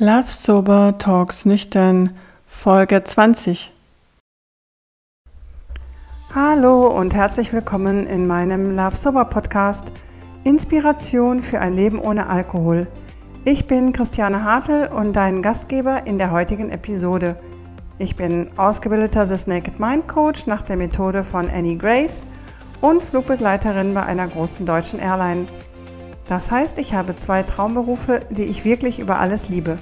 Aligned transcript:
Love 0.00 0.24
Sober 0.26 0.98
Talks 0.98 1.46
Nüchtern 1.46 2.16
Folge 2.48 3.04
20. 3.04 3.70
Hallo 6.34 6.88
und 6.88 7.14
herzlich 7.14 7.52
willkommen 7.52 8.08
in 8.08 8.26
meinem 8.26 8.74
Love 8.74 8.96
Sober 8.96 9.24
Podcast 9.26 9.92
Inspiration 10.42 11.44
für 11.44 11.60
ein 11.60 11.74
Leben 11.74 12.00
ohne 12.00 12.26
Alkohol. 12.26 12.88
Ich 13.44 13.68
bin 13.68 13.92
Christiane 13.92 14.42
Hartl 14.42 14.88
und 14.92 15.12
dein 15.12 15.42
Gastgeber 15.42 16.04
in 16.08 16.18
der 16.18 16.32
heutigen 16.32 16.70
Episode. 16.70 17.36
Ich 17.96 18.16
bin 18.16 18.48
ausgebildeter 18.56 19.26
The 19.26 19.48
Naked 19.48 19.78
Mind 19.78 20.08
Coach 20.08 20.46
nach 20.46 20.62
der 20.62 20.76
Methode 20.76 21.22
von 21.22 21.48
Annie 21.48 21.78
Grace 21.78 22.26
und 22.80 23.00
Flugbegleiterin 23.00 23.94
bei 23.94 24.02
einer 24.02 24.26
großen 24.26 24.66
deutschen 24.66 24.98
Airline. 24.98 25.46
Das 26.28 26.50
heißt, 26.50 26.78
ich 26.78 26.94
habe 26.94 27.16
zwei 27.16 27.42
Traumberufe, 27.42 28.20
die 28.30 28.44
ich 28.44 28.64
wirklich 28.64 28.98
über 28.98 29.18
alles 29.18 29.48
liebe. 29.48 29.78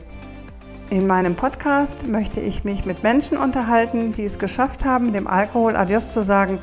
In 0.90 1.06
meinem 1.06 1.36
Podcast 1.36 2.06
möchte 2.06 2.40
ich 2.40 2.64
mich 2.64 2.84
mit 2.84 3.02
Menschen 3.02 3.38
unterhalten, 3.38 4.12
die 4.12 4.24
es 4.24 4.38
geschafft 4.38 4.84
haben, 4.84 5.12
dem 5.12 5.26
Alkohol 5.26 5.76
Adios 5.76 6.12
zu 6.12 6.22
sagen 6.22 6.58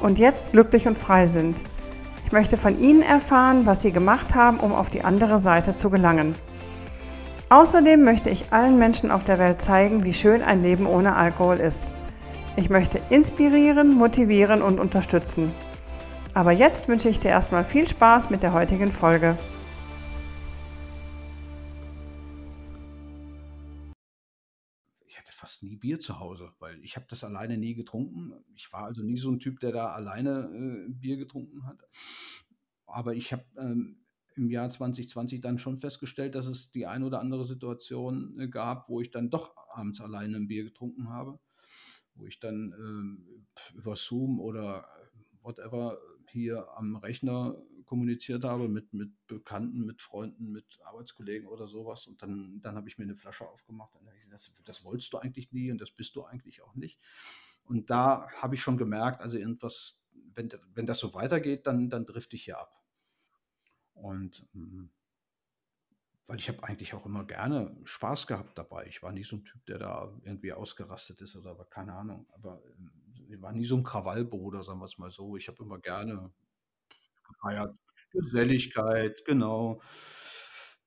und 0.00 0.18
jetzt 0.18 0.52
glücklich 0.52 0.86
und 0.86 0.98
frei 0.98 1.26
sind. 1.26 1.62
Ich 2.26 2.32
möchte 2.32 2.56
von 2.56 2.78
ihnen 2.78 3.02
erfahren, 3.02 3.66
was 3.66 3.82
sie 3.82 3.92
gemacht 3.92 4.34
haben, 4.34 4.60
um 4.60 4.72
auf 4.72 4.90
die 4.90 5.02
andere 5.02 5.38
Seite 5.38 5.74
zu 5.74 5.90
gelangen. 5.90 6.34
Außerdem 7.48 8.02
möchte 8.04 8.30
ich 8.30 8.52
allen 8.52 8.78
Menschen 8.78 9.10
auf 9.10 9.24
der 9.24 9.38
Welt 9.38 9.60
zeigen, 9.60 10.04
wie 10.04 10.12
schön 10.12 10.42
ein 10.42 10.62
Leben 10.62 10.86
ohne 10.86 11.16
Alkohol 11.16 11.56
ist. 11.56 11.84
Ich 12.56 12.70
möchte 12.70 13.00
inspirieren, 13.10 13.94
motivieren 13.94 14.62
und 14.62 14.78
unterstützen. 14.78 15.52
Aber 16.34 16.50
jetzt 16.50 16.88
wünsche 16.88 17.08
ich 17.08 17.20
dir 17.20 17.28
erstmal 17.28 17.64
viel 17.64 17.86
Spaß 17.86 18.28
mit 18.28 18.42
der 18.42 18.52
heutigen 18.52 18.90
Folge. 18.90 19.38
Ich 25.06 25.16
hatte 25.16 25.30
fast 25.32 25.62
nie 25.62 25.76
Bier 25.76 26.00
zu 26.00 26.18
Hause, 26.18 26.50
weil 26.58 26.80
ich 26.82 26.96
habe 26.96 27.06
das 27.08 27.22
alleine 27.22 27.56
nie 27.56 27.76
getrunken. 27.76 28.32
Ich 28.56 28.72
war 28.72 28.82
also 28.82 29.02
nie 29.02 29.16
so 29.16 29.30
ein 29.30 29.38
Typ, 29.38 29.60
der 29.60 29.70
da 29.70 29.92
alleine 29.92 30.50
äh, 30.52 30.92
Bier 30.92 31.18
getrunken 31.18 31.64
hat. 31.66 31.78
Aber 32.86 33.14
ich 33.14 33.32
habe 33.32 33.44
ähm, 33.56 34.04
im 34.34 34.50
Jahr 34.50 34.68
2020 34.68 35.40
dann 35.40 35.60
schon 35.60 35.78
festgestellt, 35.78 36.34
dass 36.34 36.48
es 36.48 36.72
die 36.72 36.86
ein 36.86 37.04
oder 37.04 37.20
andere 37.20 37.46
Situation 37.46 38.40
äh, 38.40 38.48
gab, 38.48 38.88
wo 38.88 39.00
ich 39.00 39.12
dann 39.12 39.30
doch 39.30 39.54
abends 39.72 40.00
alleine 40.00 40.38
ein 40.38 40.48
Bier 40.48 40.64
getrunken 40.64 41.10
habe, 41.10 41.38
wo 42.16 42.26
ich 42.26 42.40
dann 42.40 42.74
ähm, 42.76 43.46
über 43.72 43.94
Zoom 43.94 44.40
oder 44.40 44.88
whatever 45.44 45.96
hier 46.34 46.68
am 46.76 46.96
Rechner 46.96 47.56
kommuniziert 47.86 48.44
habe 48.44 48.68
mit, 48.68 48.92
mit 48.92 49.10
Bekannten, 49.26 49.84
mit 49.84 50.02
Freunden, 50.02 50.50
mit 50.50 50.78
Arbeitskollegen 50.84 51.48
oder 51.48 51.68
sowas. 51.68 52.06
Und 52.06 52.22
dann, 52.22 52.60
dann 52.60 52.76
habe 52.76 52.88
ich 52.88 52.98
mir 52.98 53.04
eine 53.04 53.14
Flasche 53.14 53.48
aufgemacht. 53.48 53.94
Und 53.94 54.08
das, 54.30 54.52
das 54.64 54.84
wolltest 54.84 55.12
du 55.12 55.18
eigentlich 55.18 55.52
nie 55.52 55.70
und 55.70 55.80
das 55.80 55.90
bist 55.90 56.16
du 56.16 56.24
eigentlich 56.24 56.62
auch 56.62 56.74
nicht. 56.74 56.98
Und 57.64 57.90
da 57.90 58.28
habe 58.42 58.54
ich 58.54 58.60
schon 58.60 58.76
gemerkt, 58.76 59.20
also 59.20 59.38
irgendwas, 59.38 60.02
wenn, 60.34 60.50
wenn 60.74 60.86
das 60.86 60.98
so 60.98 61.14
weitergeht, 61.14 61.66
dann, 61.66 61.88
dann 61.88 62.06
trifft 62.06 62.34
ich 62.34 62.44
hier 62.44 62.58
ab. 62.58 62.82
Und 63.94 64.46
hm, 64.52 64.90
weil 66.26 66.38
ich 66.38 66.48
habe 66.48 66.62
eigentlich 66.64 66.94
auch 66.94 67.06
immer 67.06 67.24
gerne 67.24 67.76
Spaß 67.84 68.26
gehabt 68.26 68.56
dabei. 68.56 68.86
Ich 68.88 69.02
war 69.02 69.12
nie 69.12 69.24
so 69.24 69.36
ein 69.36 69.44
Typ, 69.44 69.64
der 69.66 69.78
da 69.78 70.12
irgendwie 70.22 70.52
ausgerastet 70.52 71.20
ist 71.20 71.36
oder 71.36 71.50
aber 71.50 71.66
keine 71.66 71.94
Ahnung. 71.94 72.26
Aber 72.32 72.62
ähm, 72.78 72.90
ich 73.28 73.40
war 73.40 73.52
nie 73.52 73.64
so 73.64 73.76
ein 73.76 73.82
Krawallbruder, 73.82 74.62
sagen 74.62 74.80
wir 74.80 74.86
es 74.86 74.98
mal 74.98 75.10
so. 75.10 75.36
Ich 75.36 75.48
habe 75.48 75.62
immer 75.62 75.78
gerne 75.78 76.30
gefeiert. 77.26 77.74
Geselligkeit, 78.12 79.24
genau. 79.24 79.80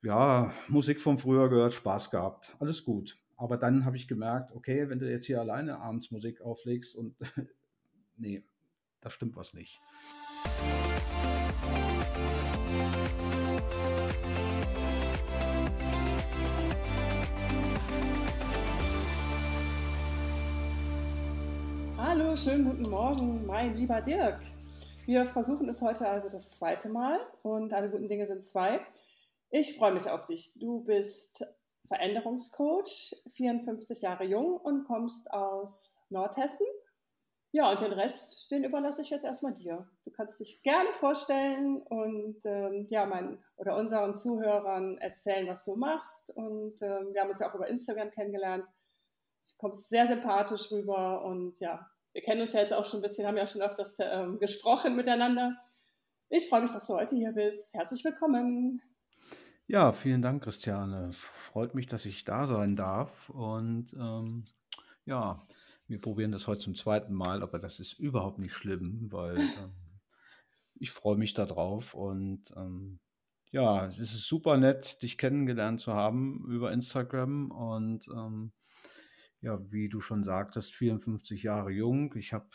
Ja, 0.02 0.52
Musik 0.68 1.00
von 1.00 1.18
früher 1.18 1.48
gehört, 1.48 1.74
Spaß 1.74 2.10
gehabt, 2.10 2.56
alles 2.58 2.84
gut. 2.84 3.18
Aber 3.36 3.56
dann 3.56 3.84
habe 3.84 3.96
ich 3.96 4.08
gemerkt, 4.08 4.52
okay, 4.52 4.88
wenn 4.88 4.98
du 4.98 5.10
jetzt 5.10 5.26
hier 5.26 5.40
alleine 5.40 5.80
abends 5.80 6.10
Musik 6.10 6.40
auflegst 6.40 6.96
und 6.96 7.16
nee, 8.16 8.44
da 9.00 9.10
stimmt 9.10 9.36
was 9.36 9.54
nicht. 9.54 9.80
Hallo, 22.18 22.34
schönen 22.34 22.64
guten 22.64 22.90
Morgen, 22.90 23.46
mein 23.46 23.76
lieber 23.76 24.02
Dirk. 24.02 24.40
Wir 25.06 25.24
versuchen 25.24 25.68
es 25.68 25.80
heute 25.80 26.08
also 26.08 26.28
das 26.28 26.50
zweite 26.50 26.88
Mal 26.88 27.20
und 27.42 27.72
alle 27.72 27.90
guten 27.90 28.08
Dinge 28.08 28.26
sind 28.26 28.44
zwei. 28.44 28.80
Ich 29.50 29.78
freue 29.78 29.92
mich 29.92 30.10
auf 30.10 30.24
dich. 30.24 30.58
Du 30.58 30.82
bist 30.82 31.46
Veränderungscoach, 31.86 33.14
54 33.34 34.02
Jahre 34.02 34.24
jung 34.24 34.56
und 34.56 34.84
kommst 34.84 35.32
aus 35.32 36.00
Nordhessen. 36.10 36.66
Ja, 37.52 37.70
und 37.70 37.80
den 37.80 37.92
Rest, 37.92 38.50
den 38.50 38.64
überlasse 38.64 39.02
ich 39.02 39.10
jetzt 39.10 39.24
erstmal 39.24 39.54
dir. 39.54 39.88
Du 40.04 40.10
kannst 40.10 40.40
dich 40.40 40.60
gerne 40.64 40.92
vorstellen 40.94 41.82
und 41.82 42.44
ähm, 42.46 42.88
ja, 42.90 43.06
mein, 43.06 43.38
oder 43.58 43.76
unseren 43.76 44.16
Zuhörern 44.16 44.98
erzählen, 44.98 45.46
was 45.46 45.62
du 45.62 45.76
machst. 45.76 46.30
Und 46.30 46.82
ähm, 46.82 47.12
wir 47.12 47.20
haben 47.20 47.30
uns 47.30 47.38
ja 47.38 47.48
auch 47.48 47.54
über 47.54 47.68
Instagram 47.68 48.10
kennengelernt. 48.10 48.66
Du 48.66 49.56
kommst 49.58 49.88
sehr 49.88 50.08
sympathisch 50.08 50.72
rüber 50.72 51.24
und 51.24 51.60
ja, 51.60 51.88
wir 52.12 52.22
kennen 52.22 52.40
uns 52.40 52.52
ja 52.52 52.60
jetzt 52.60 52.72
auch 52.72 52.84
schon 52.84 53.00
ein 53.00 53.02
bisschen, 53.02 53.26
haben 53.26 53.36
ja 53.36 53.46
schon 53.46 53.62
öfters 53.62 53.96
ähm, 54.00 54.38
gesprochen 54.38 54.96
miteinander. 54.96 55.56
Ich 56.30 56.48
freue 56.48 56.62
mich, 56.62 56.72
dass 56.72 56.86
du 56.86 56.94
heute 56.94 57.16
hier 57.16 57.32
bist. 57.32 57.72
Herzlich 57.74 58.04
willkommen. 58.04 58.82
Ja, 59.66 59.92
vielen 59.92 60.22
Dank, 60.22 60.42
Christiane. 60.44 61.10
Freut 61.12 61.74
mich, 61.74 61.86
dass 61.86 62.06
ich 62.06 62.24
da 62.24 62.46
sein 62.46 62.76
darf. 62.76 63.28
Und 63.30 63.92
ähm, 63.94 64.44
ja, 65.04 65.40
wir 65.86 66.00
probieren 66.00 66.32
das 66.32 66.46
heute 66.46 66.60
zum 66.60 66.74
zweiten 66.74 67.14
Mal, 67.14 67.42
aber 67.42 67.58
das 67.58 67.80
ist 67.80 67.94
überhaupt 67.98 68.38
nicht 68.38 68.52
schlimm, 68.52 69.08
weil 69.10 69.36
ähm, 69.38 70.00
ich 70.74 70.90
freue 70.90 71.16
mich 71.16 71.34
darauf. 71.34 71.94
Und 71.94 72.50
ähm, 72.56 73.00
ja, 73.50 73.86
es 73.86 73.98
ist 73.98 74.26
super 74.26 74.56
nett, 74.56 75.02
dich 75.02 75.18
kennengelernt 75.18 75.80
zu 75.80 75.94
haben 75.94 76.44
über 76.48 76.72
Instagram. 76.72 77.50
Und 77.50 78.08
ähm, 78.08 78.52
ja, 79.40 79.58
wie 79.70 79.88
du 79.88 80.00
schon 80.00 80.24
sagtest, 80.24 80.74
54 80.74 81.42
Jahre 81.42 81.70
jung. 81.70 82.14
Ich 82.16 82.32
habe 82.32 82.48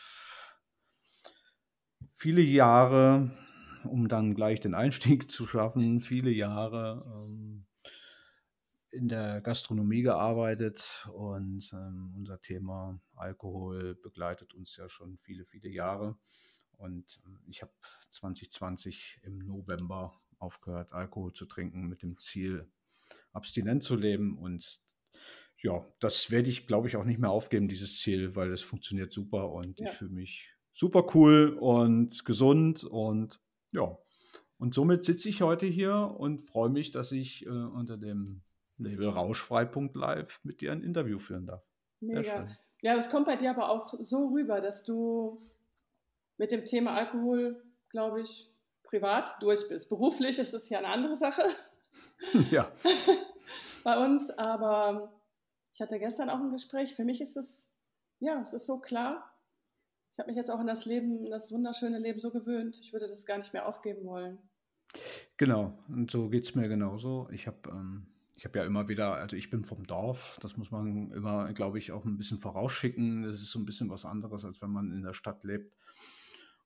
viele 2.14 2.42
Jahre, 2.42 3.30
um 3.84 4.08
dann 4.08 4.34
gleich 4.34 4.60
den 4.60 4.74
Einstieg 4.74 5.30
zu 5.30 5.46
schaffen, 5.46 6.00
viele 6.00 6.30
Jahre 6.30 7.04
ähm, 7.06 7.66
in 8.90 9.08
der 9.08 9.40
Gastronomie 9.40 10.02
gearbeitet 10.02 11.08
und 11.12 11.68
ähm, 11.72 12.14
unser 12.16 12.40
Thema 12.40 13.00
Alkohol 13.16 13.96
begleitet 13.96 14.54
uns 14.54 14.76
ja 14.76 14.88
schon 14.88 15.18
viele, 15.18 15.44
viele 15.46 15.68
Jahre. 15.68 16.16
Und 16.76 17.20
äh, 17.26 17.50
ich 17.50 17.62
habe 17.62 17.72
2020 18.10 19.20
im 19.24 19.38
November 19.38 20.20
aufgehört, 20.38 20.92
Alkohol 20.92 21.32
zu 21.32 21.46
trinken 21.46 21.88
mit 21.88 22.02
dem 22.02 22.18
Ziel, 22.18 22.70
abstinent 23.32 23.82
zu 23.82 23.96
leben. 23.96 24.38
Und 24.38 24.80
ja, 25.62 25.84
das 26.00 26.30
werde 26.30 26.50
ich, 26.50 26.66
glaube 26.66 26.88
ich, 26.88 26.96
auch 26.96 27.04
nicht 27.04 27.18
mehr 27.18 27.30
aufgeben, 27.30 27.68
dieses 27.68 27.98
Ziel, 27.98 28.36
weil 28.36 28.52
es 28.52 28.62
funktioniert 28.62 29.12
super 29.12 29.50
und 29.50 29.80
ja. 29.80 29.90
ich 29.90 29.96
fühle 29.96 30.10
mich 30.10 30.54
super 30.72 31.06
cool 31.14 31.56
und 31.58 32.24
gesund 32.24 32.84
und 32.84 33.40
ja. 33.72 33.96
Und 34.58 34.74
somit 34.74 35.04
sitze 35.04 35.28
ich 35.28 35.42
heute 35.42 35.66
hier 35.66 36.14
und 36.16 36.40
freue 36.40 36.70
mich, 36.70 36.90
dass 36.90 37.12
ich 37.12 37.44
äh, 37.46 37.48
unter 37.48 37.96
dem 37.96 38.42
Label 38.78 39.08
Rauschfrei.live 39.08 40.40
mit 40.42 40.60
dir 40.60 40.72
ein 40.72 40.82
Interview 40.82 41.18
führen 41.18 41.46
darf. 41.46 41.62
Mega. 42.00 42.48
Ja, 42.82 42.94
das 42.94 43.10
kommt 43.10 43.26
bei 43.26 43.36
dir 43.36 43.50
aber 43.50 43.70
auch 43.70 43.94
so 44.00 44.28
rüber, 44.28 44.60
dass 44.60 44.84
du 44.84 45.50
mit 46.36 46.52
dem 46.52 46.64
Thema 46.64 46.94
Alkohol, 46.94 47.62
glaube 47.88 48.20
ich, 48.20 48.50
privat 48.82 49.36
durch 49.40 49.68
bist. 49.68 49.88
Beruflich 49.88 50.38
ist 50.38 50.54
es 50.54 50.68
ja 50.68 50.78
eine 50.78 50.88
andere 50.88 51.16
Sache. 51.16 51.42
Ja. 52.50 52.70
bei 53.84 54.02
uns, 54.02 54.30
aber 54.30 55.12
ich 55.74 55.80
hatte 55.80 55.98
gestern 55.98 56.30
auch 56.30 56.38
ein 56.38 56.52
Gespräch. 56.52 56.94
Für 56.94 57.04
mich 57.04 57.20
ist 57.20 57.36
es, 57.36 57.76
ja, 58.20 58.40
es 58.40 58.52
ist 58.52 58.66
so 58.66 58.78
klar. 58.78 59.28
Ich 60.12 60.20
habe 60.20 60.28
mich 60.28 60.36
jetzt 60.36 60.50
auch 60.50 60.60
in 60.60 60.68
das 60.68 60.86
Leben, 60.86 61.24
in 61.24 61.32
das 61.32 61.50
wunderschöne 61.50 61.98
Leben 61.98 62.20
so 62.20 62.30
gewöhnt. 62.30 62.78
Ich 62.80 62.92
würde 62.92 63.08
das 63.08 63.26
gar 63.26 63.38
nicht 63.38 63.52
mehr 63.52 63.66
aufgeben 63.66 64.04
wollen. 64.04 64.38
Genau, 65.36 65.76
und 65.88 66.12
so 66.12 66.28
geht 66.28 66.44
es 66.44 66.54
mir 66.54 66.68
genauso. 66.68 67.28
Ich 67.32 67.48
habe 67.48 67.68
ähm, 67.70 68.06
hab 68.44 68.54
ja 68.54 68.64
immer 68.64 68.86
wieder, 68.86 69.14
also 69.14 69.36
ich 69.36 69.50
bin 69.50 69.64
vom 69.64 69.84
Dorf, 69.84 70.38
das 70.40 70.56
muss 70.56 70.70
man 70.70 71.10
immer, 71.10 71.52
glaube 71.52 71.78
ich, 71.78 71.90
auch 71.90 72.04
ein 72.04 72.16
bisschen 72.16 72.38
vorausschicken. 72.38 73.24
Das 73.24 73.42
ist 73.42 73.50
so 73.50 73.58
ein 73.58 73.66
bisschen 73.66 73.90
was 73.90 74.04
anderes, 74.04 74.44
als 74.44 74.62
wenn 74.62 74.70
man 74.70 74.92
in 74.92 75.02
der 75.02 75.12
Stadt 75.12 75.42
lebt 75.42 75.76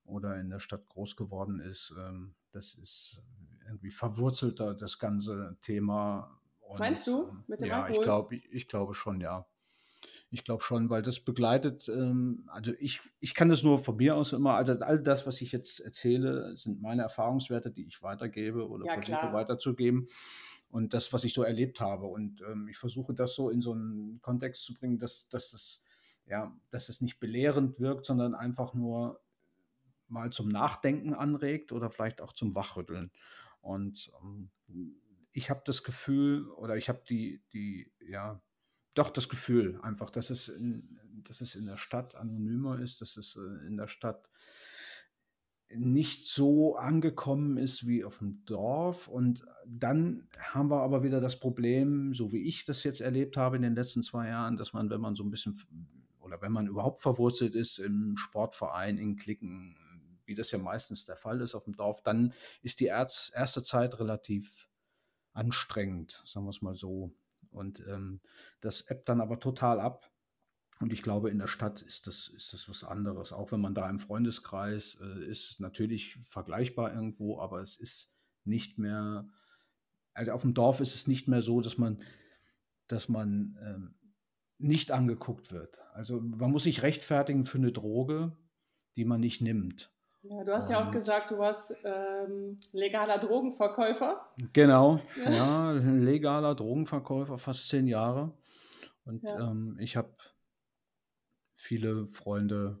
oder 0.03 0.39
in 0.39 0.51
der 0.51 0.59
Stadt 0.59 0.87
groß 0.87 1.15
geworden 1.15 1.59
ist. 1.59 1.95
Ähm, 1.97 2.35
das 2.51 2.75
ist 2.75 3.19
irgendwie 3.65 3.91
verwurzelter, 3.91 4.75
das 4.75 4.99
ganze 4.99 5.57
Thema 5.61 6.38
und, 6.69 6.79
Meinst 6.79 7.07
du 7.07 7.23
ähm, 7.23 7.43
mit 7.47 7.61
dem 7.61 7.69
ja, 7.69 7.83
Alkohol? 7.83 7.95
Ja, 7.95 7.99
ich 7.99 8.05
glaube 8.05 8.35
ich 8.35 8.67
glaube 8.67 8.93
schon, 8.93 9.21
ja. 9.21 9.47
Ich 10.29 10.43
glaube 10.43 10.63
schon, 10.63 10.91
weil 10.91 11.01
das 11.01 11.19
begleitet, 11.19 11.89
ähm, 11.89 12.47
also 12.47 12.71
ich, 12.79 13.01
ich 13.19 13.33
kann 13.33 13.49
das 13.49 13.63
nur 13.63 13.79
von 13.79 13.97
mir 13.97 14.15
aus 14.15 14.31
immer, 14.31 14.53
also 14.53 14.73
all 14.73 15.01
das, 15.01 15.25
was 15.25 15.41
ich 15.41 15.51
jetzt 15.51 15.79
erzähle, 15.79 16.55
sind 16.55 16.79
meine 16.79 17.01
Erfahrungswerte, 17.01 17.71
die 17.71 17.87
ich 17.87 18.03
weitergebe 18.03 18.69
oder 18.69 18.85
ja, 18.85 18.93
versuche 18.93 19.17
klar. 19.17 19.33
weiterzugeben. 19.33 20.07
und 20.69 20.93
das, 20.93 21.11
was 21.11 21.23
ich 21.23 21.33
so 21.33 21.41
erlebt 21.41 21.81
habe. 21.81 22.05
Und 22.05 22.41
ähm, 22.41 22.67
ich 22.69 22.77
versuche 22.77 23.15
das 23.15 23.33
so 23.33 23.49
in 23.49 23.61
so 23.61 23.71
einen 23.71 24.21
Kontext 24.21 24.63
zu 24.63 24.75
bringen, 24.75 24.99
dass, 24.99 25.27
dass, 25.27 25.51
es, 25.53 25.81
ja, 26.27 26.55
dass 26.69 26.89
es 26.89 27.01
nicht 27.01 27.19
belehrend 27.19 27.79
wirkt, 27.79 28.05
sondern 28.05 28.35
einfach 28.35 28.75
nur 28.75 29.19
mal 30.07 30.29
zum 30.29 30.49
Nachdenken 30.49 31.15
anregt 31.15 31.71
oder 31.71 31.89
vielleicht 31.89 32.21
auch 32.21 32.33
zum 32.33 32.53
Wachrütteln. 32.53 33.11
Und 33.61 34.11
ähm, 34.21 34.51
ich 35.31 35.49
habe 35.49 35.61
das 35.65 35.83
Gefühl 35.83 36.49
oder 36.51 36.75
ich 36.75 36.89
habe 36.89 37.01
die, 37.07 37.43
die, 37.53 37.91
ja, 38.07 38.41
doch 38.93 39.09
das 39.09 39.29
Gefühl 39.29 39.79
einfach, 39.81 40.09
dass 40.09 40.29
es 40.29 40.47
in, 40.47 40.99
dass 41.27 41.41
es 41.41 41.55
in 41.55 41.65
der 41.65 41.77
Stadt 41.77 42.15
anonymer 42.15 42.79
ist, 42.79 43.01
dass 43.01 43.17
es 43.17 43.35
äh, 43.35 43.67
in 43.67 43.77
der 43.77 43.87
Stadt 43.87 44.29
nicht 45.71 46.27
so 46.27 46.75
angekommen 46.77 47.57
ist 47.57 47.87
wie 47.87 48.03
auf 48.03 48.17
dem 48.17 48.43
Dorf. 48.45 49.07
Und 49.07 49.45
dann 49.67 50.27
haben 50.41 50.69
wir 50.69 50.81
aber 50.81 51.03
wieder 51.03 51.21
das 51.21 51.39
Problem, 51.39 52.13
so 52.13 52.31
wie 52.31 52.47
ich 52.47 52.65
das 52.65 52.83
jetzt 52.83 53.01
erlebt 53.01 53.37
habe 53.37 53.55
in 53.55 53.61
den 53.61 53.75
letzten 53.75 54.01
zwei 54.01 54.29
Jahren, 54.29 54.57
dass 54.57 54.73
man, 54.73 54.89
wenn 54.89 55.01
man 55.01 55.15
so 55.15 55.23
ein 55.23 55.29
bisschen 55.29 55.61
oder 56.19 56.41
wenn 56.41 56.51
man 56.51 56.67
überhaupt 56.67 57.01
verwurzelt 57.01 57.55
ist 57.55 57.79
im 57.79 58.15
Sportverein, 58.17 58.97
in 58.97 59.15
Klicken, 59.15 59.75
wie 60.25 60.35
das 60.35 60.51
ja 60.51 60.59
meistens 60.59 61.05
der 61.05 61.15
Fall 61.15 61.41
ist 61.41 61.55
auf 61.55 61.63
dem 61.63 61.75
Dorf, 61.75 62.03
dann 62.03 62.33
ist 62.61 62.79
die 62.79 62.85
erste 62.85 63.63
Zeit 63.63 63.99
relativ 63.99 64.68
anstrengend, 65.39 66.21
sagen 66.25 66.45
wir 66.45 66.51
es 66.51 66.61
mal 66.61 66.75
so. 66.75 67.15
Und 67.49 67.79
ähm, 67.87 68.19
das 68.59 68.81
ebbt 68.89 69.09
dann 69.09 69.21
aber 69.21 69.39
total 69.39 69.79
ab. 69.79 70.11
Und 70.81 70.93
ich 70.93 71.01
glaube, 71.01 71.29
in 71.29 71.39
der 71.39 71.47
Stadt 71.47 71.81
ist 71.81 72.07
das, 72.07 72.27
ist 72.27 72.53
das 72.53 72.69
was 72.69 72.83
anderes. 72.83 73.33
Auch 73.33 73.51
wenn 73.51 73.61
man 73.61 73.73
da 73.73 73.89
im 73.89 73.99
Freundeskreis 73.99 74.97
äh, 75.01 75.25
ist, 75.25 75.59
natürlich 75.59 76.19
vergleichbar 76.25 76.93
irgendwo, 76.93 77.39
aber 77.39 77.61
es 77.61 77.77
ist 77.77 78.13
nicht 78.43 78.77
mehr, 78.77 79.27
also 80.13 80.31
auf 80.31 80.41
dem 80.41 80.53
Dorf 80.53 80.79
ist 80.79 80.95
es 80.95 81.07
nicht 81.07 81.27
mehr 81.27 81.41
so, 81.41 81.61
dass 81.61 81.77
man, 81.77 82.03
dass 82.87 83.09
man 83.09 83.57
ähm, 83.61 83.95
nicht 84.57 84.91
angeguckt 84.91 85.51
wird. 85.51 85.79
Also 85.93 86.19
man 86.19 86.51
muss 86.51 86.63
sich 86.63 86.81
rechtfertigen 86.81 87.45
für 87.45 87.57
eine 87.57 87.71
Droge, 87.71 88.37
die 88.95 89.05
man 89.05 89.21
nicht 89.21 89.41
nimmt. 89.41 89.91
Ja, 90.23 90.43
du 90.43 90.53
hast 90.53 90.69
ja 90.69 90.85
auch 90.85 90.91
gesagt, 90.91 91.31
du 91.31 91.37
warst 91.37 91.73
ähm, 91.83 92.59
legaler 92.73 93.17
Drogenverkäufer. 93.17 94.25
Genau, 94.51 94.99
ja. 95.23 95.31
ja, 95.31 95.71
legaler 95.71 96.55
Drogenverkäufer, 96.55 97.37
fast 97.37 97.69
zehn 97.69 97.87
Jahre. 97.87 98.33
Und 99.05 99.23
ja. 99.23 99.49
ähm, 99.49 99.77
ich 99.79 99.95
habe 99.95 100.13
viele 101.55 102.07
Freunde 102.07 102.79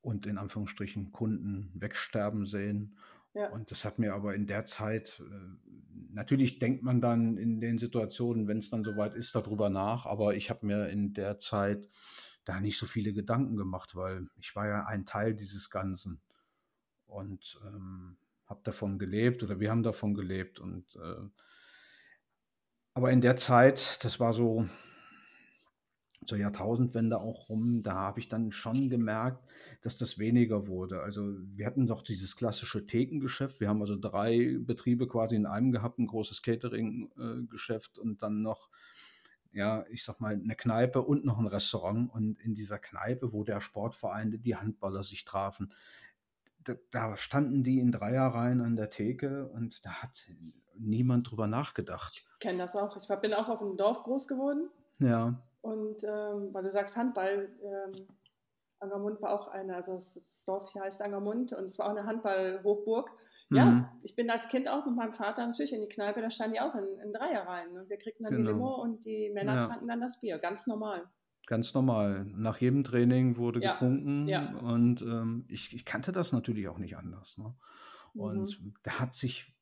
und 0.00 0.26
in 0.26 0.38
Anführungsstrichen 0.38 1.10
Kunden 1.12 1.72
wegsterben 1.74 2.46
sehen. 2.46 2.96
Ja. 3.34 3.50
Und 3.50 3.72
das 3.72 3.84
hat 3.84 3.98
mir 3.98 4.14
aber 4.14 4.34
in 4.36 4.46
der 4.46 4.64
Zeit, 4.64 5.20
äh, 5.20 5.74
natürlich 6.12 6.60
denkt 6.60 6.84
man 6.84 7.00
dann 7.00 7.36
in 7.36 7.60
den 7.60 7.78
Situationen, 7.78 8.46
wenn 8.46 8.58
es 8.58 8.70
dann 8.70 8.84
soweit 8.84 9.14
ist, 9.14 9.34
darüber 9.34 9.68
nach, 9.68 10.06
aber 10.06 10.36
ich 10.36 10.50
habe 10.50 10.66
mir 10.66 10.88
in 10.88 11.12
der 11.12 11.40
Zeit 11.40 11.88
da 12.44 12.60
nicht 12.60 12.78
so 12.78 12.86
viele 12.86 13.12
Gedanken 13.12 13.56
gemacht, 13.56 13.94
weil 13.94 14.28
ich 14.36 14.54
war 14.54 14.66
ja 14.66 14.86
ein 14.86 15.06
Teil 15.06 15.34
dieses 15.34 15.70
Ganzen 15.70 16.20
und 17.06 17.60
ähm, 17.64 18.16
habe 18.46 18.60
davon 18.64 18.98
gelebt 18.98 19.42
oder 19.42 19.60
wir 19.60 19.70
haben 19.70 19.82
davon 19.82 20.14
gelebt. 20.14 20.60
Und 20.60 20.96
äh, 20.96 21.28
aber 22.94 23.10
in 23.10 23.20
der 23.20 23.36
Zeit, 23.36 24.04
das 24.04 24.20
war 24.20 24.34
so 24.34 24.68
zur 26.26 26.38
Jahrtausendwende 26.38 27.20
auch 27.20 27.48
rum, 27.48 27.82
da 27.82 27.94
habe 27.94 28.20
ich 28.20 28.28
dann 28.28 28.52
schon 28.52 28.88
gemerkt, 28.88 29.44
dass 29.82 29.98
das 29.98 30.18
weniger 30.18 30.66
wurde. 30.66 31.02
Also 31.02 31.34
wir 31.54 31.66
hatten 31.66 31.86
doch 31.86 32.02
dieses 32.02 32.36
klassische 32.36 32.86
Thekengeschäft. 32.86 33.60
Wir 33.60 33.68
haben 33.68 33.80
also 33.80 33.96
drei 33.96 34.56
Betriebe 34.58 35.06
quasi 35.06 35.36
in 35.36 35.46
einem 35.46 35.72
gehabt, 35.72 35.98
ein 35.98 36.06
großes 36.06 36.42
Catering-Geschäft 36.42 37.98
und 37.98 38.22
dann 38.22 38.42
noch, 38.42 38.70
ja, 39.54 39.84
ich 39.88 40.04
sag 40.04 40.20
mal, 40.20 40.34
eine 40.34 40.56
Kneipe 40.56 41.02
und 41.02 41.24
noch 41.24 41.38
ein 41.38 41.46
Restaurant. 41.46 42.12
Und 42.12 42.40
in 42.40 42.54
dieser 42.54 42.78
Kneipe, 42.78 43.32
wo 43.32 43.44
der 43.44 43.60
Sportverein, 43.60 44.42
die 44.42 44.56
Handballer 44.56 45.02
sich 45.02 45.24
trafen, 45.24 45.72
da, 46.64 46.74
da 46.90 47.16
standen 47.16 47.62
die 47.62 47.78
in 47.78 47.92
Dreierreihen 47.92 48.60
an 48.60 48.76
der 48.76 48.90
Theke 48.90 49.48
und 49.48 49.84
da 49.84 50.02
hat 50.02 50.26
niemand 50.76 51.30
drüber 51.30 51.46
nachgedacht. 51.46 52.24
Ich 52.32 52.38
kenne 52.40 52.58
das 52.58 52.74
auch. 52.74 52.96
Ich 52.96 53.08
bin 53.20 53.34
auch 53.34 53.48
auf 53.48 53.60
dem 53.60 53.76
Dorf 53.76 54.02
groß 54.02 54.26
geworden. 54.26 54.70
Ja. 54.98 55.40
Und 55.60 56.02
ähm, 56.04 56.52
weil 56.52 56.62
du 56.62 56.70
sagst 56.70 56.96
Handball, 56.96 57.48
ähm, 57.62 58.06
Angermund 58.80 59.22
war 59.22 59.32
auch 59.32 59.48
eine, 59.48 59.76
also 59.76 59.94
das 59.94 60.44
Dorf 60.46 60.72
hier 60.72 60.82
heißt 60.82 61.00
Angermund 61.00 61.52
und 61.52 61.64
es 61.64 61.78
war 61.78 61.86
auch 61.86 61.96
eine 61.96 62.06
Handballhochburg. 62.06 63.12
Mhm. 63.50 63.56
Ja, 63.56 63.98
ich 64.02 64.16
bin 64.16 64.30
als 64.30 64.48
Kind 64.48 64.68
auch 64.68 64.86
mit 64.86 64.96
meinem 64.96 65.12
Vater 65.12 65.46
natürlich 65.46 65.72
in 65.72 65.80
die 65.80 65.88
Kneipe, 65.88 66.20
da 66.20 66.30
standen 66.30 66.54
die 66.54 66.60
auch 66.60 66.74
in, 66.74 66.84
in 67.04 67.12
Dreierreihen. 67.12 67.72
Ne? 67.72 67.84
Wir 67.88 67.98
kriegten 67.98 68.24
dann 68.24 68.34
genau. 68.34 68.48
die 68.48 68.52
Limo 68.52 68.74
und 68.82 69.04
die 69.04 69.30
Männer 69.34 69.54
ja. 69.54 69.66
tranken 69.66 69.88
dann 69.88 70.00
das 70.00 70.20
Bier, 70.20 70.38
ganz 70.38 70.66
normal. 70.66 71.08
Ganz 71.46 71.74
normal. 71.74 72.24
Nach 72.24 72.58
jedem 72.58 72.84
Training 72.84 73.36
wurde 73.36 73.60
ja. 73.60 73.72
getrunken 73.72 74.26
ja. 74.28 74.56
und 74.58 75.02
ähm, 75.02 75.44
ich, 75.48 75.74
ich, 75.74 75.84
kannte 75.84 76.10
das 76.10 76.32
natürlich 76.32 76.68
auch 76.68 76.78
nicht 76.78 76.96
anders. 76.96 77.36
Ne? 77.36 77.54
Und 78.14 78.60
mhm. 78.60 78.74
da 78.82 78.98
hat 78.98 79.14
sich 79.14 79.54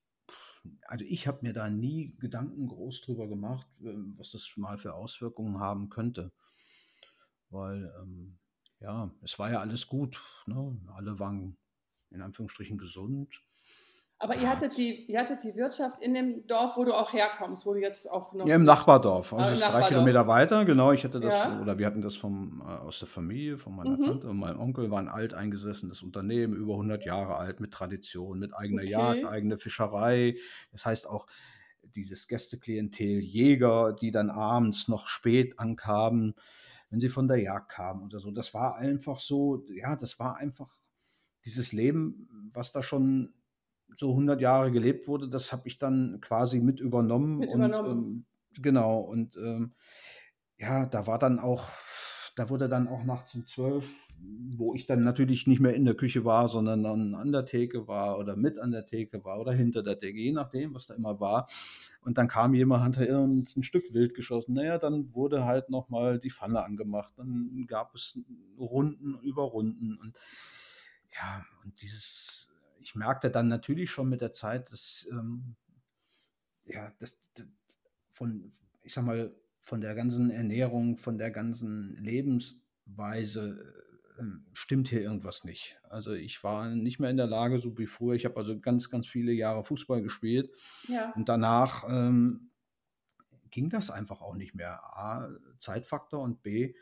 also 0.87 1.05
ich 1.05 1.26
habe 1.26 1.40
mir 1.43 1.52
da 1.52 1.69
nie 1.69 2.14
Gedanken 2.19 2.67
groß 2.67 3.00
drüber 3.02 3.29
gemacht, 3.29 3.67
ähm, 3.81 4.14
was 4.17 4.31
das 4.31 4.56
mal 4.56 4.79
für 4.79 4.94
Auswirkungen 4.94 5.58
haben 5.58 5.88
könnte. 5.88 6.32
Weil, 7.50 7.93
ähm, 8.00 8.38
ja, 8.81 9.12
es 9.23 9.38
war 9.38 9.50
ja 9.50 9.61
alles 9.61 9.87
gut. 9.87 10.20
Ne? 10.46 10.81
Alle 10.94 11.19
waren 11.19 11.56
in 12.11 12.23
Anführungsstrichen 12.23 12.79
gesund. 12.79 13.43
Aber 14.23 14.37
ihr 14.37 14.49
hattet, 14.49 14.77
die, 14.79 15.05
ihr 15.11 15.19
hattet 15.19 15.43
die 15.43 15.57
Wirtschaft 15.57 16.01
in 16.01 16.15
dem 16.15 16.47
Dorf, 16.47 16.77
wo 16.77 16.85
du 16.85 16.95
auch 16.95 17.13
herkommst, 17.13 17.67
wo 17.67 17.75
du 17.75 17.81
jetzt 17.81 18.09
auch 18.09 18.33
noch. 18.33 18.47
Ja, 18.47 18.55
im 18.55 18.63
Nachbardorf. 18.63 19.33
Also, 19.33 19.65
also 19.65 19.77
drei 19.77 19.89
Kilometer 19.89 20.29
weiter, 20.29 20.65
genau. 20.65 20.93
Ich 20.93 21.03
hatte 21.03 21.19
das, 21.19 21.35
ja. 21.35 21.61
oder 21.61 21.77
wir 21.77 21.87
hatten 21.87 22.03
das 22.03 22.15
vom, 22.15 22.63
äh, 22.65 22.71
aus 22.71 23.01
der 23.01 23.09
Familie, 23.09 23.59
von 23.59 23.75
meiner 23.75 23.97
mhm. 23.97 24.05
Tante 24.05 24.29
und 24.29 24.37
meinem 24.37 24.61
Onkel, 24.61 24.93
war 24.93 25.01
ein 25.01 25.09
alteingesessenes 25.09 26.05
Unternehmen, 26.05 26.55
über 26.55 26.75
100 26.75 27.05
Jahre 27.05 27.35
alt, 27.35 27.59
mit 27.59 27.73
Tradition, 27.73 28.39
mit 28.39 28.55
eigener 28.55 28.83
okay. 28.83 28.93
Jagd, 28.93 29.25
eigene 29.25 29.59
Fischerei. 29.59 30.37
Das 30.71 30.87
heißt 30.87 31.09
auch 31.09 31.27
dieses 31.83 32.29
Gästeklientel, 32.29 33.19
Jäger, 33.19 33.93
die 33.93 34.13
dann 34.13 34.31
abends 34.31 34.87
noch 34.87 35.09
spät 35.09 35.59
ankamen, 35.59 36.37
wenn 36.91 37.01
sie 37.01 37.09
von 37.09 37.27
der 37.27 37.39
Jagd 37.39 37.71
kamen 37.73 38.05
oder 38.05 38.21
so. 38.21 38.31
Das 38.31 38.55
war 38.55 38.77
einfach 38.77 39.19
so, 39.19 39.65
ja, 39.69 39.97
das 39.97 40.21
war 40.21 40.37
einfach 40.37 40.79
dieses 41.45 41.73
Leben, 41.73 42.51
was 42.55 42.71
da 42.71 42.85
schon 42.85 43.35
so 43.97 44.11
100 44.11 44.41
Jahre 44.41 44.71
gelebt 44.73 45.09
wurde, 45.09 45.29
das 45.29 45.53
habe 45.53 45.69
ich 45.69 45.79
dann 45.79 46.21
quasi 46.21 46.61
mit 46.61 46.81
übernommen. 46.81 47.39
Mit 47.39 47.50
und, 47.50 47.61
Ähm, 47.91 48.25
genau, 48.61 49.00
und 49.00 49.37
ähm, 49.37 49.75
ja, 50.58 50.87
da 50.87 51.06
war 51.06 51.19
dann 51.19 51.39
auch, 51.39 51.69
da 52.37 52.49
wurde 52.49 52.69
dann 52.69 52.89
auch 52.89 53.05
nachts 53.05 53.34
um 53.34 53.46
zwölf, 53.46 53.89
wo 54.56 54.75
ich 54.75 54.87
dann 54.87 55.03
natürlich 55.03 55.46
nicht 55.46 55.61
mehr 55.61 55.75
in 55.75 55.84
der 55.84 55.94
Küche 55.94 56.25
war, 56.25 56.49
sondern 56.49 56.82
dann 56.82 57.15
an 57.15 57.32
der 57.32 57.44
Theke 57.46 57.89
war 57.89 58.19
oder 58.19 58.37
mit 58.37 58.58
an 58.58 58.70
der 58.70 58.87
Theke 58.87 59.25
war 59.25 59.41
oder 59.41 59.53
hinter 59.53 59.82
der 59.82 59.99
Theke, 59.99 60.19
je 60.19 60.32
nachdem, 60.32 60.75
was 60.75 60.87
da 60.87 60.94
immer 60.94 61.19
war. 61.19 61.49
Und 62.05 62.19
dann 62.19 62.29
kam 62.29 62.55
jemand, 62.55 62.96
hat 62.96 63.08
ein 63.08 63.44
Stück 63.44 63.93
Wild 63.93 64.15
geschossen. 64.15 64.55
Naja, 64.55 64.79
dann 64.79 65.15
wurde 65.15 65.44
halt 65.44 65.70
nochmal 65.70 66.19
die 66.19 66.31
Pfanne 66.31 66.63
angemacht. 66.65 67.13
Dann 67.17 67.65
gab 67.67 67.94
es 67.94 68.19
Runden 68.58 69.19
über 69.22 69.43
Runden. 69.43 69.96
Und 69.96 70.19
ja, 71.15 71.44
und 71.65 71.81
dieses, 71.82 72.52
ich 72.82 72.94
merkte 72.94 73.31
dann 73.31 73.48
natürlich 73.48 73.91
schon 73.91 74.08
mit 74.08 74.20
der 74.20 74.32
Zeit, 74.32 74.72
dass, 74.72 75.06
ähm, 75.10 75.56
ja, 76.65 76.93
das, 76.98 77.32
das, 77.34 77.46
von, 78.10 78.53
ich 78.82 78.93
sag 78.93 79.05
mal, 79.05 79.34
von 79.60 79.81
der 79.81 79.94
ganzen 79.94 80.31
Ernährung, 80.31 80.96
von 80.96 81.19
der 81.19 81.31
ganzen 81.31 81.96
Lebensweise 81.96 83.74
äh, 84.19 84.24
stimmt 84.53 84.89
hier 84.89 85.01
irgendwas 85.01 85.44
nicht. 85.44 85.79
Also 85.89 86.12
ich 86.12 86.43
war 86.43 86.69
nicht 86.69 86.98
mehr 86.98 87.10
in 87.10 87.17
der 87.17 87.29
Lage, 87.29 87.60
so 87.60 87.79
wie 87.79 87.86
früher. 87.86 88.15
Ich 88.15 88.24
habe 88.24 88.36
also 88.36 88.58
ganz, 88.58 88.91
ganz 88.91 89.06
viele 89.06 89.32
Jahre 89.32 89.65
Fußball 89.65 90.03
gespielt. 90.03 90.51
Ja. 90.89 91.12
Und 91.12 91.29
danach 91.29 91.84
ähm, 91.89 92.51
ging 93.51 93.70
das 93.70 93.91
einfach 93.91 94.20
auch 94.20 94.34
nicht 94.34 94.55
mehr. 94.55 94.82
A, 94.82 95.31
Zeitfaktor 95.58 96.20
und 96.20 96.43
B, 96.43 96.74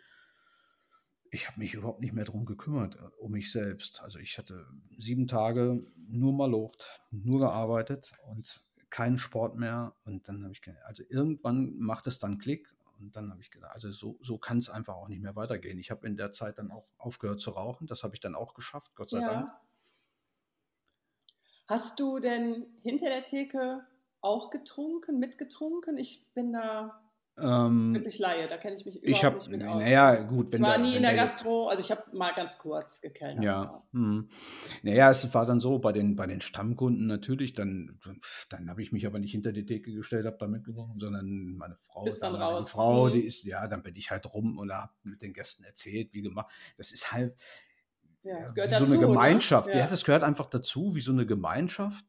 ich 1.30 1.48
habe 1.48 1.60
mich 1.60 1.74
überhaupt 1.74 2.00
nicht 2.00 2.12
mehr 2.12 2.24
darum 2.24 2.44
gekümmert, 2.44 2.96
äh, 2.96 3.08
um 3.18 3.32
mich 3.32 3.52
selbst. 3.52 4.02
Also 4.02 4.18
ich 4.18 4.36
hatte 4.38 4.66
sieben 4.98 5.26
Tage 5.26 5.84
nur 5.96 6.32
mal 6.32 6.50
locht, 6.50 7.00
nur 7.10 7.40
gearbeitet 7.40 8.12
und 8.26 8.64
keinen 8.90 9.18
Sport 9.18 9.56
mehr. 9.56 9.94
Und 10.04 10.28
dann 10.28 10.42
habe 10.42 10.52
ich 10.52 10.62
gedacht, 10.62 10.84
also 10.84 11.04
irgendwann 11.08 11.76
macht 11.78 12.06
es 12.06 12.18
dann 12.18 12.38
Klick. 12.38 12.74
Und 12.98 13.16
dann 13.16 13.30
habe 13.30 13.40
ich 13.40 13.50
gedacht, 13.50 13.72
also 13.72 13.90
so, 13.92 14.18
so 14.20 14.36
kann 14.36 14.58
es 14.58 14.68
einfach 14.68 14.94
auch 14.94 15.08
nicht 15.08 15.22
mehr 15.22 15.36
weitergehen. 15.36 15.78
Ich 15.78 15.90
habe 15.90 16.06
in 16.06 16.16
der 16.16 16.32
Zeit 16.32 16.58
dann 16.58 16.70
auch 16.70 16.92
aufgehört 16.98 17.40
zu 17.40 17.50
rauchen. 17.50 17.86
Das 17.86 18.02
habe 18.02 18.14
ich 18.14 18.20
dann 18.20 18.34
auch 18.34 18.52
geschafft, 18.52 18.94
Gott 18.94 19.08
sei 19.08 19.20
ja. 19.20 19.32
Dank. 19.32 19.50
Hast 21.66 22.00
du 22.00 22.18
denn 22.18 22.66
hinter 22.82 23.06
der 23.06 23.24
Theke 23.24 23.86
auch 24.20 24.50
getrunken, 24.50 25.18
mitgetrunken? 25.18 25.96
Ich 25.96 26.26
bin 26.34 26.52
da 26.52 27.00
Ähm, 27.42 27.94
Wirklich 27.94 28.18
Laie, 28.18 28.46
da 28.48 28.56
kenne 28.56 28.76
ich 28.76 28.84
mich 28.84 28.96
ich 28.96 29.02
überhaupt 29.02 29.24
habe, 29.24 29.36
nicht 29.38 29.48
mit 29.50 29.62
aus. 29.64 29.82
naja, 29.82 30.14
gut, 30.22 30.54
Ich 30.54 30.60
war 30.60 30.74
der, 30.76 30.78
nie 30.86 30.96
in 30.96 31.02
der 31.02 31.14
Gastro, 31.14 31.68
also 31.68 31.80
ich 31.82 31.90
habe 31.90 32.02
mal 32.16 32.32
ganz 32.34 32.58
kurz 32.58 33.00
gekellnert. 33.00 33.44
ja, 33.44 33.82
hm. 33.92 34.28
Naja, 34.82 35.10
es 35.10 35.32
war 35.34 35.46
dann 35.46 35.60
so, 35.60 35.78
bei 35.78 35.92
den, 35.92 36.16
bei 36.16 36.26
den 36.26 36.40
Stammkunden 36.40 37.06
natürlich, 37.06 37.54
dann, 37.54 37.98
dann 38.50 38.68
habe 38.70 38.82
ich 38.82 38.92
mich 38.92 39.06
aber 39.06 39.18
nicht 39.18 39.32
hinter 39.32 39.52
die 39.52 39.64
Theke 39.64 39.92
gestellt, 39.92 40.26
habe 40.26 40.36
da 40.38 40.46
mitgenommen, 40.46 40.98
sondern 40.98 41.54
meine 41.56 41.76
Frau, 41.86 42.04
Bist 42.04 42.22
dann 42.22 42.34
raus. 42.34 42.70
Frau, 42.70 43.08
Mhm. 43.08 43.12
die 43.12 43.20
ist, 43.20 43.44
ja, 43.44 43.66
dann 43.68 43.82
bin 43.82 43.96
ich 43.96 44.10
halt 44.10 44.26
rum 44.32 44.58
und 44.58 44.72
habe 44.72 44.92
mit 45.02 45.22
den 45.22 45.32
Gästen 45.32 45.64
erzählt, 45.64 46.12
wie 46.12 46.22
gemacht. 46.22 46.52
Das 46.76 46.92
ist 46.92 47.12
halt, 47.12 47.34
Ja, 48.22 48.32
ja, 48.32 48.42
das 48.42 48.50
wie 48.50 48.54
gehört 48.56 48.70
so 48.72 48.78
dazu. 48.80 48.92
eine 48.92 49.00
ne? 49.00 49.06
Gemeinschaft. 49.08 49.68
Ja. 49.70 49.78
Ja. 49.78 49.86
das 49.86 50.04
gehört 50.04 50.22
einfach 50.24 50.46
dazu, 50.46 50.94
wie 50.94 51.00
so 51.00 51.12
eine 51.12 51.24
Gemeinschaft. 51.26 52.04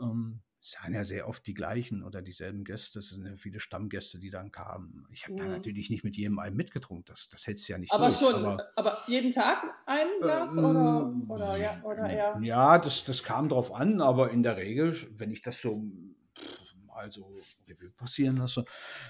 Ähm, 0.00 0.40
es 0.64 0.76
waren 0.80 0.94
ja 0.94 1.04
sehr 1.04 1.28
oft 1.28 1.46
die 1.46 1.52
gleichen 1.52 2.02
oder 2.02 2.22
dieselben 2.22 2.64
Gäste. 2.64 2.98
Es 3.00 3.10
sind 3.10 3.26
ja 3.26 3.36
viele 3.36 3.60
Stammgäste, 3.60 4.18
die 4.18 4.30
dann 4.30 4.50
kamen. 4.50 5.06
Ich 5.12 5.24
habe 5.24 5.34
da 5.36 5.44
Mhm. 5.44 5.50
natürlich 5.50 5.90
nicht 5.90 6.04
mit 6.04 6.16
jedem 6.16 6.38
einen 6.38 6.56
mitgetrunken. 6.56 7.04
Das, 7.04 7.28
das 7.28 7.46
hältst 7.46 7.68
du 7.68 7.72
ja 7.72 7.78
nicht 7.78 7.92
Aber 7.92 8.06
durch. 8.06 8.18
schon, 8.18 8.34
aber- 8.34 8.70
aber 8.76 9.02
jeden 9.06 9.30
Tag 9.30 9.62
ein 9.84 10.06
Glas 10.22 10.56
ähm, 10.56 10.64
oder, 10.64 11.12
oder, 11.28 11.56
ja, 11.58 11.82
oder 11.84 12.08
eher? 12.08 12.40
Ja, 12.42 12.78
das, 12.78 13.04
das 13.04 13.22
kam 13.22 13.50
drauf 13.50 13.74
an, 13.74 14.00
aber 14.00 14.30
in 14.30 14.42
der 14.42 14.56
Regel, 14.56 14.96
wenn 15.18 15.30
ich 15.30 15.42
das 15.42 15.60
so 15.60 15.84
mal 16.86 17.10
so 17.12 17.36
Revue 17.68 17.90
passieren 17.90 18.36
lasse, 18.36 18.64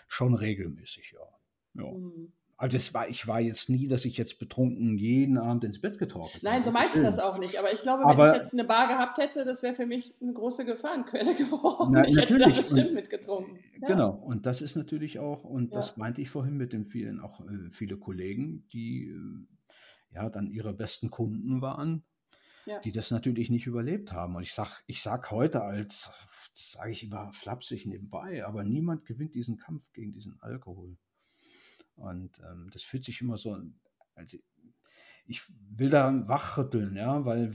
schon 0.08 0.34
regelmäßig, 0.34 1.12
ja. 1.14 1.82
ja. 1.84 1.90
Hm. 1.90 2.32
Also 2.56 2.76
es 2.76 2.94
war, 2.94 3.08
ich 3.08 3.26
war 3.26 3.40
jetzt 3.40 3.68
nie, 3.68 3.88
dass 3.88 4.04
ich 4.04 4.16
jetzt 4.16 4.38
betrunken 4.38 4.96
jeden 4.96 5.38
Abend 5.38 5.64
ins 5.64 5.80
Bett 5.80 5.99
getorkelt 5.99 6.42
Nein, 6.42 6.62
so 6.62 6.70
meinte 6.70 6.99
ich 6.99 7.02
das 7.04 7.18
auch 7.18 7.38
nicht. 7.38 7.58
Aber 7.58 7.73
ich 7.73 7.82
glaube, 7.82 8.04
wenn 8.04 8.11
Aber- 8.11 8.30
ich 8.30 8.37
jetzt 8.37 8.52
eine 8.52 8.64
Bar 8.64 8.87
gehabt 8.88 9.18
hätte, 9.18 9.44
das 9.44 9.62
wäre 9.62 9.75
für 9.75 9.87
mich 9.87 10.14
eine 10.23 10.32
große 10.32 10.64
Gefahrenquelle 10.64 11.34
geworden. 11.37 11.92
Na, 11.94 12.06
ich 12.06 12.16
hätte 12.16 12.34
da 12.34 12.46
natürlich. 12.46 12.56
bestimmt 12.58 12.88
Und- 12.88 12.94
mitgetrunken. 12.94 13.58
Ja. 13.82 13.88
Genau, 13.88 14.11
und 14.11 14.46
das 14.46 14.62
ist 14.62 14.76
natürlich 14.76 15.18
auch, 15.18 15.42
und 15.44 15.70
Ja. 15.73 15.76
das 15.78 15.96
meinte 15.96 16.20
ich 16.23 16.30
vorhin 16.30 16.56
mit 16.56 16.73
den 16.73 16.87
vielen, 16.87 17.20
auch 17.20 17.40
äh, 17.40 17.70
viele 17.73 17.96
Kollegen, 17.96 18.66
die 18.73 19.08
äh, 19.08 20.14
ja 20.14 20.30
dann 20.30 20.49
ihre 20.50 20.73
besten 20.73 21.11
Kunden 21.11 21.61
waren, 21.61 22.04
Ja. 22.66 22.78
die 22.80 22.92
das 22.92 23.11
natürlich 23.11 23.50
nicht 23.50 23.66
überlebt 23.66 24.12
haben. 24.12 24.37
Und 24.37 24.42
ich 24.44 24.54
sag, 24.54 24.84
ich 24.87 25.02
sag 25.02 25.30
heute 25.32 25.62
als, 25.64 26.11
das 26.54 26.73
sage 26.73 26.92
ich 26.92 27.02
immer 27.02 27.32
flapsig 27.32 27.84
nebenbei, 27.84 28.46
aber 28.46 28.62
niemand 28.62 29.06
gewinnt 29.06 29.34
diesen 29.34 29.56
Kampf 29.56 29.82
gegen 29.92 30.12
diesen 30.12 30.40
Alkohol. 30.40 30.96
Und 31.96 32.38
ähm, 32.40 32.70
das 32.72 32.82
fühlt 32.82 33.04
sich 33.04 33.20
immer 33.20 33.36
so, 33.36 33.56
also 34.14 34.38
ich 35.26 35.42
will 35.70 35.90
da 35.90 36.28
wachrütteln, 36.28 36.96
ja, 36.96 37.24
weil 37.24 37.54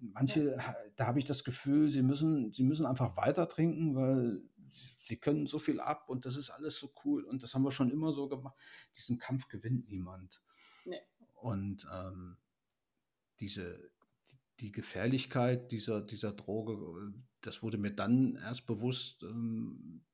manche, 0.00 0.56
da 0.96 1.06
habe 1.06 1.18
ich 1.18 1.24
das 1.24 1.44
Gefühl, 1.44 1.90
sie 1.90 2.02
müssen, 2.02 2.52
sie 2.52 2.64
müssen 2.64 2.86
einfach 2.86 3.16
weiter 3.16 3.48
trinken, 3.48 3.94
weil 3.94 4.42
sie, 4.70 5.18
können 5.18 5.46
so 5.46 5.58
viel 5.58 5.80
ab 5.80 6.08
und 6.08 6.26
das 6.26 6.36
ist 6.36 6.50
alles 6.50 6.78
so 6.78 6.92
cool 7.04 7.24
und 7.24 7.42
das 7.42 7.54
haben 7.54 7.62
wir 7.62 7.70
schon 7.70 7.90
immer 7.90 8.12
so 8.12 8.28
gemacht. 8.28 8.56
Diesen 8.96 9.18
Kampf 9.18 9.48
gewinnt 9.48 9.88
niemand. 9.88 10.42
Nee. 10.84 11.00
Und 11.34 11.86
ähm, 11.92 12.36
diese, 13.40 13.90
die, 14.60 14.72
Gefährlichkeit 14.72 15.70
dieser, 15.70 16.00
dieser 16.00 16.32
Droge, 16.32 17.12
das 17.40 17.62
wurde 17.62 17.78
mir 17.78 17.92
dann 17.92 18.36
erst 18.36 18.66
bewusst. 18.66 19.22
Ähm, 19.22 20.04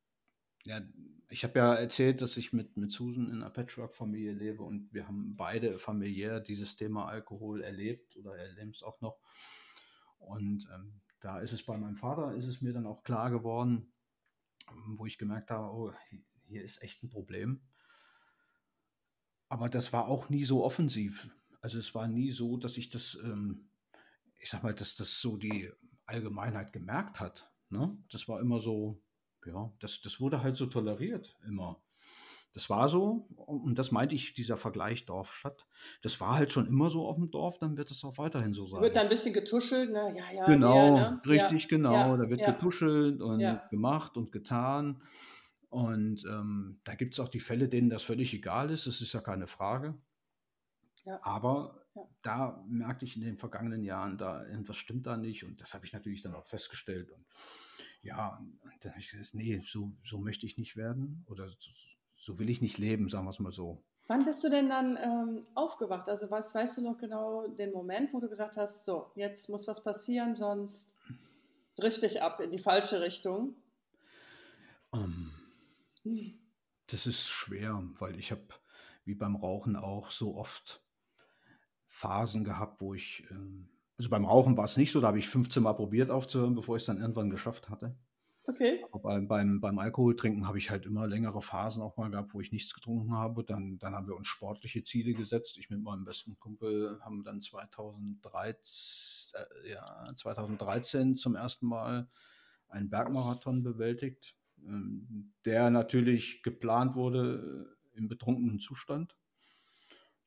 ja, 0.65 0.81
ich 1.29 1.45
habe 1.45 1.59
ja 1.59 1.75
erzählt, 1.75 2.23
dass 2.23 2.37
ich 2.37 2.53
mit, 2.53 2.77
mit 2.77 2.93
Susan 2.93 3.29
in 3.29 3.37
einer 3.37 3.51
Patchwork-Familie 3.51 4.33
lebe 4.33 4.63
und 4.63 4.93
wir 4.93 5.07
haben 5.07 5.37
beide 5.37 5.79
familiär 5.79 6.41
dieses 6.41 6.77
Thema 6.77 7.07
Alkohol 7.07 7.63
erlebt 7.63 8.17
oder 8.17 8.37
erleben 8.37 8.71
es 8.71 8.83
auch 8.83 9.01
noch. 9.01 9.19
Und 10.19 10.69
ähm, 10.75 11.01
da 11.21 11.41
ist 11.41 11.53
es 11.53 11.65
bei 11.65 11.77
meinem 11.77 11.97
Vater, 11.97 12.35
ist 12.35 12.47
es 12.47 12.61
mir 12.61 12.73
dann 12.73 12.87
auch 12.87 13.03
klar 13.03 13.31
geworden, 13.31 13.93
ähm, 14.69 14.99
wo 14.99 15.07
ich 15.07 15.19
gemerkt 15.19 15.51
habe, 15.51 15.73
oh, 15.73 15.93
hier 16.47 16.65
ist 16.65 16.83
echt 16.83 17.03
ein 17.03 17.11
Problem. 17.11 17.63
Aber 19.49 19.69
das 19.69 19.93
war 19.93 20.09
auch 20.09 20.29
nie 20.29 20.45
so 20.45 20.65
offensiv. 20.65 21.31
Also 21.61 21.79
es 21.79 21.95
war 21.95 22.09
nie 22.09 22.31
so, 22.31 22.57
dass 22.57 22.77
ich 22.77 22.89
das, 22.89 23.19
ähm, 23.25 23.71
ich 24.39 24.51
sag 24.51 24.63
mal, 24.63 24.75
dass 24.75 24.97
das 24.97 25.21
so 25.21 25.37
die 25.37 25.71
Allgemeinheit 26.07 26.73
gemerkt 26.73 27.21
hat. 27.21 27.53
Ne? 27.69 27.97
Das 28.11 28.29
war 28.29 28.41
immer 28.41 28.61
so, 28.61 29.03
ja, 29.47 29.73
das, 29.81 30.01
das 30.03 30.21
wurde 30.21 30.43
halt 30.43 30.57
so 30.57 30.67
toleriert 30.67 31.37
immer. 31.47 31.81
Das 32.53 32.69
war 32.69 32.89
so, 32.89 33.29
und 33.37 33.79
das 33.79 33.93
meinte 33.93 34.17
ich, 34.17 34.35
dieser 34.35 34.57
Vergleich 34.57 35.07
Dorf-Stadt. 35.07 35.67
Das 36.03 36.21
war 36.21 36.35
halt 36.35 36.51
schon 36.51 36.67
immer 36.67 36.91
so 36.91 37.07
auf 37.07 37.15
dem 37.15 37.31
Dorf, 37.31 37.59
dann 37.59 37.77
wird 37.77 37.93
es 37.93 38.03
auch 38.03 38.19
weiterhin 38.19 38.53
so 38.55 38.67
sein. 38.67 38.83
Wird 38.83 38.97
da 38.97 39.03
ein 39.03 39.09
bisschen 39.09 39.33
getuschelt, 39.33 39.93
ne? 39.93 40.15
Ja, 40.17 40.35
ja. 40.35 40.47
Genau, 40.47 40.97
der, 40.97 41.11
ne? 41.13 41.23
richtig, 41.27 41.63
ja, 41.63 41.69
genau. 41.69 41.93
Ja, 41.93 42.17
da 42.17 42.29
wird 42.29 42.41
ja. 42.41 42.51
getuschelt 42.51 43.21
und 43.21 43.61
gemacht 43.71 44.17
und 44.17 44.33
getan. 44.33 45.01
Und 45.69 46.25
ähm, 46.25 46.81
da 46.83 46.97
gibt 46.97 47.15
es 47.15 47.21
auch 47.21 47.29
die 47.29 47.39
Fälle, 47.39 47.69
denen 47.69 47.89
das 47.89 48.03
völlig 48.03 48.35
egal 48.35 48.71
ist. 48.71 48.89
Das 48.89 49.01
ist 49.01 49.13
ja 49.13 49.21
keine 49.21 49.47
Frage. 49.47 49.95
Aber 51.23 51.87
da 52.23 52.63
merkte 52.69 53.05
ich 53.05 53.17
in 53.17 53.23
den 53.23 53.39
vergangenen 53.39 53.85
Jahren, 53.85 54.19
da 54.19 54.45
irgendwas 54.47 54.77
stimmt 54.77 55.07
da 55.07 55.17
nicht. 55.17 55.45
Und 55.45 55.61
das 55.61 55.75
habe 55.75 55.87
ich 55.87 55.93
natürlich 55.93 56.23
dann 56.23 56.35
auch 56.35 56.47
festgestellt. 56.47 57.11
Und 57.11 57.25
ja, 58.03 58.41
dann 58.81 58.93
habe 58.93 59.01
ich 59.01 59.09
gesagt, 59.09 59.35
nee, 59.35 59.63
so, 59.65 59.93
so 60.05 60.19
möchte 60.19 60.47
ich 60.47 60.59
nicht 60.59 60.77
werden. 60.77 61.25
Oder 61.29 61.49
so, 61.49 61.71
so 62.17 62.39
will 62.39 62.51
ich 62.51 62.61
nicht 62.61 62.79
leben, 62.79 63.09
sagen 63.09 63.27
wir 63.27 63.31
es 63.31 63.39
mal 63.39 63.53
so. 63.53 63.85
Wann 64.07 64.25
bist 64.25 64.43
du 64.43 64.51
denn 64.51 64.69
dann 64.69 64.97
ähm, 64.97 65.45
aufgewacht? 65.55 66.09
Also 66.09 66.31
was 66.31 66.55
weißt 66.55 66.79
du 66.79 66.83
noch 66.83 66.99
genau 66.99 67.47
den 67.47 67.73
Moment, 67.73 68.13
wo 68.13 68.21
du 68.21 68.29
gesagt 68.29 68.57
hast, 68.57 68.85
so, 68.85 69.13
jetzt 69.15 69.49
muss 69.49 69.69
was 69.69 69.83
passieren, 69.83 70.35
sonst 70.35 70.95
drifte 71.77 72.07
ich 72.07 72.21
ab 72.21 72.41
in 72.41 72.51
die 72.51 72.59
falsche 72.59 73.01
Richtung? 73.01 73.55
Ähm, 74.93 75.33
Das 76.89 77.07
ist 77.07 77.29
schwer, 77.29 77.83
weil 78.01 78.19
ich 78.19 78.33
habe, 78.33 78.49
wie 79.05 79.15
beim 79.15 79.37
Rauchen 79.37 79.77
auch, 79.77 80.11
so 80.11 80.37
oft 80.37 80.83
Phasen 81.87 82.43
gehabt, 82.43 82.81
wo 82.81 82.95
ich, 82.95 83.25
ähm, 83.31 83.69
also 83.97 84.11
beim 84.11 84.25
Rauchen 84.25 84.57
war 84.57 84.65
es 84.65 84.77
nicht 84.77 84.91
so, 84.91 85.01
da 85.01 85.09
habe 85.09 85.19
ich 85.19 85.29
15 85.29 85.63
Mal 85.63 85.75
probiert 85.75 86.11
aufzuhören, 86.11 86.55
bevor 86.55 86.77
ich 86.77 86.83
es 86.83 86.87
dann 86.87 87.01
irgendwann 87.01 87.31
geschafft 87.31 87.69
hatte. 87.69 87.97
Okay. 88.45 88.85
Beim, 89.03 89.29
beim, 89.29 89.61
beim 89.61 89.79
Alkoholtrinken 89.79 90.47
habe 90.47 90.59
ich 90.59 90.71
halt 90.71 90.87
immer 90.87 91.07
längere 91.07 91.43
Phasen 91.43 91.83
auch 91.83 91.97
mal 91.97 92.11
gehabt, 92.11 92.35
wo 92.35 92.41
ich 92.41 92.53
nichts 92.53 92.75
getrunken 92.75 93.13
habe. 93.13 93.45
Dann, 93.45 93.79
dann 93.79 93.95
haben 93.95 94.09
wir 94.09 94.17
uns 94.17 94.29
sportliche 94.29 94.83
Ziele 94.83 95.15
gesetzt. 95.15 95.59
Ich 95.59 95.71
mit 95.71 95.83
meinem 95.83 96.05
besten 96.05 96.39
Kumpel 96.39 96.99
haben 97.03 97.23
dann 97.23 97.41
2013, 97.41 99.41
äh, 99.41 99.73
ja, 99.73 100.05
2013 100.17 101.17
zum 101.17 101.37
ersten 101.37 101.67
Mal 101.67 102.09
einen 102.69 102.89
Bergmarathon 102.89 103.63
bewältigt, 103.63 104.37
ähm, 104.65 105.33
der 105.45 105.71
natürlich 105.71 106.43
geplant 106.43 106.95
wurde 106.95 107.77
äh, 107.95 107.99
im 107.99 108.09
betrunkenen 108.09 108.59
Zustand. 108.59 109.17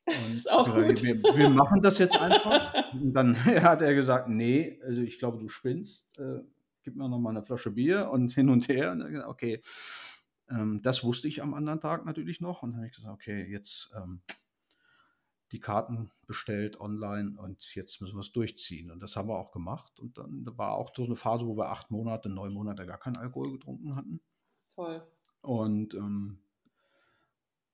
Und 0.06 0.34
Ist 0.34 0.52
auch 0.52 0.68
wir, 0.76 0.88
gut. 0.88 1.02
Wir, 1.02 1.16
wir 1.16 1.50
machen 1.50 1.82
das 1.82 1.98
jetzt 1.98 2.18
einfach. 2.18 2.94
Und 2.94 3.14
dann 3.14 3.36
hat 3.46 3.82
er 3.82 3.96
gesagt, 3.96 4.28
nee, 4.28 4.80
also 4.84 5.02
ich 5.02 5.18
glaube, 5.18 5.40
du 5.40 5.48
spinnst. 5.48 6.20
Äh, 6.20 6.42
gib 6.84 6.96
mir 6.96 7.10
noch 7.10 7.20
mal 7.20 7.32
eine 7.32 7.44
Flasche 7.44 7.72
Bier 7.72 8.10
und 8.10 8.34
hin 8.34 8.50
und 8.50 8.68
her. 8.68 8.92
Und 8.92 9.04
okay, 9.26 9.62
ähm, 10.50 10.82
das 10.82 11.04
wusste 11.04 11.28
ich 11.28 11.42
am 11.42 11.54
anderen 11.54 11.80
Tag 11.80 12.06
natürlich 12.06 12.42
noch. 12.42 12.64
Und 12.64 12.72
dann 12.72 12.78
habe 12.78 12.88
ich 12.88 12.96
gesagt, 12.96 13.14
okay, 13.14 13.44
jetzt 13.50 13.92
ähm, 13.96 14.22
die 15.52 15.60
Karten 15.60 16.12
bestellt 16.26 16.80
online 16.80 17.40
und 17.40 17.76
jetzt 17.76 18.02
müssen 18.02 18.16
wir 18.16 18.22
es 18.22 18.32
durchziehen. 18.32 18.90
Und 18.90 19.00
das 19.02 19.16
haben 19.16 19.30
wir 19.30 19.38
auch 19.38 19.52
gemacht. 19.52 20.00
Und 20.00 20.18
dann 20.18 20.44
da 20.44 20.58
war 20.58 20.74
auch 20.74 20.92
so 20.96 21.06
eine 21.06 21.16
Phase, 21.16 21.46
wo 21.46 21.56
wir 21.56 21.70
acht 21.70 21.92
Monate, 21.92 22.30
neun 22.30 22.54
Monate 22.54 22.86
gar 22.86 22.98
keinen 22.98 23.18
Alkohol 23.18 23.52
getrunken 23.52 23.96
hatten. 23.96 24.22
Toll. 24.74 25.08
Und 25.42 25.94
ähm, 25.94 26.40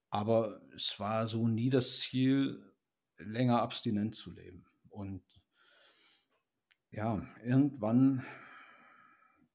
aber 0.10 0.62
es 0.76 1.00
war 1.00 1.28
so 1.28 1.48
nie 1.48 1.70
das 1.70 2.00
Ziel, 2.00 2.74
länger 3.18 3.62
abstinent 3.62 4.16
zu 4.16 4.32
leben. 4.32 4.66
Und 4.90 5.24
ja, 6.92 7.26
irgendwann 7.44 8.26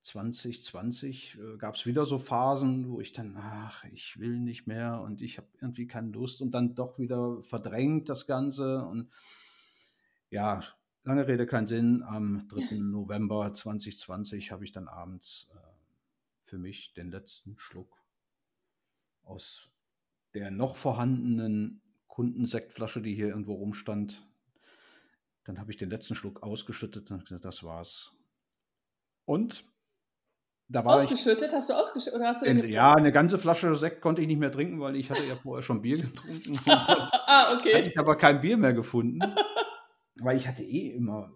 2020 0.05 1.39
äh, 1.39 1.57
gab 1.57 1.77
es 1.77 1.87
wieder 1.87 2.05
so 2.05 2.19
Phasen, 2.19 2.91
wo 2.91 3.01
ich 3.01 3.15
dann, 3.15 3.37
ach, 3.39 3.85
ich 3.85 4.19
will 4.19 4.39
nicht 4.39 4.67
mehr 4.67 5.01
und 5.01 5.23
ich 5.23 5.39
habe 5.39 5.49
irgendwie 5.61 5.87
keine 5.87 6.11
Lust 6.11 6.43
und 6.43 6.51
dann 6.51 6.75
doch 6.75 6.99
wieder 6.99 7.43
verdrängt 7.43 8.11
das 8.11 8.27
Ganze. 8.27 8.85
Und 8.85 9.11
ja, 10.29 10.61
lange 11.05 11.27
Rede, 11.27 11.47
kein 11.47 11.67
Sinn. 11.67 12.03
Am 12.03 12.47
3. 12.49 12.77
November 12.77 13.51
2020 13.51 14.53
habe 14.53 14.65
ich 14.65 14.73
dann 14.73 14.89
abends 14.89 15.51
äh, 15.55 15.59
für 16.45 16.59
mich 16.59 16.93
den 16.93 17.11
letzten 17.11 17.57
Schluck 17.57 17.97
aus 19.23 19.71
der 20.35 20.51
noch 20.51 20.77
vorhandenen 20.77 21.81
Kundensektflasche, 22.09 23.01
die 23.01 23.15
hier 23.15 23.29
irgendwo 23.29 23.55
rumstand. 23.55 24.29
Dann 25.45 25.59
habe 25.59 25.71
ich 25.71 25.79
den 25.79 25.89
letzten 25.89 26.15
Schluck 26.15 26.43
ausgeschüttet 26.43 27.11
und 27.11 27.25
gesagt, 27.25 27.47
das 27.47 27.65
war's. 27.65 28.13
Und 29.25 29.65
da 30.69 30.85
war 30.85 30.99
ich. 30.99 31.11
Ausgeschüttet? 31.11 31.53
Hast 31.53 31.69
du 31.69 31.75
ausgeschüttet 31.75 32.19
oder 32.19 32.29
hast 32.29 32.43
du 32.43 32.47
getrunken? 32.47 32.73
ja, 32.73 32.95
eine 32.95 33.13
ganze 33.13 33.39
Flasche 33.39 33.75
Sekt 33.75 34.01
konnte 34.01 34.23
ich 34.23 34.29
nicht 34.29 34.39
mehr 34.39 34.53
trinken, 34.53 34.81
weil 34.81 34.97
ich 34.97 35.11
hatte 35.11 35.25
ja 35.25 35.37
vorher 35.37 35.63
schon 35.63 35.83
Bier 35.83 35.99
getrunken. 35.99 36.59
Ah, 37.27 37.53
hatte 37.53 37.59
okay. 37.59 37.89
ich 37.89 37.99
aber 37.99 38.17
kein 38.17 38.41
Bier 38.41 38.57
mehr 38.57 38.73
gefunden, 38.73 39.21
weil 40.21 40.37
ich 40.37 40.47
hatte 40.49 40.63
eh 40.63 40.91
immer, 40.91 41.33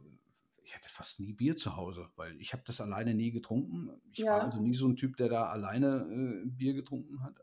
ich 0.62 0.75
hatte 0.75 0.88
fast 0.88 1.20
nie 1.20 1.32
Bier 1.32 1.56
zu 1.56 1.76
Hause, 1.76 2.08
weil 2.16 2.37
ich 2.40 2.52
habe 2.52 2.62
das 2.66 2.80
alleine 2.80 3.14
nie 3.14 3.30
getrunken. 3.30 3.90
Ich 4.12 4.18
Ja. 4.18 4.32
war 4.37 4.42
also 4.42 4.61
nie 4.61 4.75
so 4.75 4.87
ein 4.87 4.97
Typ, 4.97 5.16
der 5.16 5.28
da 5.28 5.44
alleine 5.44 6.06
äh, 6.11 6.49
Bier 6.49 6.75
getrunken 6.75 7.23
hat. 7.23 7.37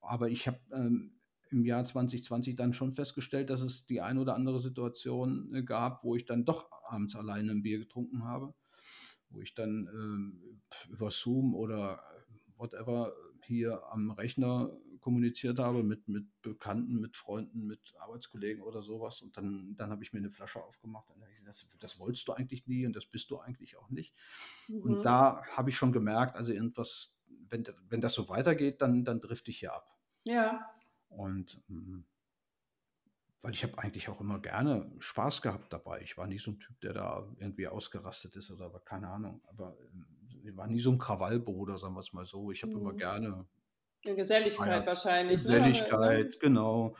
Aber 0.00 0.28
ich 0.28 0.46
habe 0.46 0.58
ähm, 0.72 1.20
im 1.50 1.64
Jahr 1.64 1.84
2020 1.84 2.56
dann 2.56 2.72
schon 2.72 2.94
festgestellt, 2.94 3.50
dass 3.50 3.60
es 3.62 3.86
die 3.86 4.00
ein 4.00 4.18
oder 4.18 4.34
andere 4.34 4.60
Situation 4.60 5.52
äh, 5.54 5.62
gab, 5.62 6.04
wo 6.04 6.14
ich 6.16 6.24
dann 6.24 6.44
doch 6.44 6.70
abends 6.88 7.16
alleine 7.16 7.52
ein 7.52 7.62
Bier 7.62 7.78
getrunken 7.78 8.24
habe, 8.24 8.54
wo 9.36 9.42
ich 9.42 9.54
dann 9.54 9.88
ähm, 9.92 10.60
über 10.88 11.10
Zoom 11.10 11.54
oder 11.54 12.02
whatever 12.56 13.12
hier 13.44 13.82
am 13.92 14.10
Rechner 14.10 14.72
kommuniziert 15.00 15.60
habe 15.60 15.84
mit, 15.84 16.08
mit 16.08 16.26
Bekannten, 16.42 16.98
mit 17.00 17.16
Freunden, 17.16 17.66
mit 17.66 17.94
Arbeitskollegen 18.00 18.62
oder 18.62 18.82
sowas. 18.82 19.22
Und 19.22 19.36
dann, 19.36 19.76
dann 19.76 19.90
habe 19.90 20.02
ich 20.02 20.12
mir 20.12 20.18
eine 20.18 20.30
Flasche 20.30 20.60
aufgemacht. 20.60 21.08
Und 21.10 21.22
ich 21.22 21.44
das, 21.44 21.68
das 21.78 21.98
wolltest 22.00 22.26
du 22.26 22.32
eigentlich 22.32 22.66
nie 22.66 22.86
und 22.86 22.96
das 22.96 23.06
bist 23.06 23.30
du 23.30 23.38
eigentlich 23.38 23.76
auch 23.76 23.88
nicht. 23.88 24.14
Mhm. 24.66 24.80
Und 24.80 25.02
da 25.04 25.44
habe 25.52 25.70
ich 25.70 25.76
schon 25.76 25.92
gemerkt, 25.92 26.34
also 26.34 26.52
irgendwas, 26.52 27.16
wenn, 27.48 27.64
wenn 27.88 28.00
das 28.00 28.14
so 28.14 28.28
weitergeht, 28.28 28.82
dann, 28.82 29.04
dann 29.04 29.20
trifft 29.20 29.48
ich 29.48 29.60
hier 29.60 29.74
ab. 29.74 29.96
Ja. 30.26 30.68
Und 31.08 31.62
ähm, 31.68 32.04
weil 33.42 33.52
ich 33.52 33.62
habe 33.62 33.78
eigentlich 33.78 34.08
auch 34.08 34.20
immer 34.20 34.40
gerne 34.40 34.90
Spaß 34.98 35.42
gehabt 35.42 35.72
dabei. 35.72 36.00
Ich 36.02 36.16
war 36.16 36.26
nie 36.26 36.38
so 36.38 36.52
ein 36.52 36.58
Typ, 36.58 36.80
der 36.80 36.92
da 36.94 37.28
irgendwie 37.38 37.68
ausgerastet 37.68 38.34
ist 38.36 38.50
oder 38.50 38.66
aber 38.66 38.80
keine 38.80 39.08
Ahnung. 39.08 39.40
Aber 39.46 39.76
ähm, 39.80 40.06
ich 40.42 40.56
war 40.56 40.66
nie 40.66 40.80
so 40.80 40.90
ein 40.90 40.98
Krawallbruder, 40.98 41.78
sagen 41.78 41.94
wir 41.94 42.00
es 42.00 42.12
mal 42.12 42.26
so. 42.26 42.50
Ich 42.50 42.62
habe 42.62 42.72
immer 42.72 42.92
Mhm. 42.92 42.98
gerne 42.98 43.46
In 44.04 44.16
Geselligkeit 44.16 44.80
ja, 44.82 44.86
wahrscheinlich. 44.86 45.44
ne? 45.44 45.56
Geselligkeit, 45.58 46.40
genau. 46.40 46.96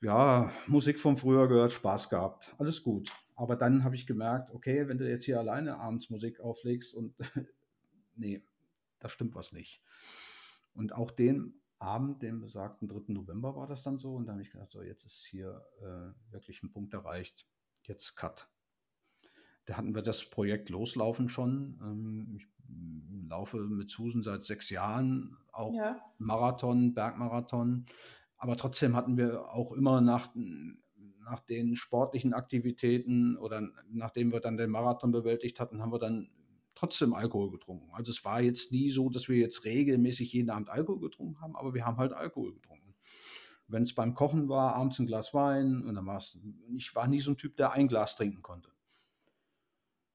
Ja, 0.00 0.50
Musik 0.66 1.00
von 1.00 1.16
früher 1.16 1.48
gehört, 1.48 1.72
Spaß 1.72 2.10
gehabt, 2.10 2.54
alles 2.58 2.82
gut. 2.82 3.10
Aber 3.36 3.56
dann 3.56 3.84
habe 3.84 3.94
ich 3.94 4.06
gemerkt, 4.06 4.50
okay, 4.52 4.86
wenn 4.86 4.98
du 4.98 5.08
jetzt 5.08 5.24
hier 5.24 5.38
alleine 5.38 5.78
abends 5.78 6.10
Musik 6.10 6.40
auflegst 6.40 6.94
und 6.94 7.14
nee, 8.14 8.44
da 9.00 9.08
stimmt 9.08 9.34
was 9.34 9.52
nicht. 9.52 9.82
Und 10.74 10.92
auch 10.94 11.10
den 11.10 11.60
Abend, 11.78 12.22
den 12.22 12.40
besagten 12.40 12.88
3. 12.88 13.12
November 13.12 13.56
war 13.56 13.66
das 13.66 13.82
dann 13.82 13.98
so. 13.98 14.14
Und 14.14 14.26
dann 14.26 14.34
habe 14.34 14.42
ich 14.42 14.50
gedacht, 14.50 14.70
so 14.70 14.82
jetzt 14.82 15.04
ist 15.04 15.24
hier 15.24 15.64
äh, 15.80 16.32
wirklich 16.32 16.62
ein 16.62 16.70
Punkt 16.70 16.94
erreicht. 16.94 17.46
Jetzt 17.82 18.16
Cut. 18.16 18.48
Da 19.66 19.76
hatten 19.76 19.94
wir 19.94 20.02
das 20.02 20.28
Projekt 20.28 20.68
Loslaufen 20.68 21.28
schon. 21.28 21.78
Ähm, 21.82 22.36
ich 22.36 22.46
mm, 22.68 23.28
laufe 23.28 23.58
mit 23.58 23.90
Susan 23.90 24.22
seit 24.22 24.44
sechs 24.44 24.70
Jahren, 24.70 25.36
auch 25.52 25.74
Ja. 25.74 26.00
Marathon, 26.18 26.94
Bergmarathon. 26.94 27.86
Aber 28.36 28.56
trotzdem 28.56 28.94
hatten 28.94 29.16
wir 29.16 29.48
auch 29.48 29.72
immer 29.72 30.00
nach, 30.00 30.34
nach 30.34 31.40
den 31.40 31.76
sportlichen 31.76 32.34
Aktivitäten 32.34 33.36
oder 33.36 33.68
nachdem 33.90 34.32
wir 34.32 34.40
dann 34.40 34.56
den 34.56 34.70
Marathon 34.70 35.12
bewältigt 35.12 35.60
hatten, 35.60 35.80
haben 35.80 35.92
wir 35.92 35.98
dann 35.98 36.30
trotzdem 36.74 37.14
Alkohol 37.14 37.50
getrunken. 37.50 37.90
Also 37.92 38.10
es 38.12 38.24
war 38.24 38.40
jetzt 38.42 38.72
nie 38.72 38.90
so, 38.90 39.08
dass 39.10 39.28
wir 39.28 39.36
jetzt 39.38 39.64
regelmäßig 39.64 40.32
jeden 40.32 40.50
Abend 40.50 40.70
Alkohol 40.70 41.00
getrunken 41.00 41.40
haben, 41.40 41.56
aber 41.56 41.74
wir 41.74 41.84
haben 41.86 41.98
halt 41.98 42.12
Alkohol 42.12 42.54
getrunken. 42.54 42.94
Wenn 43.68 43.84
es 43.84 43.94
beim 43.94 44.14
Kochen 44.14 44.48
war, 44.48 44.74
abends 44.74 44.98
ein 44.98 45.06
Glas 45.06 45.34
Wein 45.34 45.82
und 45.84 45.94
dann 45.94 46.06
war 46.06 46.18
es, 46.18 46.38
ich 46.76 46.94
war 46.94 47.08
nie 47.08 47.20
so 47.20 47.32
ein 47.32 47.36
Typ, 47.38 47.56
der 47.56 47.72
ein 47.72 47.88
Glas 47.88 48.16
trinken 48.16 48.42
konnte. 48.42 48.70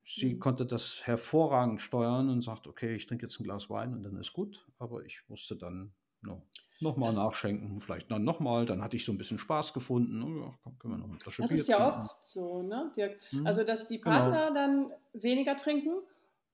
Sie 0.03 0.37
Mhm. 0.37 0.39
konnte 0.39 0.65
das 0.65 1.05
hervorragend 1.07 1.81
steuern 1.81 2.29
und 2.29 2.41
sagt, 2.41 2.67
okay, 2.67 2.95
ich 2.95 3.05
trinke 3.07 3.25
jetzt 3.25 3.39
ein 3.39 3.43
Glas 3.43 3.69
Wein 3.69 3.93
und 3.93 4.03
dann 4.03 4.17
ist 4.17 4.33
gut. 4.33 4.67
Aber 4.77 5.05
ich 5.05 5.21
musste 5.27 5.55
dann 5.55 5.93
no, 6.21 6.47
nochmal 6.79 7.13
nachschenken, 7.13 7.79
vielleicht 7.81 8.09
dann 8.11 8.23
nochmal. 8.23 8.65
Dann 8.65 8.81
hatte 8.83 8.95
ich 8.95 9.05
so 9.05 9.11
ein 9.11 9.17
bisschen 9.17 9.39
Spaß 9.39 9.73
gefunden. 9.73 10.21
Oh 10.23 10.55
komm, 10.63 10.79
können 10.79 10.93
wir 10.95 10.97
noch 10.99 11.09
eine 11.09 11.19
Flasche 11.19 11.43
Das 11.43 11.51
Bier 11.51 11.63
ist 11.63 11.67
ja 11.67 11.85
trinken. 11.85 12.09
oft 12.09 12.23
so, 12.23 12.61
ne, 12.61 12.91
Dirk? 12.95 13.19
Hm? 13.31 13.39
Also, 13.43 13.63
dass 13.63 13.87
die 13.87 13.97
Genau. 14.03 14.37
Partner 14.37 14.51
dann 14.53 14.91
weniger 15.13 15.55
trinken. 15.55 16.01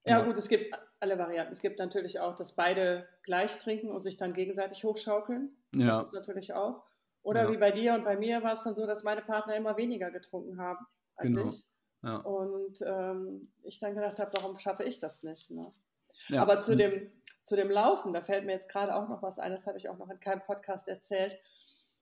Ja, 0.06 0.20
Ja. 0.20 0.26
gut, 0.26 0.38
es 0.38 0.48
gibt 0.48 0.74
alle 1.00 1.18
Varianten. 1.18 1.52
Es 1.52 1.62
gibt 1.62 1.80
natürlich 1.80 2.20
auch, 2.20 2.36
dass 2.36 2.54
beide 2.56 3.08
gleich 3.24 3.58
trinken 3.58 3.90
und 3.90 4.00
sich 4.00 4.18
dann 4.18 4.34
gegenseitig 4.34 4.84
hochschaukeln. 4.84 5.56
ja, 5.74 6.00
Das 6.00 6.10
ist 6.10 6.14
natürlich 6.14 6.54
auch. 6.54 6.84
Oder 7.24 7.44
Ja. 7.44 7.52
wie 7.52 7.58
bei 7.58 7.72
dir 7.72 7.94
und 7.96 8.04
bei 8.04 8.16
mir 8.16 8.44
war 8.44 8.54
es 8.54 8.64
dann 8.64 8.76
so, 8.76 8.86
dass 8.86 9.04
meine 9.04 9.22
Partner 9.24 9.56
immer 9.56 9.78
weniger 9.78 10.12
getrunken 10.12 10.60
haben 10.60 10.86
als 11.16 11.36
Genau. 11.36 11.48
ich. 11.48 11.64
ja, 12.04 12.18
Und 12.18 12.80
ähm, 12.86 13.52
ich 13.64 13.80
dann 13.80 13.96
gedacht 13.96 14.20
habe, 14.20 14.32
warum 14.34 14.60
schaffe 14.60 14.84
ich 14.84 15.00
das 15.00 15.24
nicht? 15.24 15.50
Ne? 15.52 15.74
ja. 16.30 16.42
Aber 16.42 16.60
zu 16.60 16.74
Und- 16.74 16.78
dem, 16.78 17.12
zu 17.42 17.56
dem 17.56 17.70
Laufen, 17.72 18.14
da 18.14 18.22
fällt 18.22 18.46
mir 18.46 18.54
jetzt 18.54 18.70
gerade 18.70 18.96
auch 18.96 19.10
noch 19.10 19.24
was 19.24 19.40
ein, 19.40 19.52
das 19.52 19.66
habe 19.66 19.78
ich 19.80 19.90
auch 19.90 19.98
noch 19.98 20.10
in 20.10 20.20
keinem 20.20 20.42
Podcast 20.42 20.88
erzählt. 20.88 21.36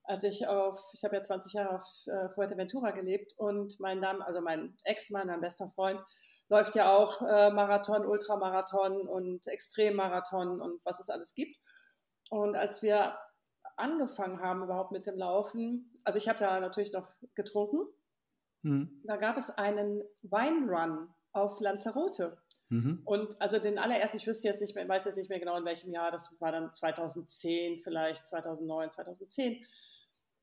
Als 0.05 0.23
ich 0.23 0.47
auf, 0.47 0.79
ich 0.93 1.03
habe 1.03 1.15
ja 1.15 1.21
20 1.21 1.53
Jahre 1.53 1.75
auf 1.75 1.83
äh, 2.07 2.29
Fuerteventura 2.29 2.91
gelebt 2.91 3.33
und 3.37 3.79
mein 3.79 4.01
Dam, 4.01 4.21
also 4.21 4.41
mein 4.41 4.75
Ex-Mann, 4.83 5.27
mein 5.27 5.41
bester 5.41 5.69
Freund, 5.69 6.01
läuft 6.49 6.75
ja 6.75 6.95
auch 6.95 7.21
äh, 7.21 7.51
Marathon, 7.51 8.05
Ultramarathon 8.05 9.07
und 9.07 9.47
Extremmarathon 9.47 10.61
und 10.61 10.81
was 10.83 10.99
es 10.99 11.09
alles 11.09 11.33
gibt. 11.35 11.57
Und 12.29 12.55
als 12.55 12.83
wir 12.83 13.17
angefangen 13.77 14.41
haben 14.41 14.63
überhaupt 14.63 14.91
mit 14.91 15.05
dem 15.07 15.17
Laufen, 15.17 15.93
also 16.03 16.17
ich 16.17 16.27
habe 16.27 16.39
da 16.39 16.59
natürlich 16.59 16.91
noch 16.91 17.07
getrunken, 17.33 17.87
Hm, 18.63 19.01
da 19.03 19.17
gab 19.17 19.37
es 19.37 19.49
einen 19.49 20.03
Weinrun 20.21 21.13
auf 21.33 21.59
Lanzarote. 21.59 22.37
mhm. 22.69 23.01
Und 23.05 23.41
also 23.41 23.59
den 23.59 23.77
allerersten, 23.77 24.17
ich 24.17 24.27
wüsste 24.27 24.47
jetzt 24.47 24.61
nicht 24.61 24.75
mehr, 24.75 24.87
weiß 24.87 25.05
jetzt 25.05 25.17
nicht 25.17 25.29
mehr 25.29 25.39
genau 25.39 25.57
in 25.57 25.65
welchem 25.65 25.91
Jahr, 25.91 26.11
das 26.11 26.35
war 26.39 26.51
dann 26.51 26.71
2010, 26.71 27.79
vielleicht 27.79 28.25
2009, 28.27 28.91
2010, 28.91 29.65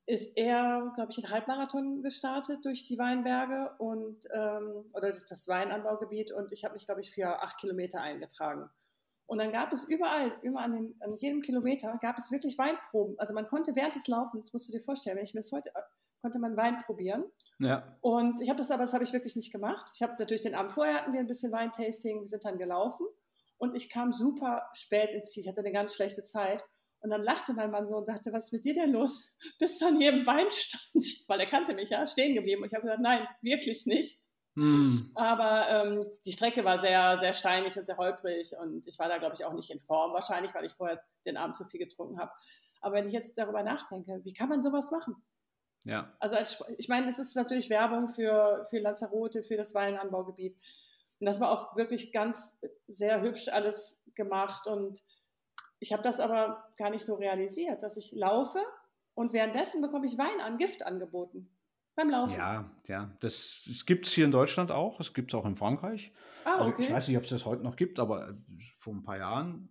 ist 0.06 0.36
er, 0.36 0.92
glaube 0.96 1.12
ich, 1.12 1.24
einen 1.24 1.32
Halbmarathon 1.32 2.02
gestartet 2.02 2.64
durch 2.64 2.84
die 2.84 2.98
Weinberge 2.98 3.74
und 3.78 4.26
ähm, 4.32 4.84
oder 4.92 5.10
durch 5.10 5.24
das 5.24 5.46
Weinanbaugebiet 5.46 6.32
und 6.32 6.52
ich 6.52 6.64
habe 6.64 6.74
mich, 6.74 6.86
glaube 6.86 7.00
ich, 7.00 7.12
für 7.12 7.42
acht 7.42 7.58
Kilometer 7.58 8.00
eingetragen. 8.00 8.68
Und 9.30 9.38
dann 9.38 9.52
gab 9.52 9.72
es 9.72 9.84
überall, 9.84 10.32
immer 10.42 10.60
an, 10.62 10.72
den, 10.72 10.96
an 10.98 11.16
jedem 11.16 11.40
Kilometer, 11.42 11.96
gab 12.02 12.18
es 12.18 12.32
wirklich 12.32 12.58
Weinproben. 12.58 13.16
Also 13.20 13.32
man 13.32 13.46
konnte 13.46 13.76
während 13.76 13.94
des 13.94 14.08
Laufens, 14.08 14.52
musst 14.52 14.66
du 14.66 14.72
dir 14.72 14.80
vorstellen, 14.80 15.16
wenn 15.16 15.22
ich 15.22 15.34
mir 15.34 15.40
das 15.40 15.52
heute, 15.52 15.70
konnte 16.20 16.40
man 16.40 16.56
Wein 16.56 16.82
probieren. 16.84 17.24
Ja, 17.60 17.96
Und 18.00 18.40
ich 18.40 18.48
habe 18.48 18.58
das 18.58 18.72
aber, 18.72 18.82
das 18.82 18.92
habe 18.92 19.04
ich 19.04 19.12
wirklich 19.12 19.36
nicht 19.36 19.52
gemacht. 19.52 19.88
Ich 19.94 20.02
habe 20.02 20.14
natürlich 20.18 20.42
den 20.42 20.56
Abend 20.56 20.72
vorher 20.72 20.96
hatten 20.96 21.12
wir 21.12 21.20
ein 21.20 21.28
bisschen 21.28 21.52
Weintasting, 21.52 22.18
wir 22.18 22.26
sind 22.26 22.44
dann 22.44 22.58
gelaufen 22.58 23.06
und 23.58 23.76
ich 23.76 23.88
kam 23.88 24.12
super 24.12 24.68
spät 24.72 25.10
ins 25.10 25.30
Ziel. 25.30 25.44
Ich 25.44 25.48
hatte 25.48 25.60
eine 25.60 25.70
ganz 25.70 25.94
schlechte 25.94 26.24
Zeit. 26.24 26.64
Und 27.00 27.10
dann 27.10 27.22
lachte 27.22 27.54
mein 27.54 27.70
Mann 27.70 27.88
so 27.88 27.96
und 27.96 28.06
sagte, 28.06 28.32
was 28.32 28.46
ist 28.46 28.52
mit 28.52 28.64
dir 28.64 28.74
denn 28.74 28.92
los? 28.92 29.32
Bist 29.58 29.80
du 29.80 29.86
an 29.86 30.00
jedem 30.00 30.26
Weinstand, 30.26 30.84
weil 31.28 31.40
er 31.40 31.46
kannte 31.46 31.74
mich 31.74 31.90
ja, 31.90 32.06
stehen 32.06 32.34
geblieben. 32.34 32.62
Und 32.62 32.66
ich 32.68 32.74
habe 32.74 32.82
gesagt, 32.82 33.00
nein, 33.02 33.26
wirklich 33.42 33.86
nicht. 33.86 34.20
hm, 34.56 35.10
Aber 35.14 35.68
ähm, 35.68 36.06
die 36.24 36.32
Strecke 36.32 36.64
war 36.64 36.80
sehr, 36.80 37.18
sehr 37.20 37.32
steinig 37.32 37.76
und 37.78 37.86
sehr 37.86 37.96
holprig 37.96 38.52
und 38.60 38.86
ich 38.86 38.98
war 38.98 39.08
da, 39.08 39.18
glaube 39.18 39.34
ich, 39.34 39.44
auch 39.44 39.52
nicht 39.54 39.70
in 39.70 39.80
Form, 39.80 40.12
wahrscheinlich, 40.12 40.54
weil 40.54 40.64
ich 40.64 40.72
vorher 40.72 41.02
den 41.24 41.36
Abend 41.36 41.56
zu 41.56 41.64
viel 41.64 41.80
getrunken 41.80 42.18
habe. 42.18 42.32
Aber 42.80 42.96
wenn 42.96 43.06
ich 43.06 43.12
jetzt 43.12 43.36
darüber 43.38 43.62
nachdenke, 43.62 44.20
wie 44.24 44.32
kann 44.32 44.48
man 44.48 44.62
sowas 44.62 44.90
machen? 44.90 45.16
ja, 45.84 46.12
Also 46.18 46.36
als, 46.36 46.62
ich 46.78 46.88
meine, 46.88 47.08
es 47.08 47.18
ist 47.18 47.36
natürlich 47.36 47.70
Werbung 47.70 48.08
für, 48.08 48.66
für 48.70 48.78
Lanzarote, 48.78 49.42
für 49.42 49.56
das 49.56 49.74
Weinanbaugebiet. 49.74 50.56
Und 51.20 51.26
das 51.26 51.40
war 51.40 51.50
auch 51.50 51.76
wirklich 51.76 52.12
ganz 52.12 52.58
sehr 52.86 53.20
hübsch 53.22 53.48
alles 53.48 54.02
gemacht. 54.14 54.66
Und 54.66 55.00
ich 55.80 55.92
habe 55.92 56.02
das 56.02 56.20
aber 56.20 56.68
gar 56.78 56.90
nicht 56.90 57.04
so 57.04 57.14
realisiert, 57.14 57.82
dass 57.82 57.96
ich 57.96 58.12
laufe 58.12 58.60
und 59.14 59.32
währenddessen 59.32 59.82
bekomme 59.82 60.06
ich 60.06 60.16
Wein 60.18 60.40
an, 60.40 60.58
Gift 60.58 60.86
angeboten. 60.86 61.50
Beim 61.96 62.08
Laufen. 62.10 62.36
ja, 62.36 62.70
ja. 62.86 63.10
Das, 63.20 63.62
das 63.66 63.84
gibt 63.84 64.06
es 64.06 64.12
hier 64.12 64.24
in 64.24 64.30
Deutschland 64.30 64.70
auch, 64.70 65.00
es 65.00 65.12
gibt 65.12 65.32
es 65.32 65.38
auch 65.38 65.44
in 65.44 65.56
Frankreich. 65.56 66.12
ah, 66.44 66.58
Also 66.58 66.70
okay. 66.70 66.84
ich 66.84 66.92
weiß 66.92 67.08
nicht, 67.08 67.16
ob 67.16 67.24
es 67.24 67.30
das 67.30 67.44
heute 67.44 67.62
noch 67.62 67.76
gibt, 67.76 67.98
aber 67.98 68.38
vor 68.76 68.94
ein 68.94 69.02
paar 69.02 69.18
Jahren 69.18 69.68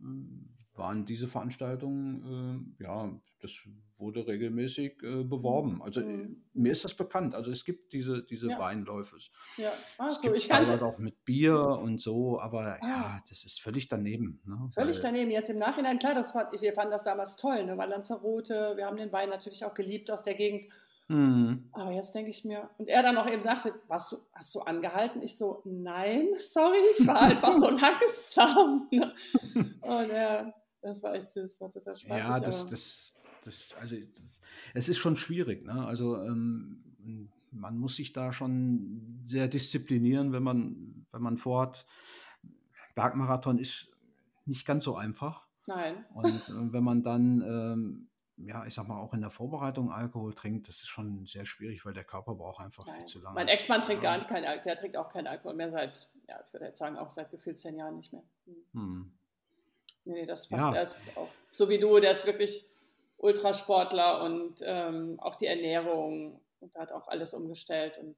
äh, 0.58 0.59
waren 0.80 1.06
diese 1.06 1.28
Veranstaltungen, 1.28 2.74
äh, 2.80 2.84
ja, 2.84 3.12
das 3.42 3.52
wurde 3.98 4.26
regelmäßig 4.28 5.04
äh, 5.04 5.24
beworben. 5.24 5.82
Also 5.84 6.02
äh, 6.02 6.06
Mhm. 6.06 6.44
mir 6.54 6.72
ist 6.72 6.84
das 6.84 6.94
bekannt. 6.96 7.36
Also 7.36 7.52
es 7.52 7.64
gibt 7.64 7.94
diese, 7.94 8.24
diese 8.24 8.50
Ja. 8.50 8.60
Weinläufe. 8.60 9.18
ja. 9.58 9.72
Es 10.08 10.22
so, 10.22 10.34
ich 10.34 10.50
kannte 10.50 10.82
auch 10.84 10.98
mit 10.98 11.24
Bier 11.26 11.58
und 11.60 12.02
so, 12.02 12.40
aber 12.42 12.78
Ah. 12.82 12.88
ja, 12.88 13.20
das 13.30 13.44
ist 13.44 13.62
völlig 13.62 13.88
daneben. 13.88 14.42
Ne? 14.46 14.58
völlig 14.74 14.98
Weil- 14.98 15.04
daneben. 15.04 15.32
Jetzt 15.32 15.50
im 15.52 15.60
Nachhinein, 15.60 16.00
klar, 16.00 16.16
das 16.16 16.32
fand, 16.32 16.52
wir 16.60 16.74
fanden 16.74 16.92
das 16.92 17.04
damals 17.04 17.36
toll, 17.38 17.64
ne? 17.66 17.78
weil 17.78 17.90
Lanzarote, 17.90 18.74
wir 18.76 18.86
haben 18.88 18.98
den 18.98 19.12
Wein 19.12 19.30
natürlich 19.30 19.64
auch 19.64 19.74
geliebt 19.76 20.10
aus 20.12 20.24
der 20.24 20.34
Gegend. 20.36 20.66
Hm, 21.08 21.70
Aber 21.72 21.92
jetzt 21.92 22.14
denke 22.14 22.30
ich 22.30 22.46
mir, 22.46 22.70
und 22.78 22.88
er 22.88 23.02
dann 23.02 23.18
auch 23.18 23.28
eben 23.28 23.42
sagte, 23.42 23.74
warst 23.88 24.12
du, 24.12 24.18
hast 24.32 24.54
du 24.54 24.60
angehalten? 24.60 25.24
Ich 25.24 25.38
so, 25.38 25.64
nein, 25.66 26.28
sorry, 26.38 26.78
ich 27.00 27.08
war 27.08 27.20
einfach 27.22 27.52
so 27.54 27.68
langsam. 27.70 28.88
ne? 28.92 29.12
Und 29.82 30.10
ja, 30.12 30.54
das 30.82 31.04
war 31.04 31.14
echt 31.16 31.30
süß, 31.30 31.62
war 31.62 31.70
total 31.70 31.96
spaßig. 31.96 32.24
Ja, 32.24 32.40
das, 32.40 32.68
das, 32.68 33.14
das, 33.44 33.76
also 33.80 33.96
das, 33.96 34.42
es 34.74 34.90
ist 34.90 34.98
schon 34.98 35.18
schwierig. 35.18 35.66
Ne? 35.66 35.86
Also 35.86 36.18
ähm, 36.22 36.84
man 37.52 37.78
muss 37.78 37.96
sich 37.96 38.14
da 38.14 38.32
schon 38.32 39.22
sehr 39.24 39.48
disziplinieren, 39.48 40.32
wenn 40.32 40.44
man, 40.44 41.06
wenn 41.12 41.22
man 41.22 41.38
vorhat. 41.38 41.86
Bergmarathon 42.96 43.58
ist 43.58 43.88
nicht 44.46 44.66
ganz 44.66 44.84
so 44.84 44.96
einfach. 44.96 45.48
nein. 45.68 46.06
Und 46.14 46.28
äh, 46.28 46.74
wenn 46.74 46.84
man 46.84 47.04
dann 47.04 47.42
ähm, 47.42 48.10
ja, 48.46 48.66
ich 48.66 48.74
sag 48.74 48.88
mal, 48.88 49.00
auch 49.00 49.14
in 49.14 49.22
der 49.22 49.30
Vorbereitung 49.30 49.92
Alkohol 49.92 50.34
trinkt, 50.34 50.70
das 50.70 50.78
ist 50.78 50.88
schon 50.88 51.26
sehr 51.26 51.46
schwierig, 51.46 51.86
weil 51.86 51.94
der 51.94 52.06
Körper 52.06 52.36
braucht 52.36 52.64
einfach 52.64 52.86
Nein. 52.86 53.00
viel 53.00 53.06
zu 53.06 53.20
lange. 53.20 53.36
Mein 53.36 53.48
Ex-Mann 53.48 53.82
trinkt 53.82 54.04
ja. 54.04 54.18
gar 54.18 54.26
keinen 54.26 54.46
Alkohol, 54.46 54.64
der 54.64 54.76
trinkt 54.78 54.98
auch 54.98 55.10
keinen 55.10 55.28
Alkohol 55.28 55.56
mehr 55.56 55.72
seit, 55.72 56.12
ja, 56.28 56.40
ich 56.46 56.54
würde 56.54 56.68
jetzt 56.68 56.80
sagen, 56.80 56.98
auch 56.98 57.12
seit 57.12 57.32
gefühlt 57.32 57.60
zehn 57.60 57.76
Jahren 57.76 57.98
nicht 57.98 58.14
mehr. 58.14 58.24
Hm. 58.46 58.56
hm. 58.74 59.19
Nee, 60.06 60.26
das 60.26 60.48
passt 60.48 60.74
ja. 60.74 60.76
erst 60.76 61.18
auch. 61.18 61.30
So 61.52 61.70
wie 61.70 61.78
du, 61.78 62.00
der 62.00 62.12
ist 62.12 62.26
wirklich 62.26 62.66
Ultrasportler 63.18 64.24
und 64.24 64.62
ähm, 64.64 65.20
auch 65.20 65.36
die 65.36 65.48
Ernährung 65.48 66.42
und 66.60 66.76
hat 66.76 66.92
auch 66.92 67.08
alles 67.08 67.34
umgestellt 67.34 67.98
und 67.98 68.16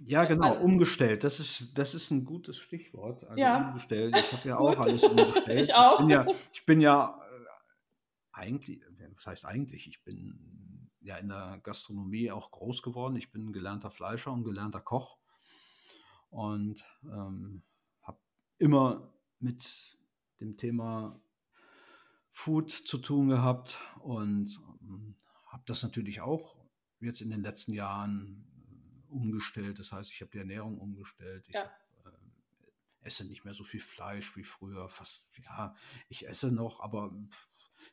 ja, 0.00 0.24
genau, 0.26 0.60
umgestellt. 0.60 1.24
Das 1.24 1.40
ist, 1.40 1.76
das 1.76 1.92
ist 1.92 2.10
ein 2.10 2.24
gutes 2.24 2.56
Stichwort. 2.58 3.24
Also 3.24 3.40
ja. 3.40 3.68
umgestellt. 3.68 4.16
Ich 4.16 4.32
habe 4.32 4.48
ja 4.48 4.58
auch 4.58 4.78
alles 4.78 5.02
umgestellt. 5.02 5.64
ich 5.64 5.74
auch. 5.74 5.98
Ich 5.98 6.06
bin 6.06 6.10
ja, 6.10 6.26
ich 6.52 6.66
bin 6.66 6.80
ja 6.80 7.20
äh, 7.20 8.38
eigentlich, 8.38 8.80
was 9.14 9.26
heißt 9.26 9.44
eigentlich? 9.44 9.88
Ich 9.88 10.04
bin 10.04 10.90
ja 11.00 11.16
in 11.16 11.28
der 11.28 11.58
Gastronomie 11.64 12.30
auch 12.30 12.52
groß 12.52 12.82
geworden. 12.82 13.16
Ich 13.16 13.32
bin 13.32 13.52
gelernter 13.52 13.90
Fleischer 13.90 14.32
und 14.32 14.44
gelernter 14.44 14.80
Koch 14.80 15.18
und 16.30 16.84
ähm, 17.04 17.62
habe 18.02 18.18
immer 18.58 19.12
mit 19.40 19.97
dem 20.40 20.56
Thema 20.56 21.20
Food 22.30 22.70
zu 22.70 22.98
tun 22.98 23.28
gehabt 23.28 23.80
und 24.00 24.60
ähm, 24.82 25.16
habe 25.46 25.62
das 25.66 25.82
natürlich 25.82 26.20
auch 26.20 26.56
jetzt 27.00 27.20
in 27.20 27.30
den 27.30 27.42
letzten 27.42 27.72
Jahren 27.72 28.44
äh, 29.08 29.12
umgestellt. 29.12 29.78
Das 29.78 29.92
heißt, 29.92 30.12
ich 30.12 30.20
habe 30.20 30.30
die 30.30 30.38
Ernährung 30.38 30.78
umgestellt. 30.78 31.46
Ich 31.48 31.54
ja. 31.54 31.62
hab, 31.62 32.12
äh, 32.12 32.16
esse 33.00 33.26
nicht 33.26 33.44
mehr 33.44 33.54
so 33.54 33.64
viel 33.64 33.80
Fleisch 33.80 34.36
wie 34.36 34.44
früher. 34.44 34.88
Fast, 34.88 35.28
ja, 35.42 35.74
ich 36.08 36.28
esse 36.28 36.52
noch, 36.52 36.80
aber 36.80 37.12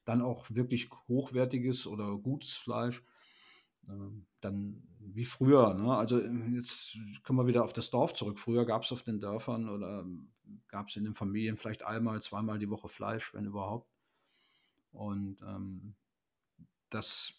dann 0.03 0.21
auch 0.21 0.49
wirklich 0.51 0.89
hochwertiges 1.07 1.87
oder 1.87 2.17
gutes 2.17 2.53
Fleisch. 2.53 3.03
Ähm, 3.87 4.27
dann 4.41 4.83
wie 4.99 5.25
früher. 5.25 5.73
Ne? 5.73 5.95
Also 5.95 6.19
jetzt 6.19 6.97
kommen 7.23 7.39
wir 7.39 7.47
wieder 7.47 7.63
auf 7.63 7.73
das 7.73 7.89
Dorf 7.89 8.13
zurück. 8.13 8.39
Früher 8.39 8.65
gab 8.65 8.83
es 8.83 8.91
auf 8.91 9.03
den 9.03 9.19
Dörfern 9.19 9.69
oder 9.69 10.05
gab 10.67 10.87
es 10.87 10.95
in 10.95 11.03
den 11.03 11.15
Familien 11.15 11.57
vielleicht 11.57 11.83
einmal, 11.83 12.21
zweimal 12.21 12.59
die 12.59 12.69
Woche 12.69 12.89
Fleisch, 12.89 13.33
wenn 13.33 13.45
überhaupt. 13.45 13.91
Und 14.91 15.41
ähm, 15.41 15.95
das 16.89 17.33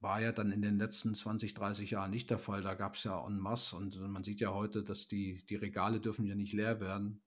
war 0.00 0.20
ja 0.20 0.32
dann 0.32 0.50
in 0.50 0.62
den 0.62 0.78
letzten 0.78 1.14
20, 1.14 1.54
30 1.54 1.90
Jahren 1.90 2.10
nicht 2.10 2.30
der 2.30 2.38
Fall. 2.38 2.62
Da 2.62 2.74
gab 2.74 2.94
es 2.94 3.04
ja 3.04 3.24
en 3.26 3.38
masse 3.38 3.76
und 3.76 3.98
man 4.00 4.24
sieht 4.24 4.40
ja 4.40 4.52
heute, 4.52 4.82
dass 4.82 5.08
die, 5.08 5.44
die 5.46 5.56
Regale 5.56 6.00
dürfen 6.00 6.26
ja 6.26 6.34
nicht 6.34 6.52
leer 6.52 6.80
werden. 6.80 7.22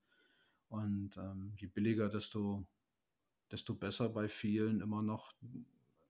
Und 0.69 1.17
ähm, 1.17 1.53
je 1.57 1.67
billiger, 1.67 2.09
desto, 2.09 2.65
desto 3.51 3.75
besser 3.75 4.09
bei 4.09 4.27
vielen 4.27 4.81
immer 4.81 5.03
noch. 5.03 5.35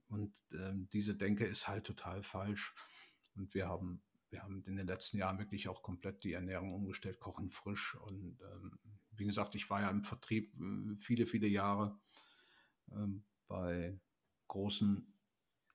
Und 0.08 0.32
ähm, 0.54 0.88
diese 0.94 1.16
Denke 1.16 1.46
ist 1.46 1.68
halt 1.68 1.86
total 1.86 2.24
falsch. 2.24 2.74
Und 3.36 3.54
wir 3.54 3.68
haben, 3.68 4.02
wir 4.30 4.42
haben 4.42 4.64
in 4.66 4.78
den 4.78 4.88
letzten 4.88 5.18
Jahren 5.18 5.40
wirklich 5.40 5.68
auch 5.68 5.82
komplett 5.82 6.24
die 6.24 6.32
Ernährung 6.32 6.72
umgestellt, 6.74 7.20
kochen 7.20 7.50
frisch. 7.50 7.96
Und 7.96 8.40
ähm, 8.42 8.80
wie 9.16 9.26
gesagt, 9.26 9.56
ich 9.56 9.70
war 9.70 9.82
ja 9.82 9.90
im 9.90 10.04
Vertrieb 10.04 10.54
äh, 10.60 10.96
viele, 10.98 11.26
viele 11.26 11.48
Jahre 11.48 12.00
ähm, 12.92 13.24
bei 13.48 14.00
großen 14.48 15.14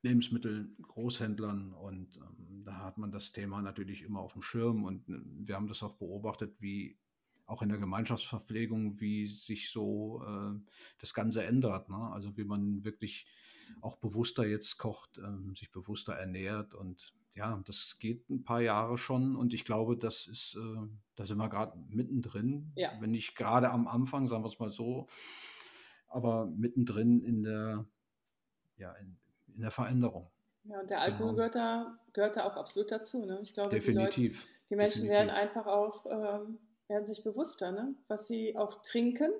Lebensmittel, 0.02 0.76
Großhändlern 0.82 1.72
und 1.72 2.16
ähm, 2.16 2.62
da 2.64 2.76
hat 2.84 2.98
man 2.98 3.10
das 3.10 3.32
Thema 3.32 3.62
natürlich 3.62 4.02
immer 4.02 4.20
auf 4.20 4.32
dem 4.32 4.42
Schirm 4.42 4.84
und 4.84 5.08
äh, 5.08 5.20
wir 5.24 5.56
haben 5.56 5.66
das 5.66 5.82
auch 5.82 5.94
beobachtet, 5.94 6.54
wie 6.60 6.98
auch 7.46 7.62
in 7.62 7.70
der 7.70 7.78
Gemeinschaftsverpflegung, 7.78 9.00
wie 9.00 9.26
sich 9.26 9.70
so 9.70 10.22
äh, 10.24 10.60
das 10.98 11.14
Ganze 11.14 11.44
ändert. 11.44 11.88
Ne? 11.88 11.96
Also 11.96 12.36
wie 12.36 12.44
man 12.44 12.84
wirklich 12.84 13.26
auch 13.80 13.96
bewusster 13.96 14.46
jetzt 14.46 14.76
kocht, 14.76 15.18
ähm, 15.18 15.56
sich 15.56 15.70
bewusster 15.70 16.12
ernährt 16.12 16.74
und 16.74 17.14
ja, 17.34 17.62
das 17.66 17.98
geht 17.98 18.28
ein 18.30 18.42
paar 18.42 18.60
Jahre 18.60 18.98
schon 18.98 19.36
und 19.36 19.54
ich 19.54 19.64
glaube, 19.64 19.96
das 19.96 20.26
ist, 20.26 20.56
äh, 20.56 20.88
da 21.14 21.24
sind 21.24 21.38
wir 21.38 21.48
gerade 21.48 21.78
mittendrin, 21.88 22.72
ja. 22.74 22.92
wenn 23.00 23.10
nicht 23.10 23.36
gerade 23.36 23.70
am 23.70 23.86
Anfang, 23.86 24.26
sagen 24.26 24.42
wir 24.42 24.48
es 24.48 24.58
mal 24.58 24.72
so, 24.72 25.06
aber 26.08 26.46
mittendrin 26.46 27.22
in 27.22 27.42
der, 27.42 27.86
ja, 28.76 28.92
in, 28.94 29.16
in 29.54 29.60
der 29.60 29.70
Veränderung. 29.70 30.30
Ja, 30.64 30.80
und 30.80 30.90
der 30.90 31.00
Alkohol 31.00 31.28
genau. 31.28 31.36
gehört, 31.36 31.54
da, 31.54 31.98
gehört 32.12 32.36
da 32.36 32.44
auch 32.44 32.56
absolut 32.56 32.90
dazu. 32.90 33.24
Ne? 33.24 33.38
Ich 33.42 33.54
glaube, 33.54 33.70
Definitiv. 33.70 34.42
Die, 34.42 34.44
Leute, 34.44 34.64
die 34.70 34.76
Menschen 34.76 35.02
Definitiv. 35.02 35.10
werden 35.10 35.30
einfach 35.30 35.66
auch, 35.66 36.06
ähm, 36.06 36.58
werden 36.88 37.06
sich 37.06 37.24
bewusster, 37.24 37.72
ne? 37.72 37.94
was 38.08 38.28
sie 38.28 38.56
auch 38.56 38.82
trinken. 38.82 39.30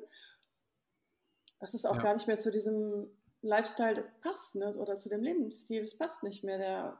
Dass 1.59 1.75
es 1.75 1.85
auch 1.85 1.97
ja. 1.97 2.03
gar 2.03 2.15
nicht 2.15 2.29
mehr 2.29 2.39
zu 2.39 2.51
diesem 2.51 3.11
Lifestyle 3.43 4.05
passt 4.21 4.55
ne? 4.55 4.75
oder 4.77 4.97
zu 4.97 5.09
dem 5.09 5.23
Lebensstil. 5.23 5.83
Es 5.83 5.97
passt 5.97 6.23
nicht 6.23 6.45
mehr, 6.45 6.59
der, 6.59 6.99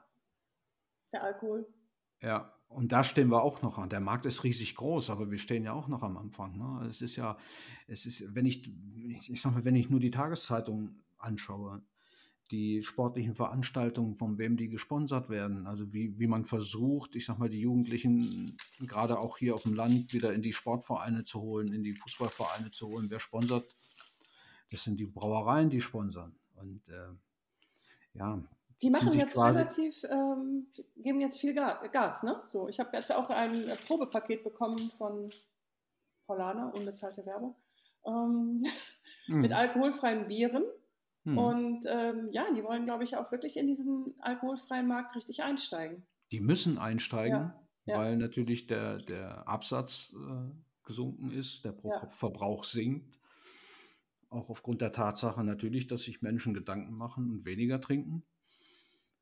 der 1.13 1.23
Alkohol. 1.23 1.67
Ja, 2.21 2.53
und 2.67 2.91
da 2.91 3.03
stehen 3.03 3.29
wir 3.29 3.41
auch 3.41 3.61
noch 3.61 3.77
an. 3.77 3.89
Der 3.89 3.99
Markt 3.99 4.25
ist 4.25 4.43
riesig 4.43 4.75
groß, 4.75 5.09
aber 5.09 5.31
wir 5.31 5.37
stehen 5.37 5.63
ja 5.63 5.73
auch 5.73 5.87
noch 5.87 6.03
am 6.03 6.17
Anfang. 6.17 6.57
Ne? 6.57 6.85
Es 6.87 7.01
ist 7.01 7.15
ja, 7.15 7.37
es 7.87 8.05
ist, 8.05 8.35
wenn 8.35 8.45
ich, 8.45 8.69
ich 9.29 9.41
sag 9.41 9.53
mal, 9.53 9.65
wenn 9.65 9.75
ich 9.75 9.89
nur 9.89 9.99
die 9.99 10.11
Tageszeitung 10.11 11.01
anschaue, 11.17 11.81
die 12.51 12.81
sportlichen 12.83 13.35
Veranstaltungen, 13.35 14.15
von 14.15 14.37
wem 14.37 14.57
die 14.57 14.69
gesponsert 14.69 15.29
werden. 15.29 15.67
Also 15.67 15.93
wie, 15.93 16.17
wie 16.19 16.27
man 16.27 16.45
versucht, 16.45 17.15
ich 17.15 17.25
sag 17.25 17.37
mal, 17.37 17.49
die 17.49 17.61
Jugendlichen 17.61 18.57
gerade 18.79 19.19
auch 19.19 19.37
hier 19.37 19.55
auf 19.55 19.63
dem 19.63 19.75
Land 19.75 20.13
wieder 20.13 20.33
in 20.33 20.41
die 20.41 20.53
Sportvereine 20.53 21.23
zu 21.23 21.41
holen, 21.41 21.71
in 21.71 21.83
die 21.83 21.93
Fußballvereine 21.93 22.71
zu 22.71 22.87
holen. 22.87 23.07
Wer 23.09 23.19
sponsert? 23.19 23.75
Das 24.71 24.83
sind 24.83 24.99
die 24.99 25.05
Brauereien, 25.05 25.69
die 25.69 25.81
sponsern. 25.81 26.35
Und 26.55 26.87
äh, 26.89 27.09
ja. 28.13 28.43
Die 28.81 28.89
machen 28.89 29.11
jetzt 29.11 29.37
relativ, 29.37 30.03
ähm, 30.05 30.67
geben 30.97 31.19
jetzt 31.19 31.39
viel 31.39 31.53
Gas, 31.53 32.23
ne? 32.23 32.39
So, 32.43 32.69
ich 32.69 32.79
habe 32.79 32.91
jetzt 32.93 33.13
auch 33.13 33.29
ein 33.29 33.65
Probepaket 33.85 34.43
bekommen 34.43 34.89
von 34.91 35.31
Paulana, 36.25 36.69
unbezahlte 36.69 37.25
Werbung, 37.25 37.55
ähm, 38.05 38.63
mhm. 39.27 39.41
mit 39.41 39.51
alkoholfreien 39.51 40.27
Bieren. 40.27 40.63
Hm. 41.25 41.37
Und 41.37 41.85
ähm, 41.87 42.29
ja, 42.31 42.45
die 42.55 42.63
wollen, 42.63 42.85
glaube 42.85 43.03
ich, 43.03 43.17
auch 43.17 43.31
wirklich 43.31 43.57
in 43.57 43.67
diesen 43.67 44.13
alkoholfreien 44.19 44.87
Markt 44.87 45.15
richtig 45.15 45.43
einsteigen. 45.43 46.05
Die 46.31 46.39
müssen 46.39 46.77
einsteigen, 46.77 47.51
ja. 47.85 47.93
Ja. 47.93 47.97
weil 47.97 48.15
natürlich 48.15 48.67
der, 48.67 48.99
der 48.99 49.47
Absatz 49.47 50.13
äh, 50.15 50.51
gesunken 50.85 51.31
ist, 51.31 51.65
der 51.65 51.73
Pro-Kopf-Verbrauch 51.73 52.63
sinkt. 52.63 53.19
Auch 54.29 54.49
aufgrund 54.49 54.81
der 54.81 54.91
Tatsache 54.91 55.43
natürlich, 55.43 55.87
dass 55.87 56.03
sich 56.03 56.21
Menschen 56.21 56.53
Gedanken 56.53 56.93
machen 56.93 57.29
und 57.29 57.45
weniger 57.45 57.81
trinken. 57.81 58.23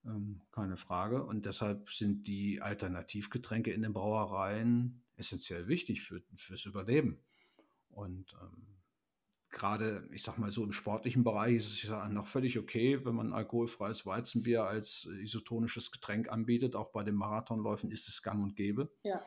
Ähm, 0.08 0.42
keine 0.52 0.78
Frage. 0.78 1.24
Und 1.24 1.46
deshalb 1.46 1.90
sind 1.90 2.28
die 2.28 2.62
Alternativgetränke 2.62 3.72
in 3.72 3.82
den 3.82 3.94
Brauereien 3.94 5.04
essentiell 5.16 5.68
wichtig 5.68 6.04
für, 6.04 6.22
fürs 6.38 6.66
Überleben. 6.66 7.20
Und 7.90 8.34
ähm, 8.42 8.78
gerade, 9.50 10.08
ich 10.12 10.24
sag 10.24 10.38
mal 10.38 10.52
so, 10.52 10.64
im 10.64 10.72
sportlichen 10.72 11.24
Bereich 11.24 11.58
ist 11.58 11.74
es 11.74 11.84
ja 11.84 12.08
noch 12.10 12.28
völlig 12.28 12.58
okay, 12.58 13.04
wenn 13.06 13.16
man 13.16 13.34
alkoholfreies 13.34 14.06
Weizenbier 14.06 14.64
als 14.64 15.06
isotonisches 15.06 15.92
Getränk 15.92 16.30
anbietet. 16.30 16.76
Auch 16.76 16.92
bei 16.92 17.04
den 17.04 17.16
Marathonläufen 17.16 17.92
ist 17.92 18.08
es 18.08 18.24
gang 18.24 18.44
und 18.44 18.56
gäbe. 18.56 18.92
Ja. 19.04 19.22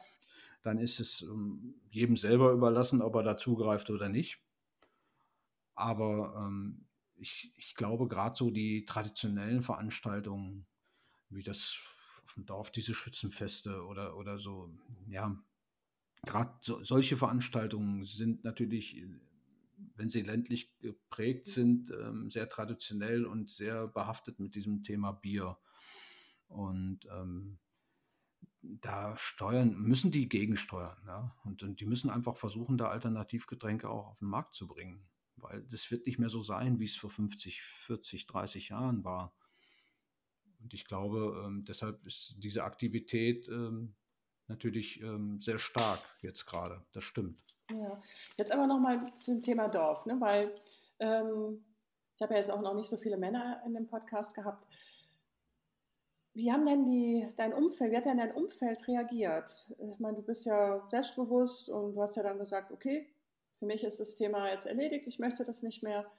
Dann 0.62 0.78
ist 0.78 1.00
es 1.00 1.22
um, 1.22 1.74
jedem 1.90 2.16
selber 2.16 2.52
überlassen, 2.52 3.02
ob 3.02 3.14
er 3.16 3.22
da 3.22 3.36
zugreift 3.36 3.90
oder 3.90 4.08
nicht. 4.08 4.42
Aber 5.74 6.34
ähm, 6.36 6.86
ich, 7.16 7.52
ich 7.56 7.74
glaube, 7.74 8.08
gerade 8.08 8.36
so 8.36 8.50
die 8.50 8.84
traditionellen 8.84 9.62
Veranstaltungen, 9.62 10.66
wie 11.30 11.42
das 11.42 11.78
auf 12.24 12.34
dem 12.34 12.46
Dorf, 12.46 12.70
diese 12.70 12.94
Schützenfeste 12.94 13.84
oder, 13.86 14.16
oder 14.16 14.38
so, 14.38 14.72
ja, 15.08 15.42
gerade 16.26 16.54
so, 16.60 16.82
solche 16.84 17.16
Veranstaltungen 17.16 18.04
sind 18.04 18.44
natürlich 18.44 19.02
wenn 19.96 20.08
sie 20.08 20.22
ländlich 20.22 20.78
geprägt 20.78 21.46
sind, 21.46 21.90
ähm, 21.90 22.30
sehr 22.30 22.48
traditionell 22.48 23.24
und 23.26 23.50
sehr 23.50 23.86
behaftet 23.86 24.38
mit 24.38 24.54
diesem 24.54 24.82
Thema 24.82 25.12
Bier. 25.12 25.58
Und 26.48 27.06
ähm, 27.10 27.58
da 28.62 29.16
steuern, 29.16 29.76
müssen 29.76 30.10
die 30.10 30.28
gegensteuern. 30.28 31.02
Ja? 31.06 31.36
Und, 31.44 31.62
und, 31.62 31.80
die 31.80 31.86
müssen 31.86 32.10
einfach 32.10 32.36
versuchen, 32.36 32.78
da 32.78 32.88
Alternativgetränke 32.88 33.88
auch 33.88 34.08
auf 34.08 34.18
den 34.18 34.28
Markt 34.28 34.54
zu 34.54 34.66
bringen. 34.66 35.06
Weil 35.36 35.62
das 35.70 35.90
wird 35.90 36.06
nicht 36.06 36.18
mehr 36.18 36.28
so 36.28 36.42
sein, 36.42 36.80
wie 36.80 36.84
es 36.84 36.96
vor 36.96 37.10
50, 37.10 37.62
40, 37.62 38.26
30 38.26 38.68
Jahren 38.70 39.04
war. 39.04 39.34
Und 40.60 40.74
ich 40.74 40.84
glaube, 40.84 41.42
ähm, 41.44 41.64
deshalb 41.64 42.04
ist 42.06 42.36
diese 42.38 42.64
Aktivität 42.64 43.48
ähm, 43.48 43.94
natürlich 44.46 45.00
ähm, 45.00 45.38
sehr 45.38 45.58
stark 45.58 46.00
jetzt 46.20 46.46
gerade. 46.46 46.82
Das 46.92 47.04
stimmt. 47.04 47.38
Ja, 47.70 48.00
jetzt 48.36 48.52
aber 48.52 48.66
nochmal 48.66 49.12
zum 49.20 49.40
Thema 49.42 49.68
Dorf, 49.68 50.04
ne? 50.06 50.20
weil 50.20 50.54
ähm, 50.98 51.64
ich 52.14 52.22
habe 52.22 52.34
ja 52.34 52.40
jetzt 52.40 52.50
auch 52.50 52.60
noch 52.60 52.74
nicht 52.74 52.88
so 52.88 52.96
viele 52.96 53.16
Männer 53.16 53.62
in 53.64 53.74
dem 53.74 53.86
Podcast 53.86 54.34
gehabt. 54.34 54.66
Wie 56.34 56.52
haben 56.52 56.66
denn 56.66 56.86
die, 56.86 57.28
dein 57.36 57.52
Umfeld, 57.52 57.92
wie 57.92 57.96
hat 57.96 58.04
denn 58.04 58.18
dein 58.18 58.34
Umfeld 58.34 58.86
reagiert? 58.86 59.72
Ich 59.90 59.98
meine, 59.98 60.16
du 60.16 60.22
bist 60.22 60.46
ja 60.46 60.86
selbstbewusst 60.88 61.68
und 61.68 61.94
du 61.94 62.02
hast 62.02 62.16
ja 62.16 62.22
dann 62.22 62.38
gesagt, 62.38 62.72
okay, 62.72 63.08
für 63.58 63.66
mich 63.66 63.84
ist 63.84 64.00
das 64.00 64.14
Thema 64.14 64.48
jetzt 64.50 64.66
erledigt, 64.66 65.06
ich 65.06 65.18
möchte 65.18 65.44
das 65.44 65.62
nicht 65.62 65.82
mehr. 65.82 66.10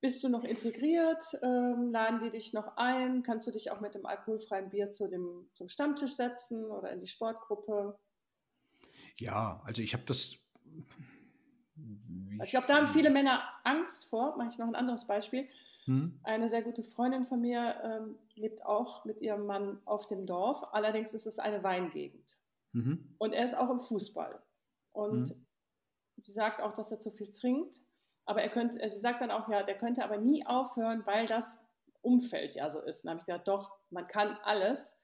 Bist 0.00 0.22
du 0.22 0.28
noch 0.28 0.44
integriert? 0.44 1.24
Ähm, 1.42 1.90
laden 1.90 2.20
die 2.20 2.30
dich 2.30 2.52
noch 2.52 2.76
ein? 2.76 3.22
Kannst 3.22 3.46
du 3.46 3.50
dich 3.50 3.70
auch 3.70 3.80
mit 3.80 3.94
dem 3.94 4.06
alkoholfreien 4.06 4.70
Bier 4.70 4.92
zu 4.92 5.08
dem, 5.08 5.48
zum 5.54 5.68
Stammtisch 5.68 6.14
setzen 6.14 6.64
oder 6.70 6.92
in 6.92 7.00
die 7.00 7.06
Sportgruppe? 7.06 7.98
Ja, 9.16 9.60
also 9.64 9.82
ich 9.82 9.94
habe 9.94 10.04
das. 10.06 10.36
Ich 12.42 12.50
glaube, 12.50 12.66
da 12.68 12.76
haben 12.76 12.88
viele 12.88 13.10
Männer 13.10 13.42
Angst 13.64 14.04
vor. 14.06 14.36
Mache 14.36 14.50
ich 14.50 14.58
noch 14.58 14.68
ein 14.68 14.76
anderes 14.76 15.06
Beispiel. 15.06 15.48
Hm? 15.84 16.20
Eine 16.22 16.48
sehr 16.48 16.62
gute 16.62 16.82
Freundin 16.82 17.24
von 17.24 17.40
mir 17.40 17.80
ähm, 17.82 18.18
lebt 18.34 18.64
auch 18.64 19.04
mit 19.04 19.20
ihrem 19.20 19.46
Mann 19.46 19.80
auf 19.84 20.06
dem 20.06 20.26
Dorf. 20.26 20.62
Allerdings 20.72 21.14
ist 21.14 21.26
es 21.26 21.38
eine 21.38 21.64
Weingegend. 21.64 22.38
Mhm. 22.72 23.14
Und 23.18 23.32
er 23.32 23.44
ist 23.44 23.56
auch 23.56 23.70
im 23.70 23.80
Fußball. 23.80 24.40
Und 24.92 25.30
mhm. 25.30 25.46
sie 26.18 26.32
sagt 26.32 26.62
auch, 26.62 26.72
dass 26.72 26.90
er 26.90 27.00
zu 27.00 27.10
viel 27.10 27.32
trinkt. 27.32 27.82
Aber 28.28 28.42
er 28.42 28.50
könnte, 28.50 28.86
sie 28.90 28.98
sagt 28.98 29.22
dann 29.22 29.30
auch, 29.30 29.48
ja, 29.48 29.62
der 29.62 29.78
könnte 29.78 30.04
aber 30.04 30.18
nie 30.18 30.44
aufhören, 30.44 31.06
weil 31.06 31.24
das 31.24 31.64
Umfeld 32.02 32.54
ja 32.54 32.68
so 32.68 32.78
ist. 32.78 33.02
Dann 33.02 33.12
habe 33.12 33.20
ich 33.20 33.26
gedacht, 33.26 33.48
doch, 33.48 33.72
man 33.88 34.06
kann 34.06 34.36
alles. 34.42 34.94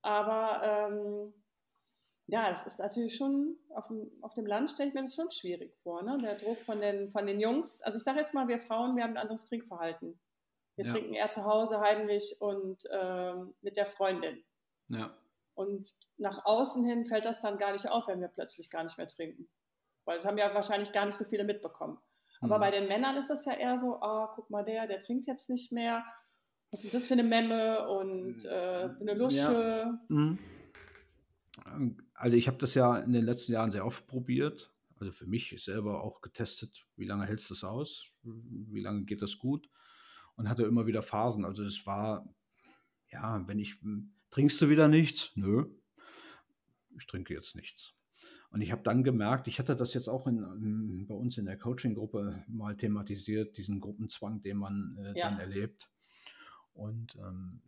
Aber 0.00 0.62
ähm, 0.64 1.34
ja, 2.26 2.48
das 2.48 2.64
ist 2.64 2.78
natürlich 2.78 3.16
schon, 3.16 3.58
auf 3.68 3.88
dem, 3.88 4.10
auf 4.22 4.32
dem 4.32 4.46
Land 4.46 4.70
stelle 4.70 4.88
ich 4.88 4.94
mir 4.94 5.02
das 5.02 5.14
schon 5.14 5.30
schwierig 5.30 5.76
vor, 5.82 6.02
ne? 6.02 6.16
Der 6.16 6.36
Druck 6.36 6.58
von 6.62 6.80
den, 6.80 7.10
von 7.10 7.26
den 7.26 7.38
Jungs. 7.38 7.82
Also 7.82 7.98
ich 7.98 8.02
sage 8.02 8.20
jetzt 8.20 8.32
mal, 8.32 8.48
wir 8.48 8.58
Frauen, 8.58 8.96
wir 8.96 9.02
haben 9.02 9.10
ein 9.10 9.18
anderes 9.18 9.44
Trinkverhalten. 9.44 10.18
Wir 10.76 10.86
ja. 10.86 10.92
trinken 10.92 11.12
eher 11.12 11.30
zu 11.30 11.44
Hause 11.44 11.80
heimlich 11.80 12.40
und 12.40 12.82
ähm, 12.90 13.54
mit 13.60 13.76
der 13.76 13.84
Freundin. 13.84 14.42
Ja. 14.88 15.14
Und 15.52 15.86
nach 16.16 16.46
außen 16.46 16.82
hin 16.82 17.04
fällt 17.04 17.26
das 17.26 17.42
dann 17.42 17.58
gar 17.58 17.74
nicht 17.74 17.90
auf, 17.90 18.08
wenn 18.08 18.22
wir 18.22 18.28
plötzlich 18.28 18.70
gar 18.70 18.84
nicht 18.84 18.96
mehr 18.96 19.06
trinken. 19.06 19.50
Weil 20.06 20.16
das 20.16 20.24
haben 20.24 20.38
ja 20.38 20.54
wahrscheinlich 20.54 20.92
gar 20.92 21.04
nicht 21.04 21.16
so 21.16 21.26
viele 21.26 21.44
mitbekommen. 21.44 21.98
Aber 22.44 22.58
mhm. 22.58 22.60
bei 22.60 22.70
den 22.70 22.88
Männern 22.88 23.16
ist 23.16 23.30
das 23.30 23.46
ja 23.46 23.54
eher 23.54 23.80
so, 23.80 24.00
ah, 24.00 24.30
guck 24.34 24.50
mal, 24.50 24.64
der, 24.64 24.86
der 24.86 25.00
trinkt 25.00 25.26
jetzt 25.26 25.48
nicht 25.48 25.72
mehr. 25.72 26.04
Was 26.70 26.84
ist 26.84 26.92
das 26.92 27.06
für 27.06 27.14
eine 27.14 27.24
Memme 27.24 27.88
und 27.88 28.44
äh, 28.44 28.90
für 28.90 29.00
eine 29.00 29.14
Lusche? 29.14 29.36
Ja. 29.88 30.00
Mhm. 30.08 30.38
Also 32.14 32.36
ich 32.36 32.46
habe 32.46 32.58
das 32.58 32.74
ja 32.74 32.98
in 32.98 33.12
den 33.12 33.24
letzten 33.24 33.52
Jahren 33.52 33.70
sehr 33.72 33.86
oft 33.86 34.06
probiert. 34.06 34.72
Also 34.96 35.12
für 35.12 35.26
mich 35.26 35.54
selber 35.64 36.02
auch 36.02 36.20
getestet, 36.20 36.86
wie 36.96 37.06
lange 37.06 37.26
hältst 37.26 37.50
du 37.50 37.54
das 37.54 37.64
aus? 37.64 38.06
Wie 38.22 38.80
lange 38.80 39.04
geht 39.04 39.22
das 39.22 39.38
gut? 39.38 39.70
Und 40.36 40.48
hatte 40.48 40.64
immer 40.64 40.86
wieder 40.86 41.02
Phasen. 41.02 41.44
Also 41.44 41.64
es 41.64 41.86
war, 41.86 42.28
ja, 43.10 43.42
wenn 43.46 43.58
ich, 43.58 43.80
trinkst 44.30 44.60
du 44.60 44.68
wieder 44.68 44.88
nichts? 44.88 45.32
Nö, 45.36 45.66
ich 46.98 47.06
trinke 47.06 47.32
jetzt 47.32 47.54
nichts. 47.54 47.94
Und 48.54 48.60
ich 48.60 48.70
habe 48.70 48.84
dann 48.84 49.02
gemerkt, 49.02 49.48
ich 49.48 49.58
hatte 49.58 49.74
das 49.74 49.94
jetzt 49.94 50.06
auch 50.06 50.28
in, 50.28 51.06
bei 51.08 51.14
uns 51.16 51.38
in 51.38 51.44
der 51.44 51.58
Coaching-Gruppe 51.58 52.44
mal 52.46 52.76
thematisiert, 52.76 53.56
diesen 53.56 53.80
Gruppenzwang, 53.80 54.42
den 54.42 54.58
man 54.58 54.96
äh, 54.96 55.18
ja. 55.18 55.28
dann 55.28 55.40
erlebt. 55.40 55.90
Und 56.72 57.16
ähm, 57.16 57.62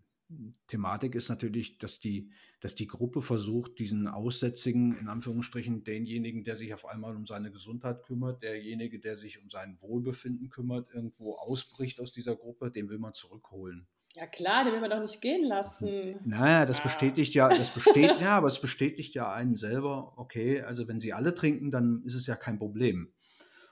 Thematik 0.68 1.16
ist 1.16 1.28
natürlich, 1.28 1.78
dass 1.78 1.98
die, 1.98 2.30
dass 2.60 2.76
die 2.76 2.86
Gruppe 2.86 3.20
versucht, 3.20 3.80
diesen 3.80 4.06
Aussätzigen, 4.06 4.96
in 4.96 5.08
Anführungsstrichen, 5.08 5.82
denjenigen, 5.82 6.44
der 6.44 6.54
sich 6.56 6.72
auf 6.72 6.86
einmal 6.86 7.16
um 7.16 7.26
seine 7.26 7.50
Gesundheit 7.50 8.04
kümmert, 8.04 8.44
derjenige, 8.44 9.00
der 9.00 9.16
sich 9.16 9.42
um 9.42 9.50
sein 9.50 9.76
Wohlbefinden 9.80 10.50
kümmert, 10.50 10.94
irgendwo 10.94 11.34
ausbricht 11.34 12.00
aus 12.00 12.12
dieser 12.12 12.36
Gruppe, 12.36 12.70
den 12.70 12.88
will 12.88 12.98
man 12.98 13.12
zurückholen. 13.12 13.88
Ja 14.16 14.26
klar, 14.26 14.64
den 14.64 14.72
will 14.72 14.80
man 14.80 14.90
doch 14.90 15.00
nicht 15.00 15.20
gehen 15.20 15.44
lassen. 15.44 16.18
Naja, 16.24 16.64
das 16.64 16.80
ah. 16.80 16.84
bestätigt 16.84 17.34
ja, 17.34 17.48
das 17.48 17.72
besteht, 17.72 18.16
ja, 18.20 18.36
aber 18.38 18.48
es 18.48 18.60
bestätigt 18.60 19.14
ja 19.14 19.30
einen 19.30 19.56
selber, 19.56 20.14
okay, 20.16 20.62
also 20.62 20.88
wenn 20.88 21.00
sie 21.00 21.12
alle 21.12 21.34
trinken, 21.34 21.70
dann 21.70 22.02
ist 22.02 22.14
es 22.14 22.26
ja 22.26 22.34
kein 22.34 22.58
Problem. 22.58 23.12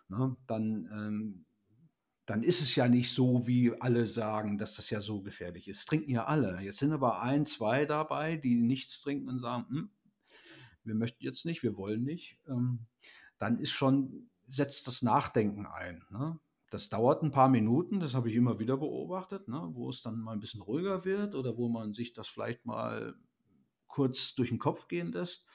Ne? 0.09 0.37
Dann 0.47 0.89
ähm, 0.93 1.45
dann 2.27 2.43
ist 2.43 2.63
es 2.63 2.75
ja 2.75 2.89
nicht 2.89 3.13
so, 3.13 3.47
wie 3.47 3.79
alle 3.81 4.07
sagen, 4.07 4.57
dass 4.57 4.77
das 4.77 4.89
ja 4.91 5.01
so 5.01 5.21
gefährlich 5.21 5.69
ist. 5.69 5.87
Trinken 5.87 6.11
ja 6.11 6.25
alle. 6.25 6.59
Jetzt 6.61 6.79
sind 6.79 6.93
aber 6.93 7.21
ein, 7.21 7.45
zwei 7.45 7.85
dabei, 7.85 8.37
die 8.37 8.55
nichts 8.55 9.03
trinken 9.03 9.29
und 9.29 9.41
sagen, 9.41 9.67
hm, 9.69 9.91
wir 10.85 10.95
möchten 10.95 11.23
jetzt 11.23 11.45
nicht, 11.45 11.63
wir 11.63 11.77
wollen 11.77 12.03
nicht. 12.03 12.39
Ähm, 12.49 12.87
dann 13.39 13.59
ist 13.59 13.73
schon, 13.73 14.31
setzt 14.49 14.87
das 14.87 15.03
Nachdenken 15.03 15.67
ein. 15.67 16.03
Ne? 16.11 16.39
Das 16.71 16.89
dauert 16.89 17.23
ein 17.23 17.31
paar 17.31 17.49
Minuten, 17.49 18.01
das 18.01 18.15
habe 18.15 18.31
ich 18.31 18.37
immer 18.37 18.59
wieder 18.59 18.77
beobachtet, 18.77 19.49
ne? 19.49 19.69
wo 19.73 19.91
es 19.91 20.03
dann 20.03 20.21
mal 20.21 20.33
ein 20.33 20.41
bisschen 20.41 20.63
ruhiger 20.63 21.05
wird 21.05 21.35
oder 21.35 21.57
wo 21.57 21.69
man 21.69 21.93
sich 21.93 22.13
das 22.13 22.27
vielleicht 22.27 22.65
mal 22.67 23.15
kurz 23.87 24.35
durch 24.35 24.49
den 24.49 24.59
Kopf 24.59 24.89
gehen 24.89 25.13
lässt, 25.13 25.47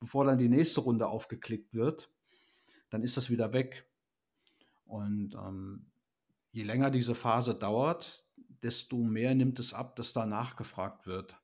bevor 0.00 0.24
dann 0.24 0.38
die 0.38 0.48
nächste 0.48 0.80
Runde 0.80 1.06
aufgeklickt 1.06 1.74
wird. 1.74 2.10
Dann 2.90 3.02
ist 3.02 3.16
das 3.16 3.30
wieder 3.30 3.52
weg. 3.52 3.88
Und 4.84 5.34
ähm, 5.34 5.86
je 6.50 6.64
länger 6.64 6.90
diese 6.90 7.14
Phase 7.14 7.54
dauert, 7.54 8.26
desto 8.62 8.96
mehr 8.96 9.34
nimmt 9.34 9.60
es 9.60 9.74
ab, 9.74 9.94
dass 9.96 10.12
da 10.12 10.26
nachgefragt 10.26 11.06
wird. 11.06 11.36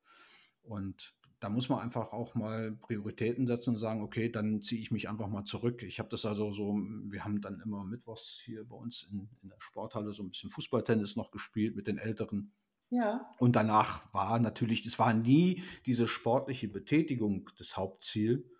Und 0.62 1.14
da 1.44 1.50
muss 1.50 1.68
man 1.68 1.80
einfach 1.80 2.14
auch 2.14 2.34
mal 2.34 2.72
Prioritäten 2.72 3.46
setzen 3.46 3.74
und 3.74 3.78
sagen, 3.78 4.02
okay, 4.02 4.30
dann 4.30 4.62
ziehe 4.62 4.80
ich 4.80 4.90
mich 4.90 5.10
einfach 5.10 5.28
mal 5.28 5.44
zurück. 5.44 5.82
Ich 5.82 5.98
habe 5.98 6.08
das 6.08 6.24
also 6.24 6.50
so, 6.52 6.72
wir 6.72 7.22
haben 7.22 7.42
dann 7.42 7.60
immer 7.60 7.84
mittwochs 7.84 8.40
hier 8.42 8.66
bei 8.66 8.74
uns 8.74 9.06
in, 9.12 9.28
in 9.42 9.50
der 9.50 9.60
Sporthalle 9.60 10.14
so 10.14 10.22
ein 10.22 10.30
bisschen 10.30 10.48
Fußballtennis 10.48 11.16
noch 11.16 11.30
gespielt 11.30 11.76
mit 11.76 11.86
den 11.86 11.98
Älteren. 11.98 12.54
Ja. 12.88 13.28
Und 13.38 13.56
danach 13.56 14.10
war 14.14 14.38
natürlich, 14.38 14.86
es 14.86 14.98
war 14.98 15.12
nie 15.12 15.62
diese 15.84 16.08
sportliche 16.08 16.68
Betätigung 16.68 17.50
das 17.58 17.76
Hauptziel, 17.76 18.50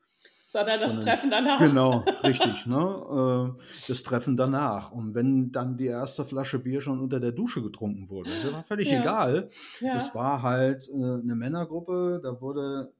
sondern 0.55 0.81
das 0.81 0.95
sondern, 0.95 1.09
Treffen 1.09 1.31
danach. 1.31 1.59
Genau, 1.59 2.05
richtig. 2.23 2.64
Ne? 2.67 3.57
Äh, 3.59 3.62
das 3.88 4.03
Treffen 4.05 4.37
danach. 4.37 4.93
Und 4.93 5.12
wenn 5.12 5.51
dann 5.51 5.77
die 5.77 5.87
erste 5.87 6.25
Flasche 6.25 6.61
Bier 6.61 6.81
schon 6.81 7.01
unter 7.01 7.19
der 7.19 7.33
Dusche 7.33 7.61
getrunken 7.61 8.09
wurde, 8.09 8.31
ist 8.31 8.45
ja 8.45 8.62
völlig 8.62 8.88
ja. 8.88 9.01
egal. 9.01 9.51
Ja. 9.81 9.97
Es 9.97 10.14
war 10.14 10.43
halt 10.43 10.88
äh, 10.88 10.93
eine 10.93 11.35
Männergruppe, 11.35 12.21
da 12.23 12.40
wurde 12.40 12.95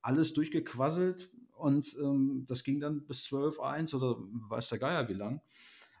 alles 0.00 0.32
durchgequasselt 0.32 1.28
und 1.56 1.92
ähm, 2.00 2.44
das 2.46 2.62
ging 2.62 2.78
dann 2.78 3.04
bis 3.04 3.24
12, 3.24 3.58
1 3.58 3.92
oder 3.94 4.18
weiß 4.48 4.68
der 4.68 4.78
Geier 4.78 5.08
wie 5.08 5.14
lang. 5.14 5.40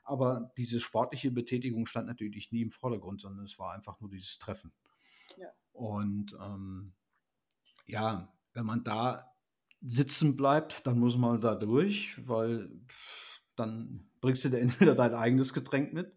Aber 0.04 0.52
diese 0.56 0.78
sportliche 0.78 1.32
Betätigung 1.32 1.86
stand 1.86 2.06
natürlich 2.06 2.52
nie 2.52 2.62
im 2.62 2.70
Vordergrund, 2.70 3.22
sondern 3.22 3.44
es 3.44 3.58
war 3.58 3.72
einfach 3.72 4.00
nur 4.00 4.08
dieses 4.08 4.38
Treffen. 4.38 4.70
Ja. 5.36 5.48
Und 5.72 6.32
ähm, 6.40 6.92
ja, 7.86 8.32
wenn 8.52 8.66
man 8.66 8.84
da 8.84 9.32
sitzen 9.82 10.36
bleibt, 10.36 10.86
dann 10.86 10.98
muss 10.98 11.16
man 11.16 11.40
da 11.40 11.54
durch, 11.54 12.16
weil 12.26 12.70
dann 13.56 14.08
bringst 14.20 14.44
du 14.44 14.48
dir 14.48 14.58
entweder 14.60 14.94
dein 14.94 15.14
eigenes 15.14 15.52
Getränk 15.52 15.92
mit 15.92 16.12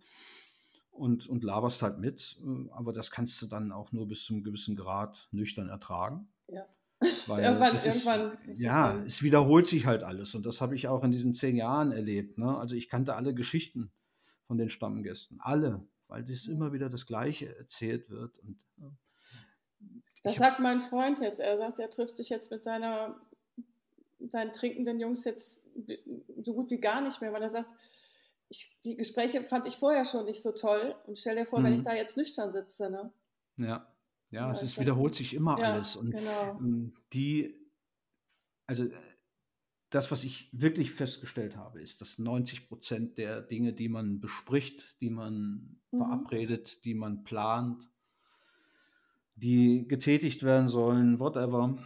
und, 0.91 1.27
und 1.27 1.43
laberst 1.43 1.81
halt 1.81 1.99
mit. 1.99 2.39
Äh, 2.43 2.69
aber 2.71 2.93
das 2.93 3.11
kannst 3.11 3.41
du 3.41 3.47
dann 3.47 3.71
auch 3.71 3.91
nur 3.91 4.07
bis 4.07 4.25
zum 4.25 4.43
gewissen 4.43 4.75
Grad 4.75 5.27
nüchtern 5.31 5.69
ertragen. 5.69 6.27
Ja. 6.47 6.65
Weil 7.27 7.43
irgendwann, 7.43 7.75
ist, 7.75 7.85
irgendwann 7.85 8.37
ist 8.43 8.59
ja, 8.59 8.93
es, 8.97 9.05
es 9.05 9.23
wiederholt 9.23 9.65
sich 9.65 9.85
halt 9.85 10.03
alles. 10.03 10.35
Und 10.35 10.45
das 10.45 10.59
habe 10.59 10.75
ich 10.75 10.89
auch 10.89 11.03
in 11.03 11.11
diesen 11.11 11.33
zehn 11.33 11.55
Jahren 11.55 11.91
erlebt. 11.91 12.37
Ne? 12.37 12.57
Also 12.57 12.75
ich 12.75 12.89
kannte 12.89 13.15
alle 13.15 13.33
Geschichten 13.33 13.91
von 14.47 14.57
den 14.57 14.69
Stammgästen. 14.69 15.39
Alle. 15.39 15.87
Weil 16.07 16.23
das 16.23 16.47
immer 16.47 16.73
wieder 16.73 16.89
das 16.89 17.05
Gleiche 17.05 17.55
erzählt 17.55 18.09
wird. 18.09 18.39
Und, 18.39 18.65
das 20.23 20.35
sagt 20.35 20.59
mein 20.59 20.81
Freund 20.81 21.19
jetzt. 21.19 21.39
Er 21.39 21.57
sagt, 21.57 21.79
er 21.79 21.89
trifft 21.89 22.17
sich 22.17 22.29
jetzt 22.29 22.51
mit 22.51 22.63
seiner 22.63 23.15
seinen 24.27 24.51
trinkenden 24.51 24.99
Jungs 24.99 25.23
jetzt 25.23 25.63
so 26.41 26.53
gut 26.53 26.69
wie 26.71 26.79
gar 26.79 27.01
nicht 27.01 27.21
mehr, 27.21 27.31
weil 27.31 27.41
er 27.41 27.49
sagt, 27.49 27.73
ich, 28.49 28.77
die 28.83 28.95
Gespräche 28.95 29.43
fand 29.43 29.65
ich 29.67 29.77
vorher 29.77 30.05
schon 30.05 30.25
nicht 30.25 30.41
so 30.41 30.51
toll. 30.51 30.95
Und 31.05 31.17
stell 31.17 31.35
dir 31.35 31.45
vor, 31.45 31.59
mhm. 31.59 31.65
wenn 31.65 31.73
ich 31.73 31.81
mhm. 31.81 31.85
da 31.85 31.95
jetzt 31.95 32.17
nüchtern 32.17 32.51
sitze. 32.51 32.89
Ne? 32.89 33.13
Ja, 33.57 33.87
ja, 34.31 34.51
es 34.51 34.63
ist, 34.63 34.79
wiederholt 34.79 35.15
sich 35.15 35.33
immer 35.33 35.57
ja, 35.59 35.73
alles. 35.73 35.95
Und 35.95 36.11
genau. 36.11 36.57
Ähm, 36.59 36.93
die, 37.13 37.55
also 38.65 38.83
äh, 38.83 38.91
das, 39.91 40.11
was 40.11 40.23
ich 40.23 40.49
wirklich 40.51 40.91
festgestellt 40.91 41.55
habe, 41.55 41.81
ist, 41.81 42.01
dass 42.01 42.19
90 42.19 42.67
Prozent 42.67 43.17
der 43.17 43.41
Dinge, 43.41 43.73
die 43.73 43.89
man 43.89 44.19
bespricht, 44.19 44.99
die 45.01 45.09
man 45.09 45.79
mhm. 45.91 45.97
verabredet, 45.97 46.85
die 46.85 46.95
man 46.95 47.23
plant, 47.23 47.89
die 49.35 49.87
getätigt 49.87 50.43
werden 50.43 50.69
sollen, 50.69 51.19
whatever, 51.19 51.77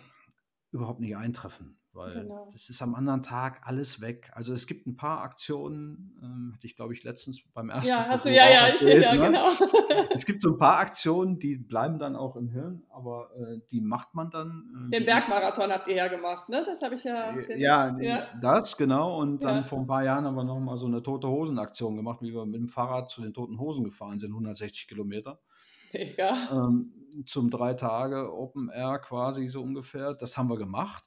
überhaupt 0.72 1.02
nicht 1.02 1.16
eintreffen 1.16 1.78
weil 1.94 2.12
genau. 2.12 2.48
das 2.52 2.70
ist 2.70 2.82
am 2.82 2.96
anderen 2.96 3.22
Tag 3.22 3.62
alles 3.64 4.02
weg. 4.02 4.32
Also 4.34 4.54
es 4.54 4.68
gibt 4.68 4.88
ein 4.88 4.96
paar 4.96 5.22
Aktionen, 5.22 6.20
ähm, 6.22 6.52
hatte 6.54 6.66
ich 6.66 6.76
glaube 6.76 6.94
ich 6.94 7.04
letztens 7.04 7.42
beim 7.54 7.70
ersten. 7.70 7.88
Ja, 7.88 8.06
hast 8.08 8.26
du 8.26 8.30
ja, 8.30 8.50
ja, 8.50 8.68
erzählt, 8.68 8.98
ich, 8.98 9.04
ja, 9.04 9.16
ne? 9.16 9.26
genau. 9.28 9.46
es 10.14 10.26
gibt 10.26 10.42
so 10.42 10.52
ein 10.52 10.58
paar 10.58 10.80
Aktionen, 10.80 11.40
die 11.40 11.58
bleiben 11.58 12.00
dann 12.00 12.16
auch 12.16 12.36
im 12.36 12.50
Hirn, 12.50 12.84
aber 12.90 13.30
äh, 13.36 13.60
die 13.70 13.82
macht 13.82 14.16
man 14.16 14.32
dann. 14.32 14.90
Äh, 14.92 15.00
den 15.00 15.06
Bergmarathon 15.06 15.72
habt 15.72 15.88
ihr 15.88 15.96
ja 15.96 16.08
gemacht, 16.08 16.50
ne? 16.50 16.64
Das 16.66 16.82
habe 16.82 16.96
ich 16.96 17.04
ja. 17.04 17.32
Den, 17.32 17.60
ja, 17.60 17.98
ja, 18.00 18.28
das 18.42 18.76
genau. 18.78 19.20
Und 19.20 19.44
dann 19.44 19.58
ja. 19.58 19.64
vor 19.64 19.80
ein 19.80 19.88
paar 19.88 20.04
Jahren 20.04 20.26
haben 20.26 20.36
wir 20.36 20.44
noch 20.44 20.60
mal 20.60 20.78
so 20.78 20.88
eine 20.88 21.04
tote 21.04 21.28
Hosen 21.28 21.60
Aktion 21.60 21.96
gemacht, 21.96 22.22
wie 22.22 22.34
wir 22.34 22.46
mit 22.46 22.56
dem 22.56 22.68
Fahrrad 22.68 23.10
zu 23.10 23.22
den 23.22 23.34
toten 23.34 23.60
Hosen 23.60 23.84
gefahren 23.84 24.20
sind, 24.20 24.32
160 24.32 24.88
Kilometer. 24.88 25.40
Mega. 25.94 26.34
Ähm, 26.52 26.92
zum 27.28 27.50
drei 27.50 27.76
Tage 27.76 28.34
Open 28.34 28.70
Air 28.70 29.00
quasi 29.00 29.48
so 29.48 29.62
ungefähr. 29.62 30.14
Das 30.14 30.38
haben 30.38 30.50
wir 30.50 30.58
gemacht. 30.58 31.04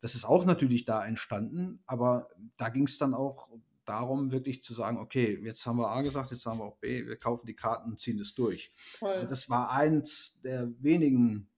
Das 0.00 0.14
ist 0.14 0.24
auch 0.24 0.44
natürlich 0.44 0.84
da 0.84 1.04
entstanden, 1.04 1.82
aber 1.86 2.28
da 2.56 2.68
ging 2.68 2.84
es 2.84 2.98
dann 2.98 3.14
auch 3.14 3.50
darum, 3.86 4.32
wirklich 4.32 4.62
zu 4.62 4.74
sagen, 4.74 4.98
okay, 4.98 5.38
jetzt 5.42 5.64
haben 5.64 5.78
wir 5.78 5.88
A 5.88 6.02
gesagt, 6.02 6.30
jetzt 6.30 6.44
haben 6.44 6.58
wir 6.58 6.64
auch 6.64 6.76
B, 6.78 7.06
wir 7.06 7.16
kaufen 7.16 7.46
die 7.46 7.54
Karten 7.54 7.92
und 7.92 8.00
ziehen 8.00 8.18
das 8.18 8.34
durch. 8.34 8.72
Toll. 8.98 9.26
Das 9.28 9.48
war 9.48 9.70
eins 9.70 10.40
der 10.42 10.70
wenigen 10.82 11.48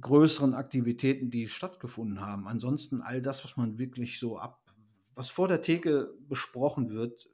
größeren 0.00 0.54
Aktivitäten, 0.54 1.30
die 1.30 1.46
stattgefunden 1.46 2.20
haben. 2.20 2.48
Ansonsten 2.48 3.02
all 3.02 3.22
das, 3.22 3.44
was 3.44 3.56
man 3.56 3.78
wirklich 3.78 4.18
so 4.18 4.38
ab, 4.38 4.60
was 5.14 5.28
vor 5.28 5.48
der 5.48 5.60
Theke 5.60 6.14
besprochen 6.28 6.90
wird, 6.90 7.28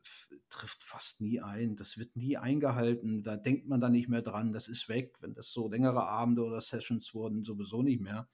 trifft 0.50 0.82
fast 0.82 1.20
nie 1.20 1.40
ein. 1.40 1.76
Das 1.76 1.98
wird 1.98 2.16
nie 2.16 2.36
eingehalten. 2.36 3.22
Da 3.22 3.36
denkt 3.36 3.68
man 3.68 3.80
dann 3.80 3.92
nicht 3.92 4.08
mehr 4.08 4.22
dran. 4.22 4.52
Das 4.52 4.68
ist 4.68 4.88
weg. 4.88 5.16
Wenn 5.20 5.34
das 5.34 5.52
so 5.52 5.68
längere 5.68 6.06
Abende 6.06 6.42
oder 6.42 6.60
Sessions 6.60 7.14
wurden, 7.14 7.44
sowieso 7.44 7.82
nicht 7.82 8.00
mehr. 8.00 8.28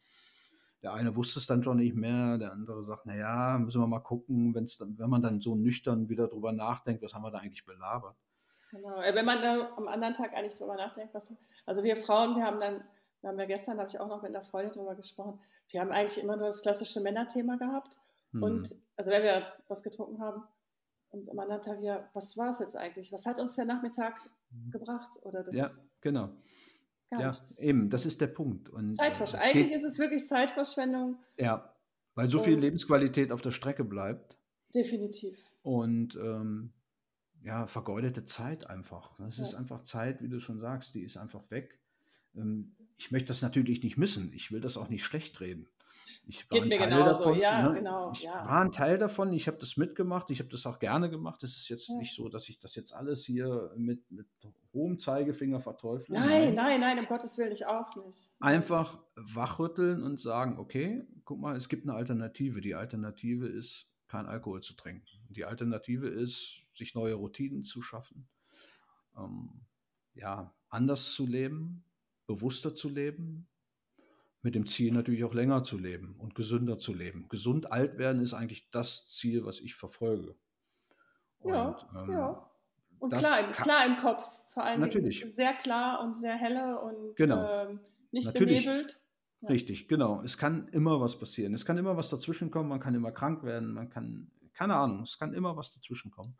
Der 0.84 0.92
eine 0.92 1.16
wusste 1.16 1.38
es 1.38 1.46
dann 1.46 1.62
schon 1.62 1.78
nicht 1.78 1.96
mehr, 1.96 2.36
der 2.36 2.52
andere 2.52 2.84
sagt, 2.84 3.06
naja, 3.06 3.56
müssen 3.58 3.80
wir 3.80 3.86
mal 3.86 4.00
gucken, 4.00 4.54
wenn's 4.54 4.76
dann, 4.76 4.98
wenn 4.98 5.08
man 5.08 5.22
dann 5.22 5.40
so 5.40 5.54
nüchtern 5.54 6.10
wieder 6.10 6.28
drüber 6.28 6.52
nachdenkt, 6.52 7.02
was 7.02 7.14
haben 7.14 7.22
wir 7.22 7.30
da 7.30 7.38
eigentlich 7.38 7.64
belabert. 7.64 8.14
Genau. 8.70 8.98
Wenn 8.98 9.24
man 9.24 9.40
dann 9.40 9.66
am 9.78 9.88
anderen 9.88 10.12
Tag 10.12 10.34
eigentlich 10.34 10.54
drüber 10.54 10.76
nachdenkt, 10.76 11.14
was, 11.14 11.32
also 11.64 11.82
wir 11.84 11.96
Frauen, 11.96 12.36
wir 12.36 12.44
haben 12.44 12.60
dann, 12.60 12.84
wir 13.22 13.30
haben 13.30 13.38
ja 13.38 13.46
gestern, 13.46 13.78
habe 13.78 13.88
ich 13.88 13.98
auch 13.98 14.08
noch 14.08 14.20
mit 14.20 14.36
einer 14.36 14.44
Freundin 14.44 14.72
drüber 14.72 14.94
gesprochen, 14.94 15.40
wir 15.70 15.80
haben 15.80 15.90
eigentlich 15.90 16.22
immer 16.22 16.36
nur 16.36 16.48
das 16.48 16.60
klassische 16.60 17.00
Männerthema 17.00 17.56
gehabt. 17.56 17.98
Hm. 18.32 18.42
Und 18.42 18.76
also 18.98 19.10
wenn 19.10 19.22
wir 19.22 19.46
was 19.68 19.82
getrunken 19.82 20.20
haben 20.20 20.42
und 21.12 21.30
am 21.30 21.38
anderen 21.38 21.62
Tag, 21.62 21.80
ja, 21.80 22.10
was 22.12 22.36
war 22.36 22.50
es 22.50 22.58
jetzt 22.58 22.76
eigentlich? 22.76 23.10
Was 23.10 23.24
hat 23.24 23.38
uns 23.38 23.56
der 23.56 23.64
Nachmittag 23.64 24.20
hm. 24.50 24.70
gebracht? 24.70 25.18
Oder 25.22 25.44
das, 25.44 25.56
ja, 25.56 25.70
genau. 26.02 26.28
Gar 27.10 27.20
ja, 27.20 27.28
nichts. 27.28 27.60
eben, 27.60 27.90
das 27.90 28.06
ist 28.06 28.20
der 28.20 28.28
Punkt. 28.28 28.68
Und, 28.68 28.90
äh, 28.90 28.94
Zeitverschwendung. 28.94 29.48
Eigentlich 29.48 29.72
ist 29.72 29.84
es 29.84 29.98
wirklich 29.98 30.26
Zeitverschwendung. 30.26 31.18
Ja, 31.38 31.74
weil 32.14 32.30
so 32.30 32.40
viel 32.40 32.58
Lebensqualität 32.58 33.32
auf 33.32 33.42
der 33.42 33.50
Strecke 33.50 33.84
bleibt. 33.84 34.38
Definitiv. 34.74 35.36
Und 35.62 36.16
ähm, 36.16 36.72
ja, 37.42 37.66
vergeudete 37.66 38.24
Zeit 38.24 38.68
einfach. 38.68 39.16
Das 39.18 39.36
ja. 39.38 39.44
ist 39.44 39.54
einfach 39.54 39.82
Zeit, 39.84 40.22
wie 40.22 40.28
du 40.28 40.40
schon 40.40 40.60
sagst, 40.60 40.94
die 40.94 41.02
ist 41.02 41.16
einfach 41.16 41.50
weg. 41.50 41.78
Ähm, 42.34 42.74
ich 42.96 43.10
möchte 43.10 43.28
das 43.28 43.42
natürlich 43.42 43.82
nicht 43.82 43.98
missen. 43.98 44.32
Ich 44.32 44.50
will 44.50 44.60
das 44.60 44.76
auch 44.76 44.88
nicht 44.88 45.04
schlecht 45.04 45.40
reden. 45.40 45.68
Ich 46.26 46.50
war 46.50 46.58
Geht 46.58 46.68
mir 46.68 46.78
Teil 46.78 46.88
genauso, 46.88 47.24
davon, 47.24 47.38
ja, 47.38 47.68
ne? 47.68 47.74
genau. 47.74 48.12
Ich 48.12 48.22
ja. 48.22 48.32
war 48.32 48.62
ein 48.62 48.72
Teil 48.72 48.98
davon, 48.98 49.32
ich 49.32 49.46
habe 49.46 49.58
das 49.58 49.76
mitgemacht, 49.76 50.30
ich 50.30 50.38
habe 50.38 50.48
das 50.48 50.66
auch 50.66 50.78
gerne 50.78 51.10
gemacht. 51.10 51.42
Es 51.42 51.56
ist 51.56 51.68
jetzt 51.68 51.88
ja. 51.88 51.96
nicht 51.96 52.14
so, 52.14 52.28
dass 52.28 52.48
ich 52.48 52.58
das 52.58 52.74
jetzt 52.74 52.92
alles 52.92 53.24
hier 53.24 53.72
mit, 53.76 54.10
mit 54.10 54.26
hohem 54.72 54.98
Zeigefinger 54.98 55.60
verteufle. 55.60 56.14
Nein, 56.14 56.54
nein, 56.54 56.80
nein, 56.80 56.98
um 56.98 57.06
Gottes 57.06 57.38
Willen, 57.38 57.52
ich 57.52 57.66
auch 57.66 57.94
nicht. 57.96 58.32
Einfach 58.40 58.98
wachrütteln 59.16 60.02
und 60.02 60.18
sagen, 60.18 60.58
okay, 60.58 61.06
guck 61.24 61.40
mal, 61.40 61.56
es 61.56 61.68
gibt 61.68 61.88
eine 61.88 61.96
Alternative. 61.96 62.60
Die 62.60 62.74
Alternative 62.74 63.46
ist, 63.46 63.88
kein 64.08 64.26
Alkohol 64.26 64.62
zu 64.62 64.74
trinken. 64.74 65.06
Die 65.28 65.44
Alternative 65.44 66.08
ist, 66.08 66.62
sich 66.74 66.94
neue 66.94 67.14
Routinen 67.14 67.64
zu 67.64 67.82
schaffen. 67.82 68.28
Ähm, 69.16 69.66
ja, 70.14 70.54
anders 70.68 71.12
zu 71.12 71.26
leben, 71.26 71.84
bewusster 72.26 72.74
zu 72.74 72.88
leben, 72.88 73.48
mit 74.44 74.54
dem 74.54 74.66
Ziel 74.66 74.92
natürlich 74.92 75.24
auch 75.24 75.32
länger 75.32 75.64
zu 75.64 75.78
leben 75.78 76.16
und 76.18 76.34
gesünder 76.34 76.78
zu 76.78 76.92
leben. 76.92 77.26
Gesund 77.30 77.72
alt 77.72 77.96
werden 77.96 78.20
ist 78.20 78.34
eigentlich 78.34 78.70
das 78.70 79.08
Ziel, 79.08 79.46
was 79.46 79.58
ich 79.58 79.74
verfolge. 79.74 80.36
Und, 81.38 81.54
ja, 81.54 81.86
ähm, 81.96 82.12
ja. 82.12 82.50
Und 82.98 83.12
klar, 83.12 83.40
im, 83.40 83.52
klar 83.52 83.86
im 83.86 83.96
Kopf, 83.96 84.22
vor 84.52 84.64
allem 84.64 84.80
natürlich. 84.80 85.24
sehr 85.34 85.54
klar 85.54 86.02
und 86.02 86.18
sehr 86.18 86.36
helle 86.36 86.78
und 86.78 87.16
genau. 87.16 87.48
ähm, 87.48 87.80
nicht 88.12 88.26
natürlich. 88.26 88.64
benebelt. 88.64 89.02
Ja. 89.40 89.48
Richtig, 89.48 89.88
genau. 89.88 90.22
Es 90.22 90.36
kann 90.36 90.68
immer 90.68 91.00
was 91.00 91.18
passieren. 91.18 91.54
Es 91.54 91.64
kann 91.64 91.78
immer 91.78 91.96
was 91.96 92.10
dazwischenkommen. 92.10 92.68
Man 92.68 92.80
kann 92.80 92.94
immer 92.94 93.12
krank 93.12 93.44
werden. 93.44 93.72
Man 93.72 93.88
kann, 93.88 94.30
keine 94.52 94.76
Ahnung, 94.76 95.02
es 95.02 95.18
kann 95.18 95.32
immer 95.32 95.56
was 95.56 95.72
dazwischenkommen. 95.72 96.36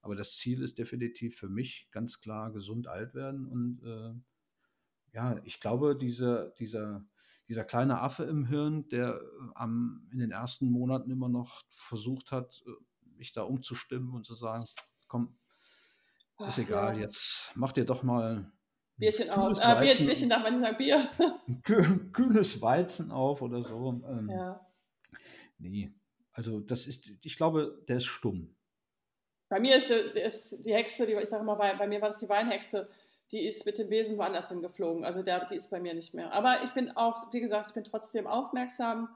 Aber 0.00 0.16
das 0.16 0.36
Ziel 0.38 0.62
ist 0.62 0.78
definitiv 0.78 1.36
für 1.36 1.48
mich 1.48 1.88
ganz 1.90 2.20
klar 2.20 2.52
gesund 2.52 2.88
alt 2.88 3.14
werden. 3.14 3.46
Und 3.46 3.82
äh, 3.84 5.14
ja, 5.14 5.40
ich 5.44 5.60
glaube, 5.60 5.96
diese, 5.96 6.54
dieser, 6.58 7.06
dieser 7.48 7.64
kleine 7.64 8.00
Affe 8.00 8.24
im 8.24 8.46
Hirn, 8.46 8.88
der 8.88 9.14
äh, 9.14 9.20
am, 9.54 10.08
in 10.12 10.18
den 10.18 10.30
ersten 10.30 10.70
Monaten 10.70 11.10
immer 11.10 11.28
noch 11.28 11.62
versucht 11.70 12.32
hat, 12.32 12.62
äh, 12.66 12.70
mich 13.16 13.32
da 13.32 13.42
umzustimmen 13.42 14.12
und 14.14 14.24
zu 14.24 14.34
sagen, 14.34 14.64
komm, 15.08 15.36
ist 16.40 16.48
Ach, 16.48 16.58
egal, 16.58 16.96
ja. 16.96 17.02
jetzt 17.02 17.52
mach 17.54 17.72
dir 17.72 17.84
doch 17.84 18.02
mal 18.02 18.50
Bierchen 18.96 19.30
auf. 19.30 19.58
Äh, 19.58 19.80
Bier, 19.80 20.06
Bierchen 20.06 20.28
darf 20.28 20.42
man 20.42 20.52
nicht 20.52 20.62
sagen, 20.62 20.76
Bier. 20.76 21.08
kühles 22.12 22.62
Weizen 22.62 23.10
auf 23.10 23.42
oder 23.42 23.62
so. 23.62 24.02
Ähm, 24.06 24.28
ja. 24.30 24.60
Nee, 25.58 25.92
also 26.32 26.60
das 26.60 26.86
ist, 26.86 27.24
ich 27.24 27.36
glaube, 27.36 27.84
der 27.88 27.98
ist 27.98 28.06
stumm. 28.06 28.56
Bei 29.48 29.60
mir 29.60 29.76
ist, 29.76 29.90
ist 29.90 30.64
die 30.64 30.74
Hexe, 30.74 31.06
die, 31.06 31.12
ich 31.12 31.28
sage 31.28 31.44
mal, 31.44 31.54
bei, 31.54 31.74
bei 31.74 31.86
mir 31.86 32.00
war 32.00 32.08
es 32.08 32.16
die 32.16 32.28
Weinhexe, 32.28 32.88
die 33.32 33.46
ist 33.46 33.66
mit 33.66 33.78
dem 33.78 33.88
Besen 33.88 34.18
woanders 34.18 34.50
hingeflogen. 34.50 35.04
Also 35.04 35.22
der, 35.22 35.44
die 35.46 35.56
ist 35.56 35.70
bei 35.70 35.80
mir 35.80 35.94
nicht 35.94 36.14
mehr. 36.14 36.32
Aber 36.32 36.62
ich 36.62 36.70
bin 36.70 36.90
auch, 36.96 37.32
wie 37.32 37.40
gesagt, 37.40 37.66
ich 37.68 37.74
bin 37.74 37.84
trotzdem 37.84 38.26
aufmerksam. 38.26 39.08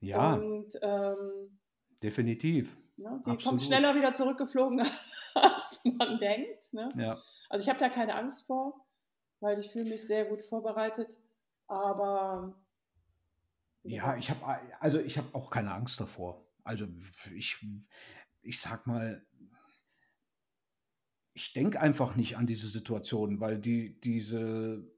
Ja. 0.00 0.34
Und 0.34 0.78
ähm, 0.82 1.58
definitiv. 2.02 2.76
Ne, 2.96 3.08
die 3.26 3.30
Absolut. 3.30 3.44
kommt 3.44 3.62
schneller 3.62 3.94
wieder 3.96 4.14
zurückgeflogen, 4.14 4.80
als 5.34 5.82
man 5.84 6.18
denkt. 6.18 6.72
Ne? 6.72 6.92
Ja. 6.96 7.18
Also 7.48 7.64
ich 7.64 7.68
habe 7.68 7.80
da 7.80 7.88
keine 7.88 8.14
Angst 8.14 8.46
vor, 8.46 8.86
weil 9.40 9.58
ich 9.58 9.70
fühle 9.70 9.90
mich 9.90 10.06
sehr 10.06 10.26
gut 10.26 10.42
vorbereitet. 10.42 11.18
Aber 11.66 12.54
ja, 13.82 14.16
ich 14.16 14.30
habe 14.30 14.60
also 14.80 14.98
ich 14.98 15.18
habe 15.18 15.28
auch 15.32 15.50
keine 15.50 15.72
Angst 15.72 16.00
davor. 16.00 16.46
Also 16.62 16.86
ich, 17.34 17.66
ich 18.42 18.60
sag 18.60 18.86
mal, 18.86 19.26
ich 21.34 21.52
denke 21.52 21.80
einfach 21.80 22.14
nicht 22.14 22.36
an 22.36 22.46
diese 22.46 22.68
Situation, 22.68 23.40
weil 23.40 23.58
die, 23.58 24.00
diese 24.00 24.88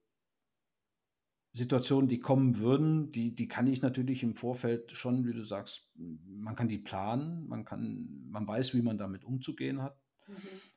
Situationen, 1.55 2.09
die 2.09 2.21
kommen 2.21 2.59
würden, 2.59 3.11
die, 3.11 3.35
die 3.35 3.49
kann 3.49 3.67
ich 3.67 3.81
natürlich 3.81 4.23
im 4.23 4.35
Vorfeld 4.35 4.93
schon, 4.93 5.27
wie 5.27 5.33
du 5.33 5.43
sagst, 5.43 5.91
man 5.95 6.55
kann 6.55 6.69
die 6.69 6.79
planen, 6.79 7.49
man 7.49 7.65
kann, 7.65 8.27
man 8.29 8.47
weiß, 8.47 8.75
wie 8.75 8.83
man 8.83 8.99
damit 8.99 9.25
umzugehen 9.25 9.81
hat, 9.81 9.99
mhm. 10.29 10.35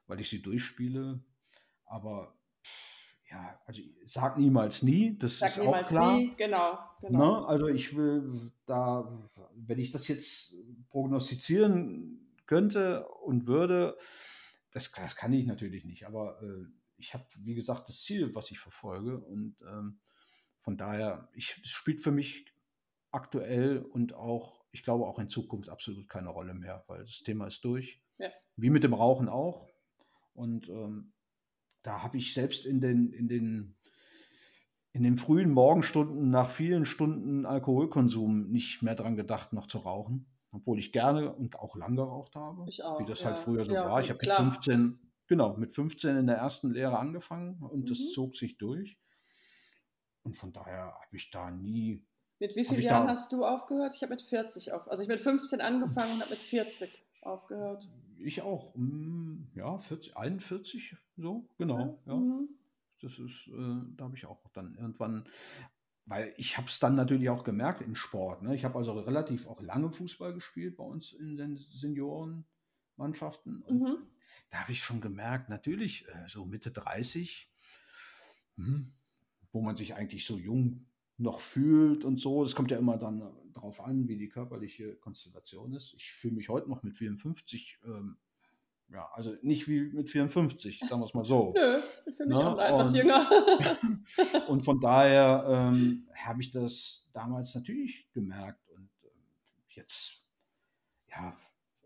weil 0.07 0.21
ich 0.21 0.29
sie 0.29 0.41
durchspiele. 0.41 1.21
Aber 1.83 2.39
ja, 3.29 3.59
also 3.65 3.81
sag 4.05 4.37
niemals 4.37 4.81
nie, 4.81 5.17
das 5.17 5.39
sag 5.39 5.49
ist 5.49 5.59
auch 5.59 5.83
klar. 5.85 6.17
Nie. 6.17 6.33
Genau, 6.37 6.79
genau. 7.01 7.41
Ne? 7.41 7.47
Also 7.47 7.67
ich 7.67 7.95
will 7.97 8.51
da, 8.65 9.11
wenn 9.55 9.79
ich 9.79 9.91
das 9.91 10.07
jetzt 10.07 10.55
prognostizieren 10.89 12.33
könnte 12.45 13.05
und 13.25 13.47
würde, 13.47 13.97
das, 14.71 14.91
das 14.91 15.15
kann 15.15 15.33
ich 15.33 15.45
natürlich 15.45 15.85
nicht, 15.85 16.05
aber 16.05 16.41
äh, 16.41 16.65
ich 16.97 17.13
habe, 17.13 17.25
wie 17.37 17.55
gesagt, 17.55 17.87
das 17.87 18.01
Ziel, 18.03 18.33
was 18.35 18.51
ich 18.51 18.59
verfolge 18.59 19.19
und 19.19 19.55
ähm, 19.61 19.99
von 20.57 20.77
daher, 20.77 21.29
ich, 21.33 21.59
es 21.63 21.69
spielt 21.69 22.01
für 22.01 22.11
mich 22.11 22.45
aktuell 23.11 23.79
und 23.79 24.13
auch, 24.13 24.65
ich 24.71 24.83
glaube 24.83 25.05
auch 25.05 25.19
in 25.19 25.29
Zukunft 25.29 25.69
absolut 25.69 26.07
keine 26.09 26.29
Rolle 26.29 26.53
mehr, 26.53 26.83
weil 26.87 27.05
das 27.05 27.21
Thema 27.23 27.47
ist 27.47 27.63
durch. 27.63 28.03
Ja. 28.17 28.29
Wie 28.57 28.69
mit 28.69 28.83
dem 28.83 28.93
Rauchen 28.93 29.29
auch. 29.29 29.67
Und 30.33 30.67
ähm, 30.67 31.13
da 31.81 32.03
habe 32.03 32.17
ich 32.17 32.33
selbst 32.33 32.65
in 32.65 32.81
den, 32.81 33.13
in 33.13 33.27
den 33.29 33.79
in 34.91 35.03
den 35.03 35.17
frühen 35.17 35.51
Morgenstunden 35.51 36.29
nach 36.29 36.49
vielen 36.49 36.85
Stunden 36.85 37.45
Alkoholkonsum 37.45 38.49
nicht 38.49 38.81
mehr 38.81 38.95
dran 38.95 39.15
gedacht, 39.15 39.53
noch 39.53 39.67
zu 39.67 39.77
rauchen. 39.77 40.25
Obwohl 40.51 40.79
ich 40.79 40.91
gerne 40.91 41.33
und 41.33 41.57
auch 41.59 41.75
lang 41.75 41.95
geraucht 41.95 42.35
habe. 42.35 42.65
Ich 42.67 42.83
auch. 42.83 42.99
Wie 42.99 43.05
das 43.05 43.19
ja. 43.19 43.27
halt 43.27 43.37
früher 43.37 43.65
so 43.65 43.73
ja, 43.73 43.85
war. 43.85 44.01
Ich 44.01 44.09
habe 44.09 44.19
mit 44.21 44.31
15, 44.31 44.99
genau, 45.27 45.55
mit 45.57 45.73
15 45.73 46.17
in 46.17 46.27
der 46.27 46.37
ersten 46.37 46.71
Lehre 46.71 46.97
angefangen 46.97 47.61
und 47.61 47.81
mhm. 47.81 47.85
das 47.85 48.11
zog 48.11 48.35
sich 48.35 48.57
durch. 48.57 48.97
Und 50.23 50.35
von 50.35 50.51
daher 50.51 50.93
habe 50.93 51.15
ich 51.15 51.31
da 51.31 51.51
nie. 51.51 52.05
Mit 52.39 52.55
wie 52.55 52.65
vielen 52.65 52.81
Jahren 52.81 53.07
hast 53.07 53.31
du 53.31 53.45
aufgehört? 53.45 53.93
Ich 53.95 54.01
habe 54.01 54.11
mit 54.11 54.21
40 54.21 54.71
auf. 54.73 54.89
Also 54.89 55.03
ich 55.03 55.09
mit 55.09 55.19
15 55.19 55.61
angefangen 55.61 56.13
und 56.13 56.21
habe 56.21 56.31
mit 56.31 56.39
40 56.39 56.89
aufgehört. 57.21 57.89
Ich 58.17 58.41
auch. 58.41 58.73
Hm, 58.75 59.49
ja, 59.55 59.77
40, 59.77 60.17
41, 60.17 60.95
so, 61.17 61.47
genau. 61.57 61.99
Ja. 62.05 62.15
Mhm. 62.15 62.49
Das 63.01 63.17
ist, 63.17 63.47
äh, 63.47 63.81
da 63.95 64.05
habe 64.05 64.15
ich 64.15 64.25
auch 64.25 64.41
dann 64.53 64.75
irgendwann, 64.75 65.25
weil 66.09 66.33
ich 66.37 66.57
habe 66.57 66.67
es 66.67 66.79
dann 66.79 66.95
natürlich 66.95 67.29
auch 67.29 67.43
gemerkt 67.43 67.81
im 67.81 67.93
Sport. 67.93 68.41
Ne? 68.41 68.55
Ich 68.55 68.65
habe 68.65 68.79
also 68.79 68.93
relativ 68.93 69.45
auch 69.45 69.61
lange 69.61 69.91
Fußball 69.91 70.33
gespielt 70.33 70.75
bei 70.75 70.83
uns 70.83 71.13
in 71.13 71.37
den 71.37 71.57
Seniorenmannschaften. 71.57 73.61
Und 73.61 73.79
mhm. 73.79 73.97
da 74.49 74.61
habe 74.61 74.71
ich 74.71 74.83
schon 74.83 75.01
gemerkt, 75.01 75.49
natürlich 75.49 76.07
äh, 76.07 76.27
so 76.27 76.45
Mitte 76.45 76.71
30, 76.71 77.53
hm, 78.55 78.91
wo 79.51 79.61
man 79.61 79.75
sich 79.75 79.93
eigentlich 79.93 80.25
so 80.25 80.39
jung 80.39 80.87
noch 81.17 81.41
fühlt 81.41 82.03
und 82.03 82.17
so. 82.17 82.43
Es 82.43 82.55
kommt 82.55 82.71
ja 82.71 82.79
immer 82.79 82.97
dann 82.97 83.19
darauf 83.53 83.79
an, 83.79 84.07
wie 84.07 84.17
die 84.17 84.29
körperliche 84.29 84.95
Konstellation 84.95 85.73
ist. 85.73 85.93
Ich 85.93 86.11
fühle 86.11 86.33
mich 86.33 86.49
heute 86.49 86.69
noch 86.69 86.81
mit 86.81 86.97
54, 86.97 87.81
ähm, 87.85 88.17
ja, 88.91 89.09
also 89.13 89.35
nicht 89.41 89.67
wie 89.67 89.81
mit 89.81 90.09
54, 90.09 90.79
sagen 90.79 91.01
wir 91.01 91.05
es 91.05 91.13
mal 91.13 91.25
so. 91.25 91.53
Nö, 91.55 91.81
ich 92.05 92.15
fühle 92.15 92.29
mich 92.29 92.39
ne? 92.39 92.49
auch 92.49 92.59
etwas 92.59 92.95
jünger. 92.95 93.29
und 94.47 94.65
von 94.65 94.79
daher 94.79 95.45
ähm, 95.47 96.07
habe 96.15 96.41
ich 96.41 96.51
das 96.51 97.07
damals 97.13 97.53
natürlich 97.55 98.11
gemerkt 98.13 98.67
und 98.69 98.89
ähm, 99.03 99.23
jetzt, 99.69 100.23
ja, 101.09 101.37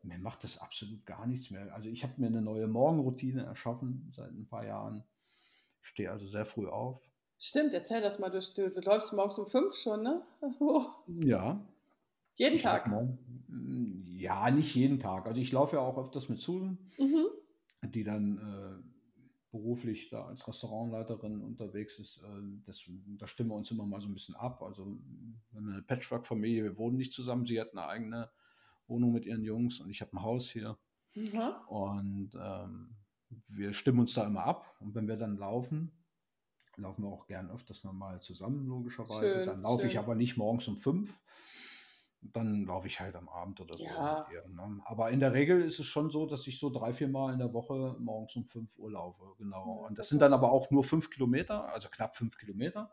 mir 0.03 0.17
macht 0.17 0.43
das 0.43 0.59
absolut 0.59 1.05
gar 1.05 1.25
nichts 1.27 1.51
mehr. 1.51 1.73
Also 1.73 1.89
ich 1.89 2.03
habe 2.03 2.13
mir 2.17 2.27
eine 2.27 2.41
neue 2.41 2.67
Morgenroutine 2.67 3.43
erschaffen 3.43 4.11
seit 4.15 4.31
ein 4.31 4.47
paar 4.47 4.65
Jahren. 4.65 5.03
Stehe 5.81 6.11
also 6.11 6.27
sehr 6.27 6.45
früh 6.45 6.67
auf. 6.67 7.01
Stimmt, 7.37 7.73
erzähl 7.73 8.01
das 8.01 8.19
mal. 8.19 8.29
Du, 8.29 8.39
du, 8.39 8.69
du 8.69 8.81
läufst 8.81 9.11
morgens 9.13 9.37
um 9.37 9.47
fünf 9.47 9.75
schon, 9.75 10.03
ne? 10.03 10.21
Oh. 10.59 10.85
Ja. 11.25 11.59
Jeden 12.35 12.55
ich 12.55 12.63
Tag? 12.63 12.87
Morgen, 12.87 13.19
ja, 14.23 14.49
nicht 14.49 14.73
jeden 14.73 14.99
Tag. 14.99 15.25
Also 15.25 15.41
ich 15.41 15.51
laufe 15.51 15.75
ja 15.75 15.81
auch 15.81 15.97
öfters 15.97 16.29
mit 16.29 16.39
Susan, 16.39 16.77
mhm. 16.97 17.27
die 17.83 18.05
dann 18.05 18.37
äh, 18.37 18.93
beruflich 19.51 20.09
da 20.09 20.25
als 20.25 20.47
Restaurantleiterin 20.47 21.41
unterwegs 21.41 21.99
ist. 21.99 22.23
Äh, 22.23 22.41
das, 22.65 22.81
da 23.17 23.27
stimmen 23.27 23.49
wir 23.49 23.55
uns 23.55 23.69
immer 23.69 23.85
mal 23.85 23.99
so 23.99 24.07
ein 24.07 24.13
bisschen 24.13 24.35
ab. 24.35 24.63
Also 24.63 24.97
wir 25.51 25.59
haben 25.59 25.69
eine 25.69 25.81
Patchwork-Familie, 25.81 26.63
wir 26.63 26.77
wohnen 26.77 26.95
nicht 26.95 27.11
zusammen. 27.11 27.45
Sie 27.45 27.59
hat 27.59 27.73
eine 27.73 27.85
eigene 27.85 28.31
Wohnung 28.87 29.11
mit 29.11 29.25
ihren 29.25 29.43
Jungs 29.43 29.81
und 29.81 29.89
ich 29.89 29.99
habe 29.99 30.13
ein 30.13 30.23
Haus 30.23 30.49
hier. 30.49 30.77
Mhm. 31.15 31.53
Und 31.67 32.31
ähm, 32.41 32.95
wir 33.49 33.73
stimmen 33.73 33.99
uns 33.99 34.13
da 34.13 34.25
immer 34.25 34.45
ab. 34.45 34.73
Und 34.79 34.95
wenn 34.95 35.07
wir 35.09 35.17
dann 35.17 35.35
laufen, 35.37 35.91
laufen 36.77 37.03
wir 37.03 37.09
auch 37.09 37.27
gern 37.27 37.51
öfters 37.51 37.83
nochmal 37.83 38.21
zusammen, 38.21 38.65
logischerweise. 38.67 39.33
Schön, 39.33 39.47
dann 39.47 39.61
laufe 39.61 39.85
ich 39.85 39.99
aber 39.99 40.15
nicht 40.15 40.37
morgens 40.37 40.67
um 40.69 40.77
fünf. 40.77 41.19
Dann 42.31 42.65
laufe 42.65 42.87
ich 42.87 42.99
halt 42.99 43.15
am 43.15 43.27
Abend 43.27 43.59
oder 43.59 43.75
so. 43.75 43.83
Ja. 43.83 44.27
Eher, 44.31 44.47
ne? 44.47 44.79
Aber 44.85 45.11
in 45.11 45.19
der 45.19 45.33
Regel 45.33 45.61
ist 45.61 45.79
es 45.79 45.85
schon 45.85 46.09
so, 46.09 46.25
dass 46.25 46.47
ich 46.47 46.59
so 46.59 46.69
drei, 46.69 46.93
vier 46.93 47.09
Mal 47.09 47.33
in 47.33 47.39
der 47.39 47.53
Woche 47.53 47.95
morgens 47.99 48.35
um 48.35 48.45
fünf 48.45 48.77
Uhr 48.77 48.91
laufe. 48.91 49.23
Genau. 49.37 49.85
Und 49.87 49.99
das, 49.99 50.09
sind 50.09 50.21
dann 50.21 50.33
aber 50.33 50.51
auch 50.51 50.71
nur 50.71 50.83
fünf 50.83 51.09
Kilometer, 51.09 51.67
also 51.69 51.89
knapp 51.89 52.15
fünf 52.15 52.37
Kilometer. 52.37 52.91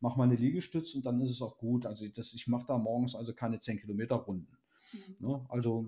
Mache 0.00 0.18
meine 0.18 0.34
Liegestütz 0.34 0.94
und 0.94 1.06
dann 1.06 1.20
ist 1.20 1.30
es 1.30 1.42
auch 1.42 1.56
gut. 1.58 1.86
Also 1.86 2.06
das, 2.08 2.34
ich 2.34 2.46
mache 2.48 2.66
da 2.66 2.76
morgens 2.76 3.14
also 3.14 3.32
keine 3.32 3.60
zehn 3.60 3.78
Kilometer 3.78 4.16
Runden. 4.16 4.58
Mhm. 4.92 5.28
Ne? 5.28 5.46
Also 5.48 5.86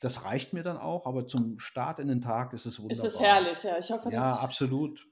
das 0.00 0.24
reicht 0.24 0.52
mir 0.52 0.62
dann 0.62 0.78
auch, 0.78 1.06
aber 1.06 1.26
zum 1.26 1.58
Start 1.58 1.98
in 1.98 2.08
den 2.08 2.20
Tag 2.20 2.52
ist 2.52 2.66
es 2.66 2.80
wunderbar. 2.80 3.06
Ist 3.06 3.14
es 3.14 3.20
herrlich, 3.20 3.62
ja. 3.62 3.78
Ich 3.78 3.90
hoffe, 3.90 4.10
ja, 4.10 4.20
dass, 4.20 4.42
absolut. 4.42 5.06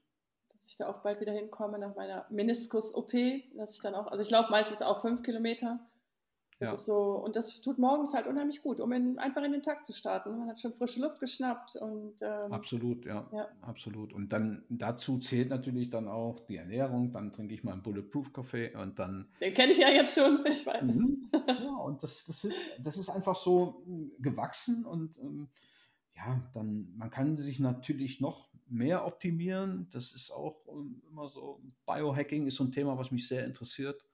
dass 0.51 0.65
ich 0.65 0.75
da 0.77 0.89
auch 0.89 1.01
bald 1.01 1.21
wieder 1.21 1.33
hinkomme 1.33 1.79
nach 1.79 1.95
meiner 1.95 2.25
Meniskus-OP, 2.29 3.11
dass 3.55 3.75
ich 3.75 3.81
dann 3.81 3.95
auch, 3.95 4.07
also 4.07 4.21
ich 4.21 4.29
laufe 4.29 4.51
meistens 4.51 4.81
auch 4.81 5.01
fünf 5.01 5.23
Kilometer 5.23 5.79
das 6.61 6.69
ja. 6.69 6.73
ist 6.75 6.85
so, 6.85 7.15
und 7.15 7.35
das 7.35 7.59
tut 7.59 7.79
morgens 7.79 8.13
halt 8.13 8.27
unheimlich 8.27 8.61
gut, 8.61 8.79
um 8.79 8.91
in, 8.91 9.17
einfach 9.17 9.41
in 9.41 9.51
den 9.51 9.63
Tag 9.63 9.83
zu 9.83 9.93
starten. 9.93 10.37
Man 10.37 10.47
hat 10.47 10.59
schon 10.59 10.75
frische 10.75 11.01
Luft 11.01 11.19
geschnappt 11.19 11.75
und 11.75 12.21
ähm, 12.21 12.53
absolut, 12.53 13.03
ja, 13.03 13.27
ja, 13.33 13.47
absolut. 13.61 14.13
Und 14.13 14.31
dann 14.31 14.63
dazu 14.69 15.17
zählt 15.17 15.49
natürlich 15.49 15.89
dann 15.89 16.07
auch 16.07 16.39
die 16.41 16.57
Ernährung. 16.57 17.11
Dann 17.13 17.33
trinke 17.33 17.55
ich 17.55 17.63
mal 17.63 17.71
einen 17.71 17.81
Bulletproof 17.81 18.31
Kaffee 18.31 18.75
und 18.75 18.99
dann. 18.99 19.27
Den 19.41 19.55
kenne 19.55 19.71
ich 19.71 19.79
ja 19.79 19.89
jetzt 19.89 20.13
schon. 20.13 20.45
Ich 20.51 20.67
weiß. 20.67 20.83
Mhm. 20.83 21.31
Ja, 21.33 21.77
und 21.77 22.03
das, 22.03 22.25
das, 22.25 22.43
ist, 22.43 22.55
das 22.77 22.97
ist 22.97 23.09
einfach 23.09 23.35
so 23.35 23.81
hm, 23.87 24.11
gewachsen 24.19 24.85
und 24.85 25.17
ähm, 25.17 25.49
ja, 26.15 26.47
dann 26.53 26.95
man 26.95 27.09
kann 27.09 27.37
sich 27.37 27.59
natürlich 27.59 28.21
noch 28.21 28.49
mehr 28.67 29.03
optimieren. 29.07 29.87
Das 29.91 30.11
ist 30.11 30.29
auch 30.29 30.63
ähm, 30.69 31.01
immer 31.09 31.27
so. 31.27 31.59
Biohacking 31.87 32.45
ist 32.45 32.57
so 32.57 32.65
ein 32.65 32.71
Thema, 32.71 32.99
was 32.99 33.09
mich 33.09 33.27
sehr 33.27 33.45
interessiert. 33.45 34.05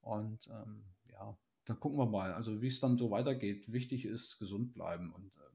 Und 0.00 0.48
ähm, 0.48 0.82
ja, 1.14 1.36
dann 1.64 1.80
gucken 1.80 1.98
wir 1.98 2.06
mal, 2.06 2.32
also 2.32 2.60
wie 2.60 2.68
es 2.68 2.80
dann 2.80 2.98
so 2.98 3.10
weitergeht. 3.10 3.72
Wichtig 3.72 4.04
ist, 4.04 4.38
gesund 4.38 4.74
bleiben. 4.74 5.12
Und 5.14 5.32
äh, 5.36 5.50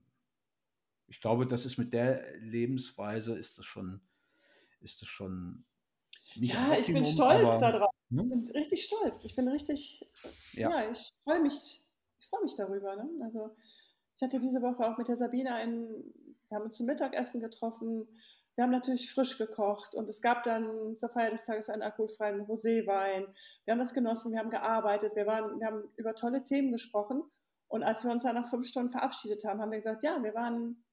ich 1.07 1.21
glaube, 1.21 1.47
das 1.47 1.65
ist 1.65 1.77
mit 1.77 1.93
der 1.93 2.37
Lebensweise 2.39 3.37
ist 3.37 3.57
das 3.57 3.65
schon, 3.65 4.01
ist 4.81 5.01
das 5.01 5.07
schon 5.07 5.65
nicht 6.35 6.53
Ja, 6.53 6.71
Optimum, 6.71 6.81
ich 6.81 6.93
bin 6.93 7.05
stolz 7.05 7.49
aber, 7.49 7.59
darauf. 7.59 7.93
Ne? 8.09 8.23
Ich 8.23 8.29
bin 8.29 8.57
richtig 8.57 8.83
stolz. 8.83 9.25
Ich 9.25 9.35
bin 9.35 9.47
richtig, 9.47 10.07
ja, 10.53 10.69
ja 10.69 10.91
ich 10.91 11.11
freue 11.23 11.41
mich, 11.41 11.83
ich 12.19 12.27
freue 12.27 12.43
mich 12.43 12.55
darüber. 12.55 12.95
Ne? 12.95 13.09
Also 13.23 13.55
ich 14.15 14.21
hatte 14.21 14.39
diese 14.39 14.61
Woche 14.61 14.85
auch 14.85 14.97
mit 14.97 15.07
der 15.07 15.17
Sabine 15.17 15.53
einen, 15.53 15.87
wir 16.49 16.57
haben 16.57 16.65
uns 16.65 16.77
zum 16.77 16.87
Mittagessen 16.87 17.39
getroffen 17.39 18.07
wir 18.59 18.63
haben 18.63 18.71
natürlich 18.71 19.09
frisch 19.09 19.37
gekocht 19.37 19.95
und 19.95 20.09
es 20.09 20.21
gab 20.21 20.43
dann 20.43 20.97
zur 20.97 21.07
Feier 21.07 21.31
des 21.31 21.45
Tages 21.45 21.69
einen 21.69 21.81
alkoholfreien 21.81 22.41
Roséwein. 22.41 23.33
Wir 23.63 23.71
haben 23.71 23.79
das 23.79 23.93
genossen, 23.93 24.33
wir 24.33 24.39
haben 24.39 24.49
gearbeitet, 24.49 25.15
wir, 25.15 25.25
waren, 25.25 25.61
wir 25.61 25.67
haben 25.67 25.89
über 25.95 26.13
tolle 26.13 26.43
Themen 26.43 26.69
gesprochen. 26.69 27.23
Und 27.69 27.83
als 27.83 28.03
wir 28.03 28.11
uns 28.11 28.23
dann 28.23 28.35
nach 28.35 28.49
fünf 28.49 28.67
Stunden 28.67 28.89
verabschiedet 28.89 29.45
haben, 29.45 29.61
haben 29.61 29.71
wir 29.71 29.79
gesagt, 29.79 30.03
ja, 30.03 30.21
wir 30.21 30.33
waren 30.33 30.83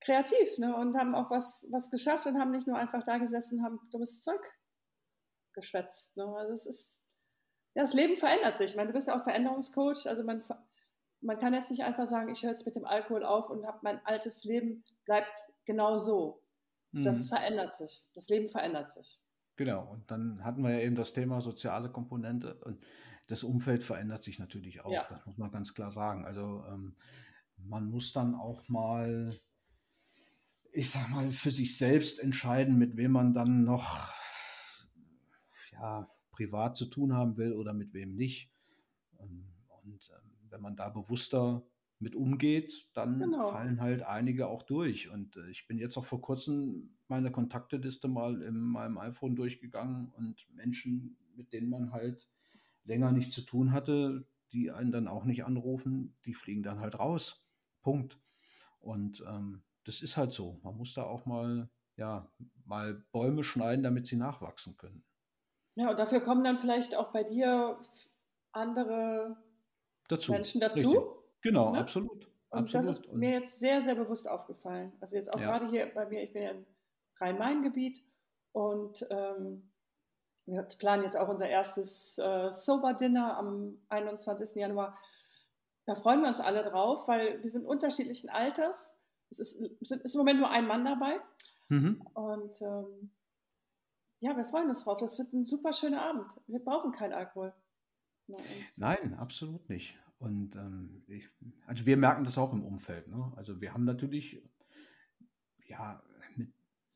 kreativ 0.00 0.58
ne, 0.58 0.74
und 0.74 0.98
haben 0.98 1.14
auch 1.14 1.30
was, 1.30 1.64
was 1.70 1.92
geschafft 1.92 2.26
und 2.26 2.40
haben 2.40 2.50
nicht 2.50 2.66
nur 2.66 2.76
einfach 2.76 3.04
da 3.04 3.18
gesessen, 3.18 3.62
haben 3.62 3.78
dummes 3.92 4.20
Zeug 4.22 4.42
geschwätzt. 5.52 6.16
Ne. 6.16 6.24
Also 6.24 6.54
es 6.54 6.66
ist, 6.66 7.02
ja, 7.76 7.82
das 7.82 7.94
Leben 7.94 8.16
verändert 8.16 8.58
sich. 8.58 8.70
Ich 8.70 8.76
meine, 8.76 8.88
du 8.88 8.94
bist 8.94 9.06
ja 9.06 9.16
auch 9.16 9.22
Veränderungscoach, 9.22 10.08
also 10.08 10.24
man, 10.24 10.42
man 11.20 11.38
kann 11.38 11.54
jetzt 11.54 11.70
nicht 11.70 11.84
einfach 11.84 12.08
sagen, 12.08 12.30
ich 12.30 12.42
höre 12.42 12.50
jetzt 12.50 12.66
mit 12.66 12.74
dem 12.74 12.84
Alkohol 12.84 13.24
auf 13.24 13.48
und 13.48 13.64
habe 13.64 13.78
mein 13.82 14.04
altes 14.04 14.42
Leben 14.42 14.82
bleibt 15.04 15.38
genau 15.66 15.98
so. 15.98 16.43
Das 17.02 17.18
mhm. 17.18 17.28
verändert 17.28 17.76
sich. 17.76 18.06
Das 18.14 18.28
Leben 18.28 18.48
verändert 18.48 18.92
sich. 18.92 19.20
Genau. 19.56 19.90
Und 19.90 20.10
dann 20.10 20.44
hatten 20.44 20.62
wir 20.62 20.70
ja 20.70 20.80
eben 20.80 20.96
das 20.96 21.12
Thema 21.12 21.40
soziale 21.40 21.90
Komponente 21.90 22.54
und 22.64 22.84
das 23.26 23.42
Umfeld 23.42 23.82
verändert 23.82 24.22
sich 24.22 24.38
natürlich 24.38 24.84
auch. 24.84 24.92
Ja. 24.92 25.06
Das 25.08 25.24
muss 25.26 25.38
man 25.38 25.50
ganz 25.50 25.74
klar 25.74 25.90
sagen. 25.90 26.24
Also 26.24 26.64
ähm, 26.68 26.96
man 27.56 27.86
muss 27.86 28.12
dann 28.12 28.34
auch 28.34 28.68
mal, 28.68 29.38
ich 30.72 30.90
sag 30.90 31.08
mal, 31.10 31.30
für 31.32 31.50
sich 31.50 31.76
selbst 31.76 32.18
entscheiden, 32.18 32.78
mit 32.78 32.96
wem 32.96 33.12
man 33.12 33.32
dann 33.32 33.64
noch 33.64 34.12
ja, 35.72 36.08
privat 36.32 36.76
zu 36.76 36.86
tun 36.86 37.14
haben 37.14 37.36
will 37.36 37.54
oder 37.54 37.72
mit 37.72 37.94
wem 37.94 38.14
nicht. 38.14 38.50
Ähm, 39.20 39.48
und 39.82 40.10
ähm, 40.10 40.30
wenn 40.50 40.60
man 40.60 40.76
da 40.76 40.88
bewusster 40.88 41.62
mit 42.04 42.14
umgeht, 42.14 42.86
dann 42.94 43.18
genau. 43.18 43.50
fallen 43.50 43.80
halt 43.80 44.02
einige 44.02 44.46
auch 44.46 44.62
durch. 44.62 45.10
Und 45.10 45.36
äh, 45.36 45.48
ich 45.48 45.66
bin 45.66 45.78
jetzt 45.78 45.96
auch 45.96 46.04
vor 46.04 46.20
kurzem 46.20 46.96
meine 47.08 47.32
Kontakteliste 47.32 48.06
mal 48.06 48.42
in 48.42 48.60
meinem 48.60 48.98
iPhone 48.98 49.34
durchgegangen 49.34 50.10
und 50.12 50.46
Menschen, 50.54 51.16
mit 51.34 51.52
denen 51.52 51.70
man 51.70 51.90
halt 51.90 52.28
länger 52.84 53.10
nichts 53.10 53.34
zu 53.34 53.40
tun 53.40 53.72
hatte, 53.72 54.26
die 54.52 54.70
einen 54.70 54.92
dann 54.92 55.08
auch 55.08 55.24
nicht 55.24 55.44
anrufen, 55.44 56.16
die 56.24 56.34
fliegen 56.34 56.62
dann 56.62 56.78
halt 56.78 56.98
raus. 56.98 57.44
Punkt. 57.82 58.20
Und 58.78 59.24
ähm, 59.26 59.64
das 59.84 60.02
ist 60.02 60.16
halt 60.16 60.32
so. 60.32 60.60
Man 60.62 60.76
muss 60.76 60.94
da 60.94 61.02
auch 61.02 61.26
mal, 61.26 61.68
ja, 61.96 62.30
mal 62.64 63.04
Bäume 63.10 63.42
schneiden, 63.42 63.82
damit 63.82 64.06
sie 64.06 64.16
nachwachsen 64.16 64.76
können. 64.76 65.04
Ja, 65.74 65.90
und 65.90 65.98
dafür 65.98 66.20
kommen 66.20 66.44
dann 66.44 66.58
vielleicht 66.58 66.96
auch 66.96 67.12
bei 67.12 67.24
dir 67.24 67.80
andere 68.52 69.36
dazu. 70.08 70.32
Menschen 70.32 70.60
dazu. 70.60 70.90
Richtig. 70.90 71.13
Genau, 71.44 71.72
ne? 71.72 71.78
absolut. 71.78 72.26
Und 72.48 72.58
absolut. 72.58 72.74
das 72.88 72.98
ist 72.98 73.12
mir 73.12 73.30
jetzt 73.30 73.58
sehr, 73.58 73.82
sehr 73.82 73.94
bewusst 73.94 74.28
aufgefallen. 74.28 74.92
Also 75.00 75.16
jetzt 75.16 75.32
auch 75.32 75.38
ja. 75.38 75.46
gerade 75.46 75.68
hier 75.68 75.92
bei 75.94 76.06
mir, 76.06 76.22
ich 76.22 76.32
bin 76.32 76.42
ja 76.42 76.50
im 76.50 76.66
Rhein-Main-Gebiet 77.20 78.02
und 78.52 79.06
ähm, 79.10 79.70
wir 80.46 80.62
planen 80.62 81.02
jetzt 81.02 81.16
auch 81.16 81.28
unser 81.28 81.48
erstes 81.48 82.18
äh, 82.18 82.50
Sober-Dinner 82.50 83.36
am 83.36 83.78
21. 83.90 84.56
Januar. 84.56 84.96
Da 85.84 85.94
freuen 85.94 86.22
wir 86.22 86.28
uns 86.28 86.40
alle 86.40 86.62
drauf, 86.62 87.08
weil 87.08 87.42
wir 87.42 87.50
sind 87.50 87.66
unterschiedlichen 87.66 88.30
Alters. 88.30 88.94
Es 89.30 89.38
ist, 89.38 89.60
es 89.80 89.90
ist 89.90 90.14
im 90.14 90.18
Moment 90.18 90.40
nur 90.40 90.50
ein 90.50 90.66
Mann 90.66 90.84
dabei. 90.84 91.20
Mhm. 91.68 92.00
Und 92.14 92.62
ähm, 92.62 93.10
ja, 94.20 94.34
wir 94.34 94.46
freuen 94.46 94.68
uns 94.68 94.84
drauf. 94.84 94.96
Das 94.98 95.18
wird 95.18 95.34
ein 95.34 95.44
super 95.44 95.74
schöner 95.74 96.02
Abend. 96.02 96.40
Wir 96.46 96.60
brauchen 96.60 96.92
keinen 96.92 97.12
Alkohol. 97.12 97.52
Nein, 98.78 99.14
absolut 99.18 99.68
nicht. 99.68 99.98
Und 100.18 100.56
ähm, 100.56 101.02
ich, 101.06 101.28
also 101.66 101.86
wir 101.86 101.96
merken 101.96 102.24
das 102.24 102.38
auch 102.38 102.52
im 102.52 102.64
Umfeld. 102.64 103.08
Ne? 103.08 103.32
Also 103.36 103.60
wir 103.60 103.74
haben 103.74 103.84
natürlich 103.84 104.42
ja 105.66 106.02
mit, 106.36 106.52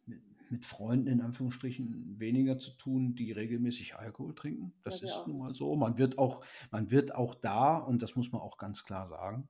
mit, 0.06 0.22
mit, 0.50 0.64
Freunden 0.64 1.08
in 1.08 1.20
Anführungsstrichen 1.20 2.18
weniger 2.18 2.58
zu 2.58 2.70
tun, 2.72 3.14
die 3.14 3.32
regelmäßig 3.32 3.96
Alkohol 3.96 4.34
trinken. 4.34 4.72
Das 4.82 5.00
ja, 5.00 5.08
ist 5.08 5.26
nun 5.26 5.38
mal 5.38 5.52
so. 5.52 5.76
Man 5.76 5.98
wird 5.98 6.18
auch, 6.18 6.44
man 6.70 6.90
wird 6.90 7.14
auch 7.14 7.34
da, 7.34 7.76
und 7.76 8.02
das 8.02 8.16
muss 8.16 8.32
man 8.32 8.40
auch 8.40 8.56
ganz 8.56 8.84
klar 8.84 9.06
sagen, 9.06 9.48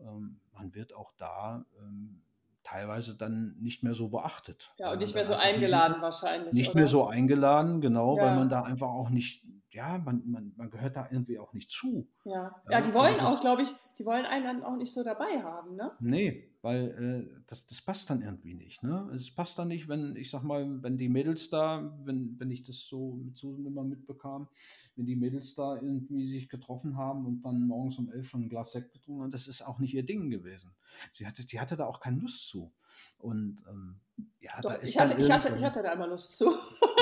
ähm, 0.00 0.40
man 0.52 0.74
wird 0.74 0.94
auch 0.94 1.12
da 1.16 1.64
ähm, 1.80 2.22
teilweise 2.64 3.16
dann 3.16 3.54
nicht 3.60 3.82
mehr 3.82 3.94
so 3.94 4.08
beachtet. 4.08 4.74
Ja, 4.78 4.92
und 4.92 4.98
nicht 4.98 5.14
mehr 5.14 5.24
so 5.24 5.34
eingeladen 5.34 5.94
nicht, 5.94 6.02
wahrscheinlich. 6.02 6.52
Nicht 6.52 6.70
oder? 6.70 6.80
mehr 6.80 6.88
so 6.88 7.06
eingeladen, 7.06 7.80
genau, 7.80 8.16
ja. 8.16 8.24
weil 8.24 8.36
man 8.36 8.48
da 8.48 8.62
einfach 8.62 8.88
auch 8.88 9.10
nicht, 9.10 9.44
ja, 9.74 9.98
man, 9.98 10.22
man, 10.30 10.52
man 10.56 10.70
gehört 10.70 10.94
da 10.94 11.08
irgendwie 11.10 11.38
auch 11.38 11.52
nicht 11.52 11.68
zu. 11.68 12.06
Ja, 12.24 12.54
ja, 12.70 12.80
die 12.80 12.94
wollen 12.94 13.18
also 13.18 13.36
auch, 13.36 13.40
glaube 13.40 13.62
ich, 13.62 13.74
die 13.98 14.06
wollen 14.06 14.24
einen 14.24 14.44
dann 14.44 14.62
auch 14.62 14.76
nicht 14.76 14.92
so 14.92 15.02
dabei 15.02 15.42
haben, 15.42 15.74
ne? 15.74 15.90
Nee, 15.98 16.48
weil 16.62 17.26
äh, 17.28 17.42
das, 17.48 17.66
das 17.66 17.82
passt 17.82 18.08
dann 18.08 18.22
irgendwie 18.22 18.54
nicht. 18.54 18.84
Ne? 18.84 19.10
Es 19.12 19.34
passt 19.34 19.58
dann 19.58 19.68
nicht, 19.68 19.88
wenn, 19.88 20.14
ich 20.14 20.30
sag 20.30 20.44
mal, 20.44 20.80
wenn 20.82 20.96
die 20.96 21.08
Mädels 21.08 21.50
da, 21.50 21.92
wenn, 22.04 22.38
wenn 22.38 22.52
ich 22.52 22.62
das 22.62 22.86
so 22.86 23.14
mit 23.14 23.36
Susan 23.36 23.66
immer 23.66 23.82
mitbekam, 23.82 24.48
wenn 24.94 25.06
die 25.06 25.16
Mädels 25.16 25.56
da 25.56 25.74
irgendwie 25.74 26.28
sich 26.28 26.48
getroffen 26.48 26.96
haben 26.96 27.26
und 27.26 27.42
dann 27.42 27.66
morgens 27.66 27.98
um 27.98 28.10
elf 28.12 28.28
schon 28.28 28.42
ein 28.42 28.48
Glas 28.48 28.72
Sekt 28.72 28.92
getrunken 28.92 29.22
haben, 29.22 29.30
das 29.32 29.48
ist 29.48 29.62
auch 29.62 29.80
nicht 29.80 29.94
ihr 29.94 30.06
Ding 30.06 30.30
gewesen. 30.30 30.72
Sie 31.12 31.26
hatte, 31.26 31.42
sie 31.42 31.60
hatte 31.60 31.76
da 31.76 31.86
auch 31.86 31.98
keine 31.98 32.20
Lust 32.20 32.48
zu. 32.48 32.72
Und 33.18 33.64
ähm, 33.68 34.00
ja, 34.38 34.52
Doch, 34.60 34.70
da 34.70 34.76
ist 34.76 34.90
ich, 34.90 34.98
hatte, 35.00 35.20
ich, 35.20 35.30
hatte, 35.32 35.52
ich 35.56 35.64
hatte 35.64 35.82
da 35.82 35.92
immer 35.92 36.06
Lust 36.06 36.38
zu. 36.38 36.52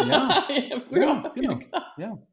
Ja, 0.07 0.47
Früher. 0.79 1.07
Ja, 1.07 1.33
genau. 1.35 1.59
Ja. 1.99 2.27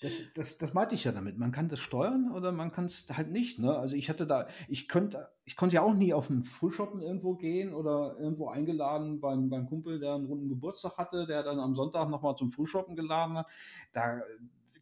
Das, 0.00 0.12
das, 0.34 0.58
das 0.58 0.74
meinte 0.74 0.94
ich 0.94 1.04
ja 1.04 1.12
damit. 1.12 1.38
Man 1.38 1.50
kann 1.50 1.68
das 1.68 1.80
steuern 1.80 2.30
oder 2.30 2.52
man 2.52 2.70
kann 2.70 2.84
es 2.84 3.08
halt 3.10 3.30
nicht. 3.32 3.58
Ne? 3.58 3.76
Also 3.76 3.96
ich 3.96 4.08
hatte 4.08 4.26
da, 4.26 4.46
ich 4.68 4.88
könnte, 4.88 5.28
ich 5.44 5.56
konnte 5.56 5.74
ja 5.74 5.82
auch 5.82 5.94
nie 5.94 6.14
auf 6.14 6.30
ein 6.30 6.42
Frühshoppen 6.42 7.02
irgendwo 7.02 7.34
gehen 7.34 7.74
oder 7.74 8.16
irgendwo 8.18 8.48
eingeladen 8.48 9.20
beim, 9.20 9.50
beim 9.50 9.66
Kumpel, 9.66 9.98
der 9.98 10.14
einen 10.14 10.26
runden 10.26 10.48
Geburtstag 10.48 10.98
hatte, 10.98 11.26
der 11.26 11.42
dann 11.42 11.58
am 11.58 11.74
Sonntag 11.74 12.08
nochmal 12.10 12.36
zum 12.36 12.52
Frühshoppen 12.52 12.94
geladen 12.94 13.38
hat. 13.38 13.48
Da 13.92 14.22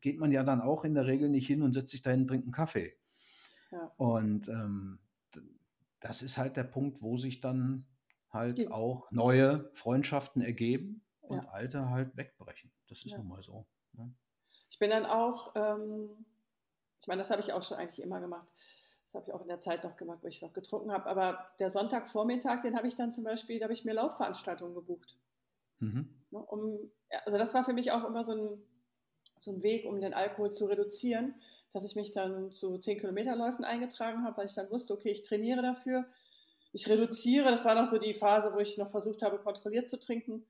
geht 0.02 0.18
man 0.18 0.32
ja 0.32 0.42
dann 0.42 0.60
auch 0.60 0.84
in 0.84 0.94
der 0.94 1.06
Regel 1.06 1.30
nicht 1.30 1.46
hin 1.46 1.62
und 1.62 1.72
setzt 1.72 1.92
sich 1.92 2.02
dahin 2.02 2.22
und 2.22 2.26
trinkt 2.28 2.44
einen 2.44 2.52
Kaffee. 2.52 2.92
Ja. 3.72 3.90
Und 3.96 4.48
ähm, 4.48 4.98
das 6.00 6.22
ist 6.22 6.36
halt 6.36 6.56
der 6.56 6.64
Punkt, 6.64 7.00
wo 7.00 7.16
sich 7.16 7.40
dann 7.40 7.86
halt 8.30 8.58
Die. 8.58 8.68
auch 8.68 9.10
neue 9.10 9.70
Freundschaften 9.72 10.42
ergeben 10.42 11.02
und 11.20 11.42
ja. 11.42 11.48
alte 11.50 11.88
halt 11.88 12.16
wegbrechen. 12.16 12.70
Das 12.86 12.98
ist 12.98 13.12
ja. 13.12 13.18
nun 13.18 13.28
mal 13.28 13.42
so. 13.42 13.66
Ich 14.68 14.78
bin 14.78 14.90
dann 14.90 15.06
auch, 15.06 15.52
ähm, 15.54 16.10
ich 17.00 17.06
meine, 17.06 17.20
das 17.20 17.30
habe 17.30 17.40
ich 17.40 17.52
auch 17.52 17.62
schon 17.62 17.78
eigentlich 17.78 18.02
immer 18.02 18.20
gemacht. 18.20 18.48
Das 19.04 19.14
habe 19.14 19.24
ich 19.26 19.32
auch 19.32 19.42
in 19.42 19.48
der 19.48 19.60
Zeit 19.60 19.84
noch 19.84 19.96
gemacht, 19.96 20.18
wo 20.22 20.26
ich 20.26 20.42
noch 20.42 20.52
getrunken 20.52 20.90
habe. 20.90 21.06
Aber 21.06 21.50
der 21.58 21.70
Sonntagvormittag, 21.70 22.60
den 22.60 22.76
habe 22.76 22.88
ich 22.88 22.94
dann 22.94 23.12
zum 23.12 23.24
Beispiel, 23.24 23.58
da 23.58 23.64
habe 23.64 23.72
ich 23.72 23.84
mir 23.84 23.94
Laufveranstaltungen 23.94 24.74
gebucht. 24.74 25.16
Mhm. 25.78 26.08
Ne, 26.30 26.38
um, 26.38 26.90
also 27.24 27.38
das 27.38 27.54
war 27.54 27.64
für 27.64 27.72
mich 27.72 27.92
auch 27.92 28.04
immer 28.04 28.24
so 28.24 28.32
ein, 28.32 28.62
so 29.38 29.52
ein 29.52 29.62
Weg, 29.62 29.84
um 29.84 30.00
den 30.00 30.14
Alkohol 30.14 30.50
zu 30.50 30.66
reduzieren, 30.66 31.34
dass 31.72 31.84
ich 31.84 31.94
mich 31.94 32.10
dann 32.10 32.52
zu 32.52 32.78
10 32.78 32.98
Kilometerläufen 32.98 33.64
eingetragen 33.64 34.24
habe, 34.24 34.38
weil 34.38 34.46
ich 34.46 34.54
dann 34.54 34.70
wusste, 34.70 34.94
okay, 34.94 35.10
ich 35.10 35.22
trainiere 35.22 35.62
dafür, 35.62 36.06
ich 36.72 36.88
reduziere. 36.88 37.50
Das 37.50 37.64
war 37.64 37.74
noch 37.74 37.86
so 37.86 37.98
die 37.98 38.14
Phase, 38.14 38.52
wo 38.54 38.58
ich 38.58 38.78
noch 38.78 38.90
versucht 38.90 39.22
habe, 39.22 39.38
kontrolliert 39.38 39.88
zu 39.88 39.98
trinken 39.98 40.44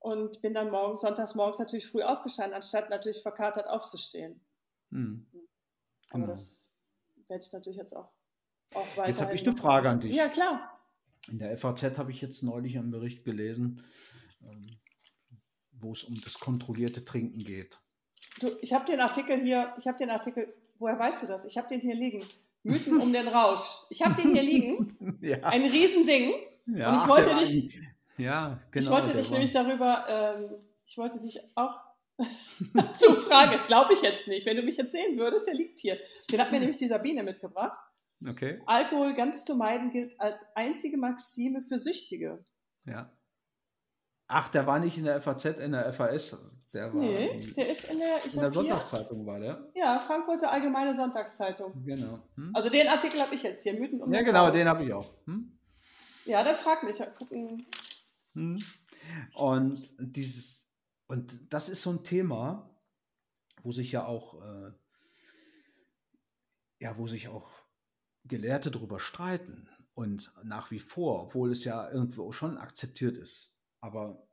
und 0.00 0.40
bin 0.40 0.52
dann 0.52 0.70
morgens, 0.70 1.02
sonntags 1.02 1.34
morgens 1.34 1.58
natürlich 1.58 1.86
früh 1.86 2.02
aufgestanden, 2.02 2.54
anstatt 2.54 2.90
natürlich 2.90 3.22
verkatert 3.22 3.68
aufzustehen. 3.68 4.40
Hm. 4.90 5.26
Aber 6.08 6.20
genau. 6.20 6.26
das 6.26 6.70
werde 7.28 7.44
ich 7.44 7.52
natürlich 7.52 7.78
jetzt 7.78 7.94
auch, 7.94 8.10
auch 8.74 8.96
weiter. 8.96 9.08
Jetzt 9.08 9.20
habe 9.20 9.34
ich 9.34 9.46
eine 9.46 9.56
Frage 9.56 9.88
an 9.88 10.00
dich. 10.00 10.14
Ja, 10.14 10.28
klar. 10.28 10.80
In 11.28 11.38
der 11.38 11.56
FAZ 11.56 11.98
habe 11.98 12.10
ich 12.10 12.20
jetzt 12.20 12.42
neulich 12.42 12.78
einen 12.78 12.90
Bericht 12.90 13.24
gelesen, 13.24 13.84
ähm, 14.42 14.78
wo 15.72 15.92
es 15.92 16.02
um 16.02 16.20
das 16.22 16.40
kontrollierte 16.40 17.04
Trinken 17.04 17.44
geht. 17.44 17.78
Du, 18.40 18.48
ich 18.62 18.72
habe 18.72 18.86
den 18.86 19.00
Artikel 19.00 19.40
hier, 19.42 19.74
ich 19.78 19.86
habe 19.86 19.98
den 19.98 20.10
Artikel, 20.10 20.52
woher 20.78 20.98
weißt 20.98 21.22
du 21.22 21.26
das? 21.26 21.44
Ich 21.44 21.58
habe 21.58 21.68
den 21.68 21.80
hier 21.80 21.94
liegen. 21.94 22.24
Mythen 22.62 23.00
um 23.00 23.12
den 23.12 23.28
Rausch. 23.28 23.84
Ich 23.90 24.02
habe 24.02 24.20
den 24.20 24.34
hier 24.34 24.42
liegen. 24.42 25.18
ja. 25.20 25.38
Ein 25.42 25.62
Riesending. 25.62 26.32
Ja, 26.66 26.90
und 26.90 26.96
ich 26.96 27.08
wollte 27.08 27.34
dich, 27.34 27.74
ja, 28.20 28.60
genau. 28.70 28.84
Ich 28.84 28.90
wollte 28.90 29.16
dich 29.16 29.30
nämlich 29.30 29.52
darüber, 29.52 30.06
ähm, 30.08 30.50
ich 30.84 30.96
wollte 30.98 31.18
dich 31.18 31.40
auch 31.54 31.80
zu 32.92 33.14
fragen, 33.14 33.52
das 33.52 33.66
glaube 33.66 33.92
ich 33.92 34.02
jetzt 34.02 34.28
nicht. 34.28 34.46
Wenn 34.46 34.56
du 34.56 34.62
mich 34.62 34.76
jetzt 34.76 34.92
sehen 34.92 35.18
würdest, 35.18 35.46
der 35.46 35.54
liegt 35.54 35.78
hier. 35.78 35.98
Den 36.30 36.40
hat 36.40 36.52
mir 36.52 36.60
nämlich 36.60 36.76
die 36.76 36.88
Sabine 36.88 37.22
mitgebracht. 37.22 37.78
Okay. 38.28 38.60
Alkohol 38.66 39.14
ganz 39.14 39.44
zu 39.44 39.54
meiden 39.54 39.90
gilt 39.90 40.20
als 40.20 40.44
einzige 40.54 40.98
Maxime 40.98 41.62
für 41.62 41.78
Süchtige. 41.78 42.44
Ja. 42.84 43.10
Ach, 44.26 44.48
der 44.50 44.66
war 44.66 44.78
nicht 44.78 44.98
in 44.98 45.04
der 45.04 45.20
FAZ, 45.22 45.44
in 45.44 45.72
der 45.72 45.92
FAS. 45.92 46.38
Der 46.72 46.94
war 46.94 47.00
nee, 47.00 47.40
der 47.56 47.68
ist 47.68 47.90
in 47.90 47.98
der, 47.98 48.24
in 48.24 48.38
der 48.38 48.52
Sonntagszeitung, 48.52 49.26
war 49.26 49.40
der? 49.40 49.68
Ja, 49.74 49.98
Frankfurter 49.98 50.52
Allgemeine 50.52 50.94
Sonntagszeitung. 50.94 51.82
Genau. 51.84 52.20
Hm? 52.36 52.52
Also 52.54 52.68
den 52.68 52.86
Artikel 52.86 53.20
habe 53.20 53.34
ich 53.34 53.42
jetzt 53.42 53.64
hier, 53.64 53.74
Mythen 53.74 54.00
um 54.00 54.12
Ja, 54.12 54.22
genau, 54.22 54.46
Haus. 54.46 54.52
den 54.52 54.68
habe 54.68 54.84
ich 54.84 54.92
auch. 54.92 55.10
Hm? 55.26 55.58
Ja, 56.26 56.44
der 56.44 56.54
fragt 56.54 56.84
mich. 56.84 57.02
Gucken, 57.18 57.48
hm. 57.48 57.66
Und 59.34 59.94
dieses, 59.98 60.66
und 61.06 61.52
das 61.52 61.68
ist 61.68 61.82
so 61.82 61.90
ein 61.90 62.04
Thema, 62.04 62.70
wo 63.62 63.72
sich 63.72 63.92
ja 63.92 64.06
auch, 64.06 64.42
äh, 64.42 64.72
ja, 66.78 66.96
wo 66.96 67.06
sich 67.06 67.28
auch 67.28 67.50
Gelehrte 68.24 68.70
darüber 68.70 69.00
streiten. 69.00 69.68
Und 69.94 70.32
nach 70.44 70.70
wie 70.70 70.78
vor, 70.78 71.24
obwohl 71.24 71.50
es 71.50 71.64
ja 71.64 71.90
irgendwo 71.90 72.32
schon 72.32 72.56
akzeptiert 72.56 73.18
ist. 73.18 73.52
Aber 73.80 74.26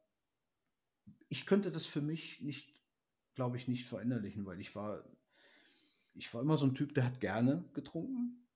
ich 1.30 1.46
könnte 1.46 1.72
das 1.72 1.86
für 1.86 2.02
mich 2.02 2.42
nicht, 2.42 2.74
glaube 3.36 3.58
ich, 3.58 3.68
nicht 3.68 3.86
verinnerlichen, 3.86 4.46
weil 4.46 4.62
ich 4.62 4.76
war, 4.76 5.04
ich 6.14 6.34
war 6.34 6.42
immer 6.42 6.58
so 6.58 6.66
ein 6.66 6.76
Typ, 6.76 6.94
der 6.94 7.06
hat 7.06 7.20
gerne 7.20 7.66
getrunken. 7.74 8.48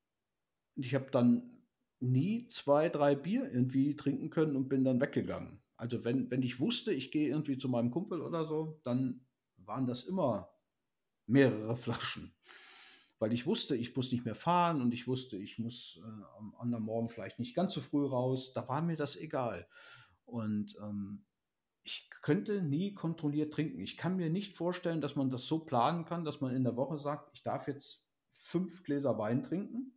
Und 0.76 0.86
ich 0.86 0.96
habe 0.96 1.12
dann 1.12 1.61
nie 2.02 2.48
zwei, 2.48 2.90
drei 2.90 3.16
Bier 3.16 3.50
irgendwie 3.52 3.96
trinken 3.96 4.30
können 4.30 4.56
und 4.56 4.68
bin 4.68 4.84
dann 4.84 5.00
weggegangen. 5.00 5.62
Also 5.78 6.04
wenn, 6.04 6.30
wenn 6.30 6.42
ich 6.42 6.60
wusste, 6.60 6.92
ich 6.92 7.12
gehe 7.12 7.30
irgendwie 7.30 7.58
zu 7.58 7.70
meinem 7.70 7.92
Kumpel 7.92 8.22
oder 8.22 8.46
so, 8.46 8.82
dann 8.84 9.26
waren 9.58 9.88
das 9.88 10.04
immer 10.04 10.50
mehrere 11.28 11.78
Flaschen. 11.78 12.36
Weil 13.20 13.34
ich 13.34 13.46
wusste, 13.46 13.76
ich 13.76 13.96
muss 13.96 14.12
nicht 14.12 14.26
mehr 14.26 14.36
fahren 14.36 14.82
und 14.82 14.94
ich 14.94 15.08
wusste, 15.08 15.38
ich 15.38 15.60
muss 15.60 16.00
äh, 16.04 16.24
am 16.38 16.56
anderen 16.58 16.84
Morgen 16.84 17.10
vielleicht 17.10 17.38
nicht 17.38 17.56
ganz 17.56 17.74
so 17.74 17.82
früh 17.82 18.06
raus. 18.06 18.52
Da 18.54 18.68
war 18.68 18.82
mir 18.82 18.98
das 18.98 19.16
egal. 19.16 19.68
Und 20.26 20.76
ähm, 20.82 21.24
ich 21.84 22.10
könnte 22.24 22.64
nie 22.64 22.94
kontrolliert 22.96 23.54
trinken. 23.54 23.80
Ich 23.80 23.98
kann 23.98 24.16
mir 24.16 24.32
nicht 24.32 24.58
vorstellen, 24.58 25.02
dass 25.02 25.16
man 25.16 25.30
das 25.30 25.46
so 25.46 25.60
planen 25.60 26.06
kann, 26.06 26.26
dass 26.26 26.42
man 26.42 26.56
in 26.56 26.64
der 26.64 26.76
Woche 26.76 26.98
sagt, 26.98 27.30
ich 27.34 27.44
darf 27.44 27.68
jetzt 27.68 28.04
fünf 28.34 28.84
Gläser 28.84 29.18
Wein 29.20 29.44
trinken 29.44 29.94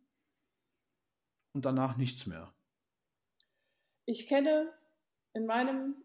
und 1.54 1.64
danach 1.64 1.96
nichts 1.96 2.26
mehr. 2.26 2.52
Ich 4.04 4.26
kenne 4.26 4.70
in 5.32 5.46
meinem 5.46 5.96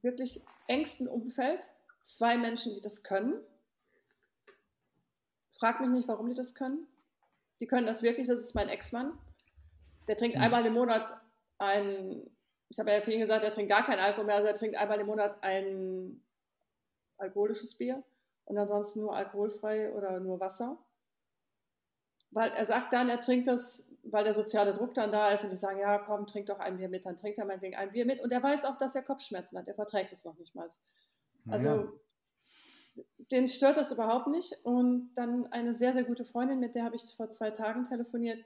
wirklich 0.00 0.42
engsten 0.68 1.06
Umfeld 1.06 1.72
zwei 2.00 2.38
Menschen, 2.38 2.72
die 2.74 2.80
das 2.80 3.02
können. 3.02 3.34
Frag 5.50 5.80
mich 5.80 5.90
nicht, 5.90 6.08
warum 6.08 6.28
die 6.28 6.34
das 6.34 6.54
können. 6.54 6.86
Die 7.60 7.66
können 7.66 7.86
das 7.86 8.02
wirklich, 8.02 8.26
das 8.26 8.40
ist 8.40 8.54
mein 8.54 8.68
Ex-Mann. 8.68 9.18
Der 10.08 10.16
trinkt 10.16 10.36
mhm. 10.36 10.42
einmal 10.42 10.64
im 10.64 10.72
Monat 10.72 11.12
ein, 11.58 12.28
ich 12.68 12.78
habe 12.78 12.90
ja 12.90 13.00
vorhin 13.00 13.20
gesagt, 13.20 13.44
er 13.44 13.50
trinkt 13.50 13.70
gar 13.70 13.84
kein 13.84 13.98
Alkohol 13.98 14.24
mehr, 14.24 14.36
also 14.36 14.48
er 14.48 14.54
trinkt 14.54 14.76
einmal 14.76 14.98
im 14.98 15.06
Monat 15.06 15.42
ein 15.42 16.24
alkoholisches 17.18 17.74
Bier 17.74 18.02
und 18.46 18.58
ansonsten 18.58 19.00
nur 19.00 19.14
alkoholfrei 19.14 19.92
oder 19.92 20.18
nur 20.18 20.40
Wasser. 20.40 20.78
Weil 22.30 22.50
er 22.52 22.64
sagt 22.64 22.92
dann, 22.92 23.10
er 23.10 23.20
trinkt 23.20 23.46
das 23.46 23.86
weil 24.04 24.24
der 24.24 24.34
soziale 24.34 24.72
Druck 24.72 24.94
dann 24.94 25.10
da 25.10 25.28
ist 25.28 25.44
und 25.44 25.50
die 25.50 25.56
sagen, 25.56 25.78
ja, 25.78 25.98
komm, 25.98 26.26
trink 26.26 26.46
doch 26.46 26.58
ein 26.58 26.76
Bier 26.76 26.88
mit, 26.88 27.06
dann 27.06 27.16
trinkt 27.16 27.38
er 27.38 27.44
meinetwegen 27.44 27.76
ein 27.76 27.92
Bier 27.92 28.04
mit. 28.04 28.20
Und 28.20 28.32
er 28.32 28.42
weiß 28.42 28.64
auch, 28.64 28.76
dass 28.76 28.94
er 28.94 29.02
Kopfschmerzen 29.02 29.56
hat, 29.58 29.68
er 29.68 29.74
verträgt 29.74 30.12
es 30.12 30.24
noch 30.24 30.36
nicht 30.38 30.54
mal. 30.54 30.68
Also 31.48 31.68
ja. 31.68 31.92
den 33.30 33.48
stört 33.48 33.76
das 33.76 33.92
überhaupt 33.92 34.26
nicht. 34.26 34.54
Und 34.64 35.12
dann 35.14 35.46
eine 35.52 35.72
sehr, 35.72 35.92
sehr 35.92 36.04
gute 36.04 36.24
Freundin, 36.24 36.58
mit 36.58 36.74
der 36.74 36.84
habe 36.84 36.96
ich 36.96 37.02
vor 37.16 37.30
zwei 37.30 37.50
Tagen 37.50 37.84
telefoniert, 37.84 38.44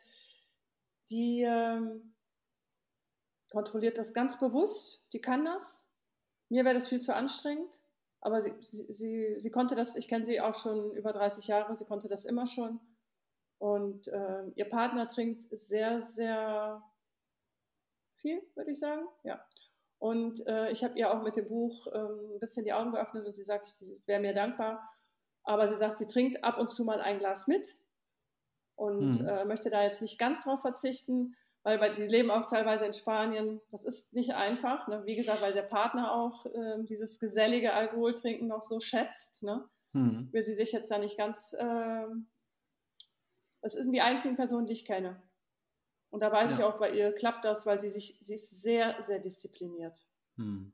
die 1.11 1.42
ähm, 1.42 2.14
kontrolliert 3.50 3.96
das 3.96 4.12
ganz 4.12 4.38
bewusst, 4.38 5.04
die 5.12 5.20
kann 5.20 5.44
das. 5.44 5.84
Mir 6.48 6.64
wäre 6.64 6.74
das 6.74 6.88
viel 6.88 7.00
zu 7.00 7.14
anstrengend, 7.14 7.80
aber 8.20 8.40
sie, 8.40 8.52
sie, 8.61 8.86
sie, 8.92 9.36
sie 9.38 9.50
konnte 9.50 9.74
das, 9.74 9.96
ich 9.96 10.09
kenne 10.09 10.24
sie 10.24 10.40
auch 10.40 10.54
schon 10.54 10.94
über 10.94 11.12
30 11.12 11.48
Jahre, 11.48 11.74
sie 11.74 11.84
konnte 11.84 12.09
das 12.09 12.24
immer 12.24 12.46
schon. 12.46 12.80
Und 13.59 14.09
äh, 14.09 14.44
ihr 14.54 14.68
Partner 14.68 15.09
trinkt 15.09 15.46
sehr, 15.50 16.00
sehr 16.00 16.82
viel, 18.16 18.42
würde 18.54 18.70
ich 18.70 18.78
sagen. 18.78 19.07
Ja. 19.24 19.42
Und 19.98 20.46
äh, 20.46 20.70
ich 20.70 20.84
habe 20.84 20.98
ihr 20.98 21.11
auch 21.11 21.22
mit 21.22 21.36
dem 21.36 21.48
Buch 21.48 21.86
äh, 21.86 21.98
ein 21.98 22.38
bisschen 22.38 22.64
die 22.64 22.72
Augen 22.72 22.92
geöffnet 22.92 23.26
und 23.26 23.34
sie 23.34 23.44
sagt, 23.44 23.66
sie 23.66 24.00
wäre 24.07 24.20
mir 24.20 24.34
dankbar. 24.34 24.90
Aber 25.42 25.68
sie 25.68 25.74
sagt, 25.74 25.98
sie 25.98 26.07
trinkt 26.07 26.44
ab 26.44 26.59
und 26.59 26.70
zu 26.70 26.84
mal 26.84 27.00
ein 27.00 27.18
Glas 27.18 27.46
mit 27.46 27.78
und 28.74 29.20
mhm. 29.20 29.26
äh, 29.26 29.44
möchte 29.44 29.70
da 29.70 29.82
jetzt 29.82 30.02
nicht 30.02 30.18
ganz 30.18 30.42
drauf 30.42 30.61
verzichten, 30.61 31.34
weil, 31.62 31.80
weil 31.80 31.94
die 31.94 32.07
leben 32.07 32.30
auch 32.30 32.46
teilweise 32.46 32.84
in 32.84 32.92
Spanien. 32.92 33.61
Das 33.70 33.82
ist 33.82 34.12
nicht 34.12 34.34
einfach. 34.34 34.86
Ne? 34.86 35.02
Wie 35.07 35.16
gesagt, 35.16 35.40
weil 35.40 35.54
der 35.54 35.62
Partner 35.62 36.12
auch 36.12 36.46
äh, 36.46 36.76
dieses 36.84 37.18
gesellige 37.18 37.72
Alkoholtrinken 37.72 38.48
noch 38.48 38.62
so 38.62 38.80
schätzt. 38.80 39.42
Ne? 39.42 39.66
Mhm. 39.92 40.28
Will 40.32 40.42
sie 40.42 40.54
sich 40.54 40.72
jetzt 40.72 40.90
da 40.90 40.98
nicht 40.98 41.16
ganz 41.16 41.57
ähm, 41.59 42.28
das 43.62 43.72
sind 43.72 43.92
die 43.92 44.00
einzigen 44.00 44.36
Personen, 44.36 44.66
die 44.66 44.72
ich 44.72 44.84
kenne. 44.84 45.20
Und 46.11 46.20
da 46.20 46.32
weiß 46.32 46.50
ja. 46.50 46.57
ich 46.57 46.64
auch, 46.64 46.78
bei 46.78 46.92
ihr 46.92 47.12
klappt 47.12 47.44
das, 47.44 47.66
weil 47.66 47.80
sie 47.80 47.90
sich, 47.90 48.16
sie 48.20 48.34
ist 48.34 48.62
sehr, 48.62 49.02
sehr 49.02 49.18
diszipliniert. 49.18 50.07
Hm. 50.36 50.72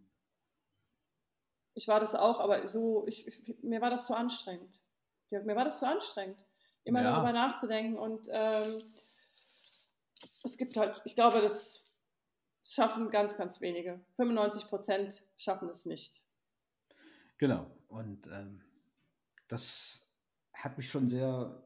Ich 1.75 1.89
war 1.89 2.01
das 2.01 2.15
auch, 2.15 2.39
aber 2.39 2.69
so, 2.69 3.07
ich, 3.07 3.27
ich, 3.27 3.63
mir 3.63 3.81
war 3.81 3.91
das 3.91 4.07
zu 4.07 4.15
anstrengend. 4.15 4.83
Mir 5.31 5.57
war 5.57 5.65
das 5.65 5.79
zu 5.79 5.87
anstrengend, 5.87 6.45
immer 6.85 7.03
ja. 7.03 7.11
darüber 7.11 7.33
nachzudenken. 7.33 7.99
Und 7.99 8.29
ähm, 8.31 8.93
es 10.45 10.59
gibt 10.59 10.77
halt, 10.77 11.01
ich 11.05 11.15
glaube, 11.15 11.41
das 11.41 11.83
schaffen 12.63 13.11
ganz, 13.11 13.37
ganz 13.37 13.61
wenige. 13.61 14.01
95 14.17 14.69
Prozent 14.69 15.25
schaffen 15.37 15.69
es 15.69 15.87
nicht. 15.87 16.27
Genau. 17.39 17.71
Und 17.89 18.27
ähm, 18.27 18.63
das 19.49 20.07
hat 20.53 20.77
mich 20.77 20.91
schon 20.91 21.09
sehr 21.09 21.63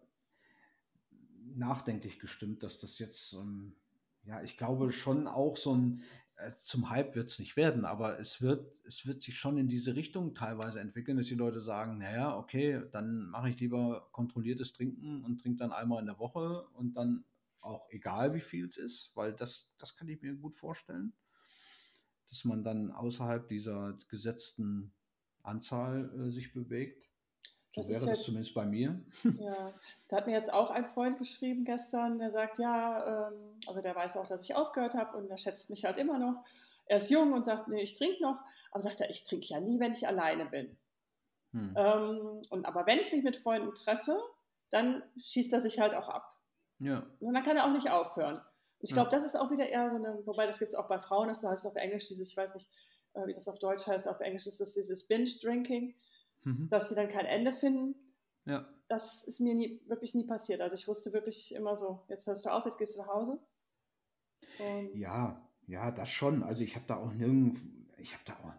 nachdenklich 1.55 2.19
gestimmt, 2.19 2.63
dass 2.63 2.79
das 2.79 2.99
jetzt, 2.99 3.33
ähm, 3.35 3.77
ja, 4.25 4.43
ich 4.43 4.57
glaube 4.57 4.93
schon 4.93 5.27
auch 5.27 5.57
so 5.57 5.75
ein, 5.75 6.03
äh, 6.37 6.53
zum 6.59 6.91
Hype 6.91 7.15
wird 7.15 7.29
es 7.29 7.39
nicht 7.39 7.57
werden, 7.57 7.85
aber 7.85 8.19
es 8.19 8.43
wird, 8.43 8.81
es 8.85 9.07
wird 9.07 9.23
sich 9.23 9.39
schon 9.39 9.57
in 9.57 9.69
diese 9.69 9.95
Richtung 9.95 10.35
teilweise 10.35 10.81
entwickeln, 10.81 11.17
dass 11.17 11.27
die 11.27 11.35
Leute 11.35 11.61
sagen, 11.61 11.99
naja, 11.99 12.37
okay, 12.37 12.83
dann 12.93 13.31
mache 13.31 13.51
ich 13.51 13.61
lieber 13.61 14.09
kontrolliertes 14.13 14.73
Trinken 14.73 15.25
und 15.25 15.41
trinke 15.41 15.59
dann 15.59 15.73
einmal 15.73 16.01
in 16.01 16.07
der 16.07 16.19
Woche 16.19 16.67
und 16.75 16.95
dann 16.95 17.25
auch 17.61 17.89
egal, 17.91 18.35
wie 18.35 18.41
viel 18.41 18.67
es 18.67 18.77
ist, 18.77 19.13
weil 19.15 19.33
das, 19.33 19.73
das 19.79 19.97
kann 19.97 20.09
ich 20.09 20.21
mir 20.23 20.35
gut 20.35 20.55
vorstellen, 20.55 21.13
dass 22.29 22.45
man 22.45 22.63
dann 22.63 22.91
außerhalb 22.91 23.49
dieser 23.49 23.97
gesetzten 24.09 24.93
Anzahl 25.43 26.11
äh, 26.19 26.31
sich 26.31 26.53
bewegt. 26.53 27.06
So 27.77 27.93
das 27.93 28.01
wäre 28.01 28.13
das 28.13 28.23
zumindest 28.23 28.55
bei 28.55 28.65
mir. 28.65 28.99
Ja, 29.39 29.75
da 30.09 30.17
hat 30.17 30.27
mir 30.27 30.33
jetzt 30.33 30.53
auch 30.53 30.71
ein 30.71 30.87
Freund 30.87 31.19
geschrieben 31.19 31.65
gestern, 31.65 32.19
der 32.19 32.31
sagt, 32.31 32.59
ja, 32.59 33.29
ähm, 33.29 33.61
also 33.67 33.83
der 33.83 33.95
weiß 33.95 34.17
auch, 34.17 34.27
dass 34.27 34.43
ich 34.43 34.55
aufgehört 34.55 34.95
habe 34.95 35.17
und 35.17 35.29
der 35.29 35.37
schätzt 35.37 35.69
mich 35.69 35.85
halt 35.85 35.99
immer 35.99 36.19
noch. 36.19 36.43
Er 36.87 36.99
ist 36.99 37.11
jung 37.11 37.33
und 37.35 37.45
sagt, 37.45 37.69
nee, 37.69 37.83
ich 37.83 37.95
trinke 37.95 38.23
noch, 38.23 38.41
aber 38.71 38.81
sagt 38.81 39.03
er, 39.03 39.11
ich 39.11 39.25
trinke 39.25 39.47
ja 39.49 39.61
nie, 39.61 39.79
wenn 39.79 39.93
ich 39.93 40.09
alleine 40.09 40.47
bin. 40.47 40.79
Hm. 41.53 41.75
Ähm, 41.77 42.43
und 42.49 42.65
aber 42.65 42.87
wenn 42.87 42.99
ich 42.99 43.13
mich 43.13 43.23
mit 43.23 43.37
Freunden 43.37 43.75
treffe, 43.75 44.23
dann 44.71 45.03
schießt 45.23 45.53
er 45.53 45.61
sich 45.61 45.79
halt 45.79 45.95
auch 45.95 46.09
ab. 46.09 46.31
Ja. 46.79 47.07
Und 47.21 47.35
dann 47.35 47.43
kann 47.43 47.59
er 47.59 47.67
auch 47.67 47.73
nicht 47.73 47.91
aufhören. 47.91 48.37
Und 48.37 48.45
ich 48.81 48.93
glaube, 48.93 49.11
ja. 49.11 49.17
das 49.17 49.25
ist 49.27 49.37
auch 49.37 49.51
wieder 49.51 49.69
eher 49.69 49.91
so 49.91 49.97
eine, 49.97 50.19
wobei 50.25 50.47
das 50.47 50.59
gibt 50.59 50.73
es 50.73 50.79
auch 50.79 50.87
bei 50.89 50.99
Frauen, 50.99 51.29
das 51.29 51.45
heißt 51.45 51.67
auf 51.67 51.77
Englisch 51.77 52.07
dieses, 52.07 52.31
ich 52.31 52.37
weiß 52.37 52.55
nicht, 52.55 52.71
äh, 53.13 53.27
wie 53.27 53.35
das 53.35 53.49
auf 53.49 53.59
Deutsch 53.59 53.87
heißt, 53.87 54.09
auf 54.09 54.21
Englisch 54.21 54.47
ist 54.47 54.61
das 54.61 54.73
dieses 54.73 55.05
Binge-Drinking 55.05 55.95
mhm. 56.47 56.69
dass 56.71 56.89
sie 56.89 56.95
dann 56.95 57.09
kein 57.09 57.27
Ende 57.27 57.53
finden. 57.53 57.95
Ja. 58.47 58.67
Das 58.89 59.25
ist 59.25 59.41
mir 59.41 59.55
nie, 59.55 59.83
wirklich 59.87 60.15
nie 60.15 60.25
passiert. 60.25 60.61
Also 60.61 60.75
ich 60.75 60.87
wusste 60.87 61.13
wirklich 61.13 61.55
immer 61.55 61.77
so, 61.77 62.05
jetzt 62.09 62.27
hörst 62.27 62.47
du 62.47 62.51
auf, 62.51 62.65
jetzt 62.65 62.79
gehst 62.79 62.97
du 62.97 63.01
nach 63.01 63.09
Hause. 63.09 63.41
Und 64.59 64.95
ja, 64.95 65.51
ja, 65.67 65.91
das 65.91 66.09
schon. 66.09 66.43
Also 66.43 66.63
ich 66.63 66.77
habe 66.77 66.87
da 66.87 66.97
auch 66.97 67.13
nirgend, 67.13 67.61
ich 67.99 68.15
habe 68.15 68.23
da 68.25 68.35
auch, 68.35 68.53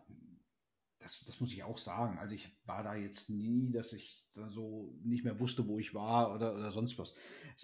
das, 1.00 1.24
das 1.26 1.40
muss 1.40 1.54
ich 1.54 1.64
auch 1.64 1.78
sagen. 1.78 2.20
Also 2.20 2.36
ich 2.36 2.54
war 2.66 2.84
da 2.84 2.96
jetzt 2.96 3.30
nie, 3.30 3.72
dass 3.72 3.94
ich 3.94 4.28
da 4.34 4.50
so 4.50 4.94
nicht 5.04 5.24
mehr 5.24 5.40
wusste, 5.40 5.66
wo 5.66 5.80
ich 5.80 5.94
war 5.94 6.36
oder, 6.36 6.54
oder 6.56 6.74
sonst 6.74 7.00
was. 7.00 7.14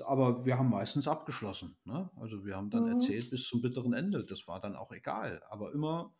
Aber 0.05 0.45
wir 0.45 0.57
haben 0.57 0.69
meistens 0.69 1.09
abgeschlossen. 1.09 1.75
Ne? 1.83 2.09
Also 2.15 2.45
wir 2.45 2.55
haben 2.55 2.69
dann 2.69 2.85
mhm. 2.85 2.93
erzählt 2.93 3.29
bis 3.29 3.43
zum 3.43 3.61
bitteren 3.61 3.91
Ende. 3.91 4.23
Das 4.23 4.47
war 4.47 4.61
dann 4.61 4.77
auch 4.77 4.93
egal. 4.93 5.43
Aber 5.49 5.73
immer 5.73 6.15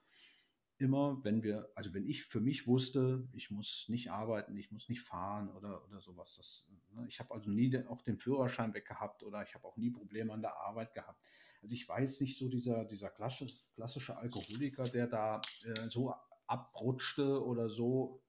immer, 0.77 1.23
wenn 1.23 1.43
wir, 1.43 1.69
also 1.75 1.93
wenn 1.93 2.05
ich 2.05 2.25
für 2.25 2.39
mich 2.39 2.67
wusste, 2.67 3.27
ich 3.33 3.51
muss 3.51 3.85
nicht 3.87 4.11
arbeiten, 4.11 4.57
ich 4.57 4.71
muss 4.71 4.89
nicht 4.89 5.01
fahren 5.01 5.49
oder, 5.49 5.83
oder 5.85 6.01
sowas. 6.01 6.35
Das, 6.35 6.67
ne, 6.93 7.05
ich 7.07 7.19
habe 7.19 7.33
also 7.33 7.49
nie 7.49 7.77
auch 7.87 8.01
den 8.01 8.17
Führerschein 8.17 8.73
weggehabt 8.73 9.23
oder 9.23 9.43
ich 9.43 9.53
habe 9.55 9.67
auch 9.67 9.77
nie 9.77 9.91
Probleme 9.91 10.33
an 10.33 10.41
der 10.41 10.57
Arbeit 10.57 10.93
gehabt. 10.93 11.21
Also 11.61 11.75
ich 11.75 11.87
weiß 11.87 12.19
nicht 12.21 12.37
so 12.37 12.49
dieser, 12.49 12.85
dieser 12.85 13.09
klassische, 13.09 13.63
klassische 13.75 14.17
Alkoholiker, 14.17 14.83
der 14.83 15.07
da 15.07 15.41
äh, 15.63 15.89
so 15.89 16.13
abrutschte 16.47 17.43
oder 17.43 17.69
so, 17.69 18.21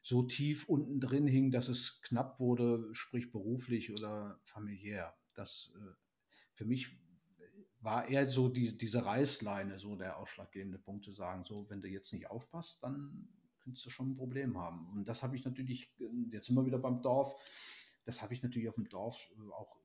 so 0.00 0.22
tief 0.22 0.68
unten 0.68 1.00
drin 1.00 1.26
hing, 1.26 1.50
dass 1.50 1.68
es 1.68 2.00
knapp 2.02 2.40
wurde, 2.40 2.88
sprich 2.92 3.30
beruflich 3.30 3.92
oder 3.92 4.40
familiär. 4.44 5.14
Das 5.34 5.72
äh, 5.76 5.92
für 6.54 6.64
mich 6.64 6.96
war 7.84 8.08
eher 8.08 8.26
so 8.26 8.48
die, 8.48 8.76
diese 8.76 9.04
Reißleine, 9.04 9.78
so 9.78 9.94
der 9.94 10.18
ausschlaggebende 10.18 10.78
Punkt 10.78 11.04
zu 11.04 11.12
sagen, 11.12 11.44
so, 11.44 11.68
wenn 11.68 11.82
du 11.82 11.88
jetzt 11.88 12.12
nicht 12.14 12.30
aufpasst, 12.30 12.82
dann 12.82 13.28
könntest 13.60 13.84
du 13.84 13.90
schon 13.90 14.12
ein 14.12 14.16
Problem 14.16 14.56
haben. 14.58 14.90
Und 14.94 15.06
das 15.06 15.22
habe 15.22 15.36
ich 15.36 15.44
natürlich, 15.44 15.92
jetzt 16.30 16.46
sind 16.46 16.56
wir 16.56 16.64
wieder 16.64 16.78
beim 16.78 17.02
Dorf, 17.02 17.34
das 18.06 18.22
habe 18.22 18.32
ich 18.32 18.42
natürlich 18.42 18.70
auf 18.70 18.74
dem 18.74 18.88
Dorf 18.88 19.30
äh, 19.36 19.52
auch 19.52 19.76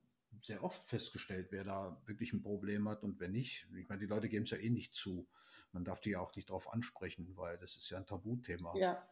sehr 0.42 0.64
oft 0.64 0.90
festgestellt, 0.90 1.48
wer 1.52 1.66
da 1.66 2.02
wirklich 2.06 2.32
ein 2.32 2.42
Problem 2.42 2.88
hat 2.88 3.04
und 3.04 3.20
wer 3.20 3.28
nicht. 3.28 3.68
Ich 3.78 3.90
meine, 3.90 4.00
die 4.00 4.08
Leute 4.08 4.30
geben 4.30 4.44
es 4.44 4.52
ja 4.52 4.58
eh 4.58 4.70
nicht 4.70 4.96
zu. 4.96 5.28
Man 5.74 5.84
darf 5.84 6.00
die 6.00 6.12
ja 6.12 6.22
auch 6.22 6.34
nicht 6.36 6.50
darauf 6.50 6.72
ansprechen, 6.72 7.36
weil 7.36 7.58
das 7.58 7.76
ist 7.76 7.90
ja 7.90 7.98
ein 7.98 8.06
Tabuthema. 8.06 8.78
Ja. 8.78 9.06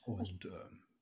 Und 0.00 0.46
äh, 0.46 0.48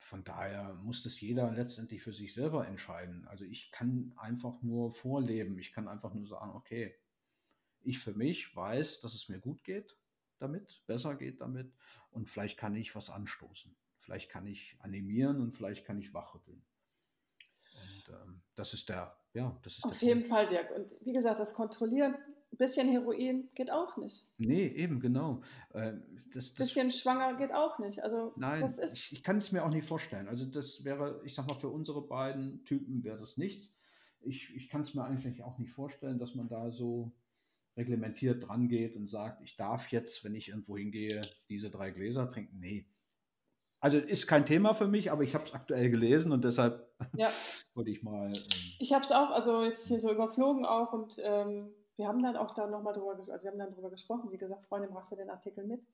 von 0.04 0.22
daher 0.22 0.74
muss 0.82 1.02
das 1.02 1.20
jeder 1.20 1.50
letztendlich 1.50 2.02
für 2.02 2.12
sich 2.12 2.34
selber 2.34 2.66
entscheiden. 2.66 3.26
Also 3.26 3.44
ich 3.44 3.70
kann 3.72 4.12
einfach 4.16 4.60
nur 4.62 4.92
vorleben. 4.92 5.58
Ich 5.58 5.72
kann 5.72 5.88
einfach 5.88 6.12
nur 6.12 6.26
sagen, 6.26 6.52
okay, 6.54 6.94
ich 7.80 7.98
für 7.98 8.12
mich 8.12 8.54
weiß, 8.54 9.00
dass 9.00 9.14
es 9.14 9.28
mir 9.28 9.40
gut 9.40 9.64
geht 9.64 9.96
damit, 10.38 10.82
besser 10.86 11.14
geht 11.14 11.40
damit 11.40 11.72
und 12.10 12.28
vielleicht 12.28 12.58
kann 12.58 12.76
ich 12.76 12.94
was 12.94 13.08
anstoßen. 13.08 13.74
Vielleicht 13.98 14.30
kann 14.30 14.46
ich 14.46 14.76
animieren 14.80 15.40
und 15.40 15.56
vielleicht 15.56 15.86
kann 15.86 15.98
ich 15.98 16.12
wachrütteln. 16.12 16.62
Und 17.80 18.08
ähm, 18.14 18.42
das 18.54 18.74
ist 18.74 18.90
der, 18.90 19.16
ja, 19.32 19.58
das 19.62 19.78
ist 19.78 19.84
Auf 19.84 20.02
jeden 20.02 20.20
Punkt. 20.20 20.28
Fall, 20.28 20.48
Dirk. 20.48 20.70
Und 20.72 20.94
wie 21.00 21.14
gesagt, 21.14 21.40
das 21.40 21.54
Kontrollieren 21.54 22.14
ein 22.54 22.56
bisschen 22.56 22.88
Heroin 22.88 23.48
geht 23.54 23.70
auch 23.70 23.96
nicht. 23.96 24.26
Nee, 24.38 24.66
eben, 24.68 25.00
genau. 25.00 25.42
Äh, 25.72 25.94
das, 26.32 26.54
das, 26.54 26.68
bisschen 26.68 26.90
schwanger 26.90 27.34
geht 27.34 27.52
auch 27.52 27.78
nicht. 27.78 28.02
Also, 28.02 28.32
nein, 28.36 28.60
das 28.60 28.78
ist 28.78 28.94
ich, 28.94 29.18
ich 29.18 29.24
kann 29.24 29.38
es 29.38 29.50
mir 29.52 29.64
auch 29.64 29.70
nicht 29.70 29.86
vorstellen. 29.86 30.28
Also 30.28 30.46
das 30.46 30.84
wäre, 30.84 31.20
ich 31.24 31.34
sag 31.34 31.48
mal, 31.48 31.58
für 31.58 31.68
unsere 31.68 32.06
beiden 32.06 32.64
Typen 32.64 33.02
wäre 33.02 33.18
das 33.18 33.36
nichts. 33.36 33.72
Ich, 34.20 34.54
ich 34.54 34.68
kann 34.68 34.82
es 34.82 34.94
mir 34.94 35.04
eigentlich 35.04 35.42
auch 35.42 35.58
nicht 35.58 35.72
vorstellen, 35.72 36.18
dass 36.18 36.34
man 36.34 36.48
da 36.48 36.70
so 36.70 37.12
reglementiert 37.76 38.46
dran 38.46 38.68
geht 38.68 38.96
und 38.96 39.08
sagt, 39.08 39.42
ich 39.42 39.56
darf 39.56 39.88
jetzt, 39.88 40.24
wenn 40.24 40.34
ich 40.34 40.48
irgendwo 40.48 40.78
hingehe, 40.78 41.22
diese 41.48 41.70
drei 41.70 41.90
Gläser 41.90 42.28
trinken. 42.28 42.58
Nee. 42.60 42.86
Also 43.80 43.98
ist 43.98 44.28
kein 44.28 44.46
Thema 44.46 44.72
für 44.72 44.86
mich, 44.86 45.10
aber 45.10 45.24
ich 45.24 45.34
habe 45.34 45.44
es 45.44 45.52
aktuell 45.52 45.90
gelesen 45.90 46.30
und 46.30 46.44
deshalb 46.44 46.88
ja. 47.16 47.30
wollte 47.74 47.90
ich 47.90 48.02
mal. 48.02 48.28
Ähm, 48.28 48.42
ich 48.78 48.92
habe 48.92 49.04
es 49.04 49.10
auch, 49.10 49.30
also 49.30 49.64
jetzt 49.64 49.88
hier 49.88 49.98
so 49.98 50.10
überflogen 50.10 50.64
auch 50.64 50.92
und 50.92 51.20
ähm, 51.22 51.74
wir 51.96 52.08
haben 52.08 52.22
dann 52.22 52.36
auch 52.36 52.52
da 52.54 52.66
nochmal 52.66 52.94
drüber, 52.94 53.16
also 53.30 53.44
wir 53.44 53.50
haben 53.50 53.58
dann 53.58 53.72
drüber 53.72 53.90
gesprochen, 53.90 54.30
wie 54.30 54.38
gesagt, 54.38 54.66
Freundin 54.66 54.90
brachte 54.90 55.16
den 55.16 55.30
Artikel 55.30 55.64
mit. 55.64 55.84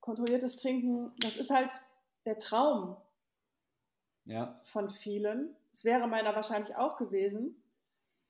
Kontrolliertes 0.00 0.56
Trinken, 0.56 1.12
das 1.18 1.36
ist 1.36 1.50
halt 1.50 1.70
der 2.26 2.38
Traum 2.38 2.96
ja. 4.24 4.58
von 4.62 4.90
vielen. 4.90 5.56
Es 5.72 5.84
wäre 5.84 6.06
meiner 6.06 6.34
wahrscheinlich 6.34 6.76
auch 6.76 6.96
gewesen, 6.96 7.62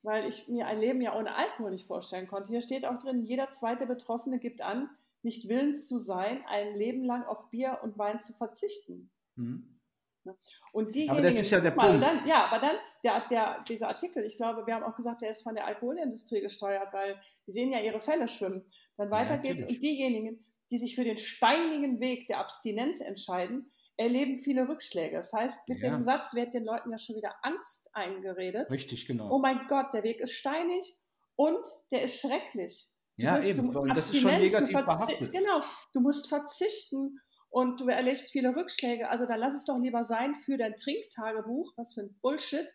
weil 0.01 0.25
ich 0.25 0.47
mir 0.47 0.67
ein 0.67 0.79
Leben 0.79 1.01
ja 1.01 1.17
ohne 1.17 1.35
Alkohol 1.35 1.71
nicht 1.71 1.87
vorstellen 1.87 2.27
konnte. 2.27 2.51
Hier 2.51 2.61
steht 2.61 2.85
auch 2.85 2.97
drin, 2.97 3.23
jeder 3.23 3.51
zweite 3.51 3.85
Betroffene 3.85 4.39
gibt 4.39 4.61
an, 4.61 4.89
nicht 5.23 5.47
willens 5.47 5.87
zu 5.87 5.99
sein, 5.99 6.43
ein 6.47 6.75
Leben 6.75 7.03
lang 7.03 7.23
auf 7.23 7.49
Bier 7.49 7.79
und 7.83 7.97
Wein 7.97 8.21
zu 8.21 8.33
verzichten. 8.33 9.11
Mhm. 9.35 9.79
Ne? 10.23 10.35
Und 10.71 10.95
diejenigen, 10.95 11.17
aber 11.17 11.27
das 11.27 11.39
ist 11.39 11.51
ja 11.51 11.59
der 11.59 11.75
mal, 11.75 11.89
Punkt. 11.89 12.03
Dann, 12.03 12.27
ja, 12.27 12.45
aber 12.45 12.59
dann, 12.59 12.75
der, 13.03 13.21
der, 13.29 13.63
dieser 13.67 13.87
Artikel, 13.87 14.23
ich 14.23 14.37
glaube, 14.37 14.65
wir 14.65 14.75
haben 14.75 14.83
auch 14.83 14.95
gesagt, 14.95 15.21
der 15.21 15.31
ist 15.31 15.43
von 15.43 15.55
der 15.55 15.65
Alkoholindustrie 15.65 16.41
gesteuert, 16.41 16.93
weil 16.93 17.19
die 17.47 17.51
sehen 17.51 17.71
ja 17.71 17.79
ihre 17.79 18.01
Fälle 18.01 18.27
schwimmen. 18.27 18.65
Dann 18.97 19.09
weiter 19.11 19.35
ja, 19.35 19.41
geht's 19.41 19.63
und 19.63 19.81
diejenigen, 19.81 20.45
die 20.69 20.77
sich 20.77 20.95
für 20.95 21.03
den 21.03 21.17
steinigen 21.17 21.99
Weg 21.99 22.27
der 22.27 22.39
Abstinenz 22.39 23.01
entscheiden, 23.01 23.71
erleben 23.97 24.39
viele 24.39 24.67
Rückschläge. 24.67 25.17
Das 25.17 25.33
heißt, 25.33 25.67
mit 25.67 25.81
ja. 25.81 25.89
dem 25.89 26.01
Satz 26.01 26.33
wird 26.33 26.53
den 26.53 26.63
Leuten 26.63 26.89
ja 26.89 26.97
schon 26.97 27.15
wieder 27.15 27.35
Angst 27.41 27.89
eingeredet. 27.93 28.71
Richtig, 28.71 29.05
genau. 29.05 29.29
Oh 29.31 29.39
mein 29.39 29.67
Gott, 29.67 29.93
der 29.93 30.03
Weg 30.03 30.19
ist 30.19 30.33
steinig 30.33 30.97
und 31.35 31.65
der 31.91 32.01
ist 32.03 32.19
schrecklich. 32.19 32.89
Du 33.17 33.25
ja, 33.25 33.35
wirst, 33.35 33.49
eben. 33.49 33.71
Du, 33.71 33.79
das 33.81 34.13
ist 34.13 34.21
schon 34.21 34.31
negativ 34.31 34.69
du 34.69 35.29
Genau, 35.31 35.61
du 35.93 35.99
musst 35.99 36.29
verzichten 36.29 37.19
und 37.51 37.81
du 37.81 37.87
erlebst 37.87 38.31
viele 38.31 38.55
Rückschläge. 38.55 39.09
Also 39.09 39.25
dann 39.25 39.39
lass 39.39 39.53
es 39.53 39.65
doch 39.65 39.77
lieber 39.77 40.03
sein 40.03 40.35
für 40.35 40.57
dein 40.57 40.75
Trinktagebuch. 40.75 41.73
Was 41.75 41.93
für 41.93 42.01
ein 42.01 42.15
Bullshit. 42.21 42.73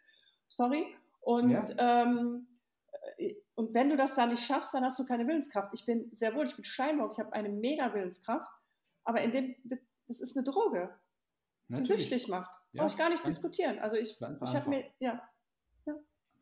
Sorry. 0.49 0.95
Und, 1.21 1.51
ja. 1.51 1.65
ähm, 2.03 2.47
äh, 3.17 3.35
und 3.55 3.75
wenn 3.75 3.89
du 3.89 3.97
das 3.97 4.15
da 4.15 4.27
nicht 4.27 4.45
schaffst, 4.45 4.75
dann 4.75 4.85
hast 4.85 4.99
du 4.99 5.07
keine 5.07 5.27
Willenskraft. 5.27 5.71
Ich 5.73 5.87
bin 5.87 6.09
sehr 6.13 6.35
wohl, 6.35 6.45
ich 6.45 6.55
bin 6.55 6.65
Steinbock, 6.65 7.13
ich 7.13 7.19
habe 7.19 7.33
eine 7.33 7.49
mega 7.49 7.93
Willenskraft, 7.95 8.51
aber 9.03 9.23
in 9.23 9.33
dem, 9.33 9.57
das 10.07 10.21
ist 10.21 10.37
eine 10.37 10.45
Droge, 10.45 10.95
Natürlich. 11.69 11.91
die 11.91 12.03
süchtig 12.03 12.29
macht. 12.29 12.55
Ja, 12.73 12.83
Brauche 12.83 12.93
ich 12.93 12.99
gar 12.99 13.09
nicht 13.09 13.27
diskutieren. 13.27 13.79
Also 13.79 13.97
ich, 13.97 14.21
ich 14.21 14.55
habe 14.55 14.69
mir, 14.69 14.85
ja, 14.99 15.27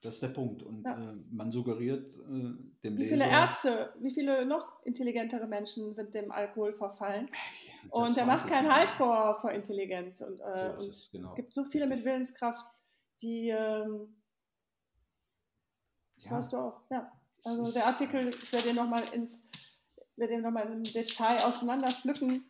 das 0.05 0.15
ist 0.15 0.23
der 0.23 0.29
Punkt. 0.29 0.63
Und 0.63 0.85
ja. 0.85 1.13
äh, 1.13 1.15
man 1.31 1.51
suggeriert 1.51 2.15
äh, 2.15 2.19
dem 2.19 2.59
wie 2.83 2.89
Leser. 2.89 2.99
Wie 2.99 3.09
viele 3.09 3.25
Ärzte, 3.25 3.95
wie 4.01 4.11
viele 4.13 4.45
noch 4.45 4.85
intelligentere 4.85 5.47
Menschen 5.47 5.95
sind 5.95 6.15
dem 6.15 6.31
Alkohol 6.31 6.75
verfallen? 6.75 7.31
Ja, 7.85 7.91
und 7.91 8.19
er 8.19 8.27
macht 8.27 8.47
keinen 8.47 8.71
Halt 8.71 8.91
vor, 8.91 9.37
vor 9.41 9.51
Intelligenz. 9.51 10.21
Und, 10.21 10.41
äh, 10.41 10.75
so 10.79 10.91
es 10.91 11.09
genau. 11.11 11.33
gibt 11.35 11.55
so 11.55 11.65
viele 11.65 11.87
mit 11.87 12.05
Willenskraft, 12.05 12.67
die. 13.23 13.49
Ähm, 13.49 14.15
das 16.17 16.31
ja. 16.31 16.37
weißt 16.37 16.53
du 16.53 16.57
auch. 16.59 16.81
Ja. 16.91 17.11
Also 17.45 17.73
der 17.73 17.87
Artikel, 17.87 18.29
ich 18.29 18.53
werde 18.53 18.69
den 18.69 18.77
nochmal 18.77 19.03
ins, 19.13 19.43
werde 20.17 20.35
den 20.35 20.43
nochmal 20.43 20.71
im 20.71 20.83
Detail 20.83 21.39
auseinanderpflücken. 21.45 22.45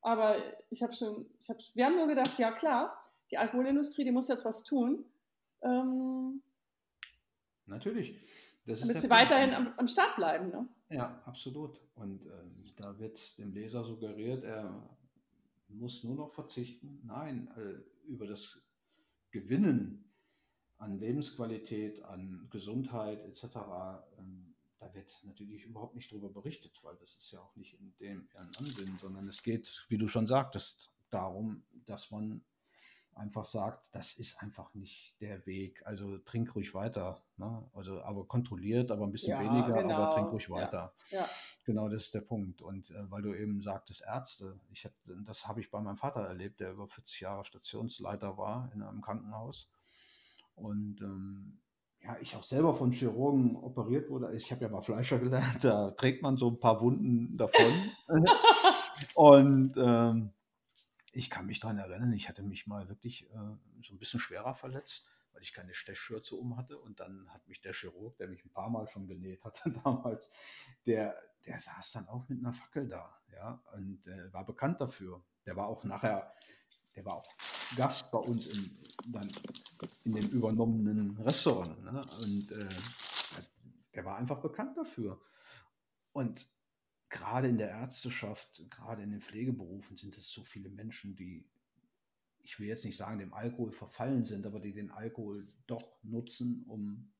Aber 0.00 0.36
ich 0.70 0.82
habe 0.82 0.92
schon, 0.92 1.26
ich 1.40 1.48
hab, 1.50 1.58
wir 1.74 1.84
haben 1.84 1.96
nur 1.96 2.06
gedacht, 2.06 2.38
ja 2.38 2.52
klar, 2.52 2.96
die 3.32 3.38
Alkoholindustrie, 3.38 4.04
die 4.04 4.12
muss 4.12 4.28
jetzt 4.28 4.44
was 4.44 4.62
tun. 4.62 5.04
Ähm, 5.62 6.42
Natürlich. 7.70 8.20
Das 8.66 8.80
Damit 8.80 9.00
sie 9.00 9.08
Punkt. 9.08 9.22
weiterhin 9.22 9.54
am, 9.54 9.72
am, 9.76 9.88
Start 9.88 10.16
bleiben. 10.16 10.50
Ne? 10.50 10.68
Ja, 10.90 11.22
absolut. 11.24 11.80
Und 11.94 12.26
äh, 12.26 12.30
da 12.76 12.98
wird 12.98 13.38
dem 13.38 13.52
Leser 13.52 13.84
suggeriert, 13.84 14.44
er 14.44 14.86
muss 15.68 16.04
nur 16.04 16.16
noch 16.16 16.34
verzichten. 16.34 17.00
Nein, 17.04 17.48
äh, 17.56 18.08
über 18.08 18.26
das 18.26 18.60
Gewinnen 19.30 20.12
an 20.76 20.98
Lebensqualität, 20.98 22.02
an 22.02 22.48
Gesundheit 22.50 23.20
etc., 23.24 23.56
ähm, 24.18 24.54
da 24.78 24.92
wird 24.94 25.14
natürlich 25.24 25.66
überhaupt 25.66 25.94
nicht 25.94 26.10
darüber 26.10 26.30
berichtet, 26.30 26.72
weil 26.82 26.96
das 26.96 27.14
ist 27.14 27.30
ja 27.32 27.38
auch 27.38 27.54
nicht 27.54 27.78
in 27.78 27.94
dem 28.00 28.26
Ansinnen, 28.58 28.96
sondern 28.98 29.28
es 29.28 29.42
geht, 29.42 29.84
wie 29.90 29.98
du 29.98 30.08
schon 30.08 30.26
sagtest, 30.26 30.90
darum, 31.10 31.62
dass 31.84 32.10
man 32.10 32.42
einfach 33.14 33.44
sagt, 33.44 33.88
das 33.92 34.14
ist 34.14 34.40
einfach 34.42 34.72
nicht 34.74 35.20
der 35.20 35.44
Weg. 35.46 35.82
Also 35.86 36.18
trink 36.18 36.54
ruhig 36.54 36.74
weiter. 36.74 37.22
Ne? 37.36 37.68
Also 37.74 38.02
aber 38.02 38.26
kontrolliert, 38.26 38.90
aber 38.90 39.04
ein 39.04 39.12
bisschen 39.12 39.30
ja, 39.30 39.40
weniger, 39.40 39.82
genau. 39.82 39.94
aber 39.94 40.14
trink 40.14 40.32
ruhig 40.32 40.48
weiter. 40.50 40.92
Ja. 41.10 41.20
Ja. 41.20 41.28
Genau, 41.64 41.88
das 41.88 42.04
ist 42.04 42.14
der 42.14 42.22
Punkt. 42.22 42.62
Und 42.62 42.90
äh, 42.90 43.10
weil 43.10 43.22
du 43.22 43.34
eben 43.34 43.62
sagtest, 43.62 44.02
Ärzte, 44.06 44.58
ich 44.70 44.84
hab, 44.84 44.92
das 45.24 45.46
habe 45.46 45.60
ich 45.60 45.70
bei 45.70 45.80
meinem 45.80 45.96
Vater 45.96 46.20
erlebt, 46.20 46.60
der 46.60 46.72
über 46.72 46.88
40 46.88 47.20
Jahre 47.20 47.44
Stationsleiter 47.44 48.36
war 48.38 48.70
in 48.74 48.82
einem 48.82 49.00
Krankenhaus. 49.02 49.70
Und 50.54 51.00
ähm, 51.00 51.60
ja, 52.02 52.16
ich 52.20 52.34
auch 52.36 52.42
selber 52.42 52.74
von 52.74 52.92
Chirurgen 52.92 53.56
operiert 53.56 54.08
wurde. 54.08 54.34
Ich 54.34 54.50
habe 54.50 54.62
ja 54.62 54.70
mal 54.70 54.80
Fleischer 54.80 55.18
gelernt, 55.18 55.58
da 55.64 55.90
trägt 55.90 56.22
man 56.22 56.36
so 56.36 56.48
ein 56.48 56.58
paar 56.58 56.80
Wunden 56.80 57.36
davon. 57.36 57.72
und 59.14 59.74
ähm, 59.76 60.32
ich 61.12 61.30
kann 61.30 61.46
mich 61.46 61.60
daran 61.60 61.78
erinnern, 61.78 62.12
ich 62.12 62.28
hatte 62.28 62.42
mich 62.42 62.66
mal 62.66 62.88
wirklich 62.88 63.28
äh, 63.30 63.36
so 63.82 63.94
ein 63.94 63.98
bisschen 63.98 64.20
schwerer 64.20 64.54
verletzt, 64.54 65.08
weil 65.32 65.42
ich 65.42 65.52
keine 65.52 65.74
Stechschürze 65.74 66.36
um 66.36 66.56
hatte. 66.56 66.78
Und 66.78 67.00
dann 67.00 67.28
hat 67.32 67.46
mich 67.48 67.60
der 67.60 67.72
Chirurg, 67.72 68.16
der 68.16 68.28
mich 68.28 68.44
ein 68.44 68.50
paar 68.50 68.70
Mal 68.70 68.86
schon 68.88 69.06
genäht 69.06 69.44
hatte 69.44 69.70
damals, 69.84 70.30
der, 70.86 71.16
der 71.46 71.58
saß 71.58 71.92
dann 71.92 72.08
auch 72.08 72.28
mit 72.28 72.38
einer 72.38 72.52
Fackel 72.52 72.88
da. 72.88 73.16
Ja, 73.32 73.62
und 73.72 74.06
äh, 74.06 74.32
war 74.32 74.44
bekannt 74.44 74.80
dafür. 74.80 75.22
Der 75.46 75.56
war 75.56 75.66
auch 75.66 75.84
nachher, 75.84 76.32
der 76.94 77.04
war 77.04 77.16
auch 77.16 77.28
Gast 77.76 78.10
bei 78.10 78.18
uns 78.18 78.46
in, 78.46 78.76
dann 79.06 79.30
in 80.04 80.12
dem 80.12 80.28
übernommenen 80.28 81.16
Restaurant. 81.18 81.82
Ne? 81.82 82.00
Und 82.22 82.52
äh, 82.52 82.68
also, 83.34 83.50
der 83.94 84.04
war 84.04 84.16
einfach 84.16 84.40
bekannt 84.40 84.76
dafür. 84.76 85.20
Und 86.12 86.48
gerade 87.10 87.48
in 87.48 87.58
der 87.58 87.70
Ärzteschaft, 87.70 88.64
gerade 88.70 89.02
in 89.02 89.10
den 89.10 89.20
Pflegeberufen 89.20 89.96
sind 89.96 90.16
es 90.16 90.30
so 90.30 90.42
viele 90.42 90.70
Menschen, 90.70 91.16
die, 91.16 91.44
ich 92.38 92.58
will 92.58 92.68
jetzt 92.68 92.84
nicht 92.84 92.96
sagen, 92.96 93.18
dem 93.18 93.34
Alkohol 93.34 93.72
verfallen 93.72 94.24
sind, 94.24 94.46
aber 94.46 94.60
die 94.60 94.72
den 94.72 94.90
Alkohol 94.90 95.46
doch 95.66 95.98
nutzen, 96.02 96.64
um 96.66 97.12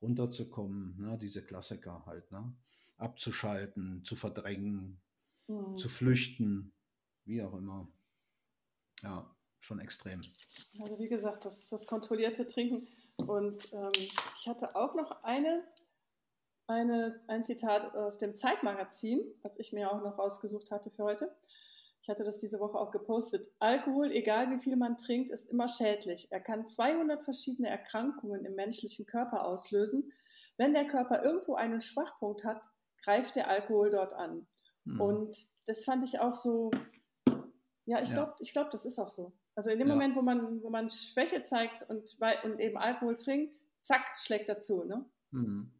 runterzukommen. 0.00 0.96
Ne? 0.98 1.18
Diese 1.18 1.42
Klassiker 1.42 2.04
halt, 2.06 2.30
ne? 2.30 2.54
abzuschalten, 2.98 4.04
zu 4.04 4.14
verdrängen, 4.14 5.00
mhm. 5.48 5.76
zu 5.76 5.88
flüchten, 5.88 6.72
wie 7.24 7.42
auch 7.42 7.54
immer. 7.54 7.88
Ja, 9.02 9.34
schon 9.58 9.80
extrem. 9.80 10.20
Also 10.80 10.98
wie 10.98 11.08
gesagt, 11.08 11.46
das, 11.46 11.68
das 11.68 11.86
kontrollierte 11.86 12.46
Trinken. 12.46 12.86
Und 13.26 13.72
ähm, 13.72 13.90
ich 14.36 14.46
hatte 14.46 14.76
auch 14.76 14.94
noch 14.94 15.22
eine 15.22 15.64
eine, 16.70 17.20
ein 17.26 17.42
Zitat 17.42 17.94
aus 17.94 18.18
dem 18.18 18.34
Zeitmagazin, 18.34 19.20
was 19.42 19.58
ich 19.58 19.72
mir 19.72 19.90
auch 19.90 20.02
noch 20.02 20.18
rausgesucht 20.18 20.70
hatte 20.70 20.90
für 20.90 21.04
heute. 21.04 21.34
Ich 22.02 22.08
hatte 22.08 22.24
das 22.24 22.38
diese 22.38 22.60
Woche 22.60 22.78
auch 22.78 22.90
gepostet. 22.90 23.50
Alkohol, 23.58 24.10
egal 24.10 24.50
wie 24.50 24.58
viel 24.58 24.76
man 24.76 24.96
trinkt, 24.96 25.30
ist 25.30 25.50
immer 25.50 25.68
schädlich. 25.68 26.28
Er 26.30 26.40
kann 26.40 26.66
200 26.66 27.22
verschiedene 27.22 27.68
Erkrankungen 27.68 28.44
im 28.44 28.54
menschlichen 28.54 29.04
Körper 29.04 29.44
auslösen. 29.44 30.12
Wenn 30.56 30.72
der 30.72 30.86
Körper 30.86 31.22
irgendwo 31.22 31.54
einen 31.54 31.80
Schwachpunkt 31.80 32.44
hat, 32.44 32.62
greift 33.04 33.36
der 33.36 33.48
Alkohol 33.48 33.90
dort 33.90 34.14
an. 34.14 34.46
Mhm. 34.84 35.00
Und 35.00 35.46
das 35.66 35.84
fand 35.84 36.04
ich 36.04 36.20
auch 36.20 36.34
so, 36.34 36.70
ja, 37.84 38.00
ich 38.00 38.12
glaube, 38.14 38.34
ich 38.40 38.52
glaub, 38.52 38.70
das 38.70 38.86
ist 38.86 38.98
auch 38.98 39.10
so. 39.10 39.32
Also 39.54 39.70
in 39.70 39.78
dem 39.78 39.88
ja. 39.88 39.94
Moment, 39.94 40.16
wo 40.16 40.22
man, 40.22 40.62
wo 40.62 40.70
man 40.70 40.88
Schwäche 40.88 41.42
zeigt 41.42 41.84
und, 41.88 42.16
und 42.44 42.60
eben 42.60 42.78
Alkohol 42.78 43.16
trinkt, 43.16 43.54
zack, 43.80 44.06
schlägt 44.16 44.48
dazu. 44.48 44.84
Ne? 44.84 45.04
Mhm. 45.32 45.70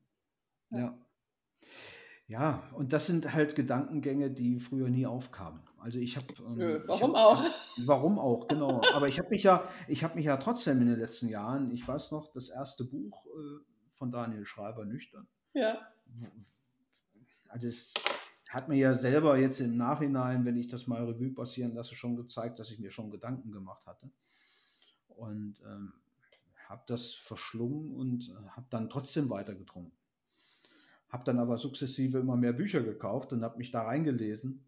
Ja. 0.70 0.98
Ja, 2.30 2.62
und 2.74 2.92
das 2.92 3.06
sind 3.06 3.32
halt 3.32 3.56
Gedankengänge, 3.56 4.30
die 4.30 4.60
früher 4.60 4.88
nie 4.88 5.04
aufkamen. 5.04 5.62
Also 5.78 5.98
ich 5.98 6.16
habe. 6.16 6.26
Ähm, 6.38 6.84
warum 6.86 7.16
hab, 7.16 7.24
auch? 7.24 7.44
Warum 7.86 8.18
auch, 8.20 8.46
genau. 8.46 8.80
Aber 8.94 9.08
ich 9.08 9.18
habe 9.18 9.30
mich 9.30 9.42
ja, 9.42 9.68
ich 9.88 10.04
habe 10.04 10.14
mich 10.14 10.26
ja 10.26 10.36
trotzdem 10.36 10.80
in 10.80 10.86
den 10.86 11.00
letzten 11.00 11.28
Jahren, 11.28 11.72
ich 11.72 11.86
weiß 11.86 12.12
noch, 12.12 12.32
das 12.32 12.48
erste 12.48 12.84
Buch 12.84 13.26
äh, 13.26 13.64
von 13.94 14.12
Daniel 14.12 14.44
Schreiber 14.44 14.84
nüchtern. 14.84 15.26
Ja. 15.54 15.80
Also 17.48 17.66
es 17.66 17.94
hat 18.48 18.68
mir 18.68 18.76
ja 18.76 18.96
selber 18.96 19.36
jetzt 19.36 19.58
im 19.58 19.76
Nachhinein, 19.76 20.44
wenn 20.44 20.56
ich 20.56 20.68
das 20.68 20.86
mal 20.86 21.04
Revue 21.04 21.32
passieren 21.32 21.74
lasse, 21.74 21.96
schon 21.96 22.14
gezeigt, 22.14 22.60
dass 22.60 22.70
ich 22.70 22.78
mir 22.78 22.92
schon 22.92 23.10
Gedanken 23.10 23.50
gemacht 23.50 23.84
hatte. 23.86 24.08
Und 25.08 25.56
ähm, 25.66 25.94
habe 26.68 26.82
das 26.86 27.12
verschlungen 27.12 27.92
und 27.92 28.28
äh, 28.28 28.48
habe 28.50 28.66
dann 28.70 28.88
trotzdem 28.88 29.28
weiter 29.30 29.56
getrunken. 29.56 29.99
Habe 31.10 31.24
dann 31.24 31.38
aber 31.38 31.58
sukzessive 31.58 32.18
immer 32.18 32.36
mehr 32.36 32.52
Bücher 32.52 32.82
gekauft 32.82 33.32
und 33.32 33.42
habe 33.42 33.58
mich 33.58 33.70
da 33.70 33.82
reingelesen. 33.82 34.64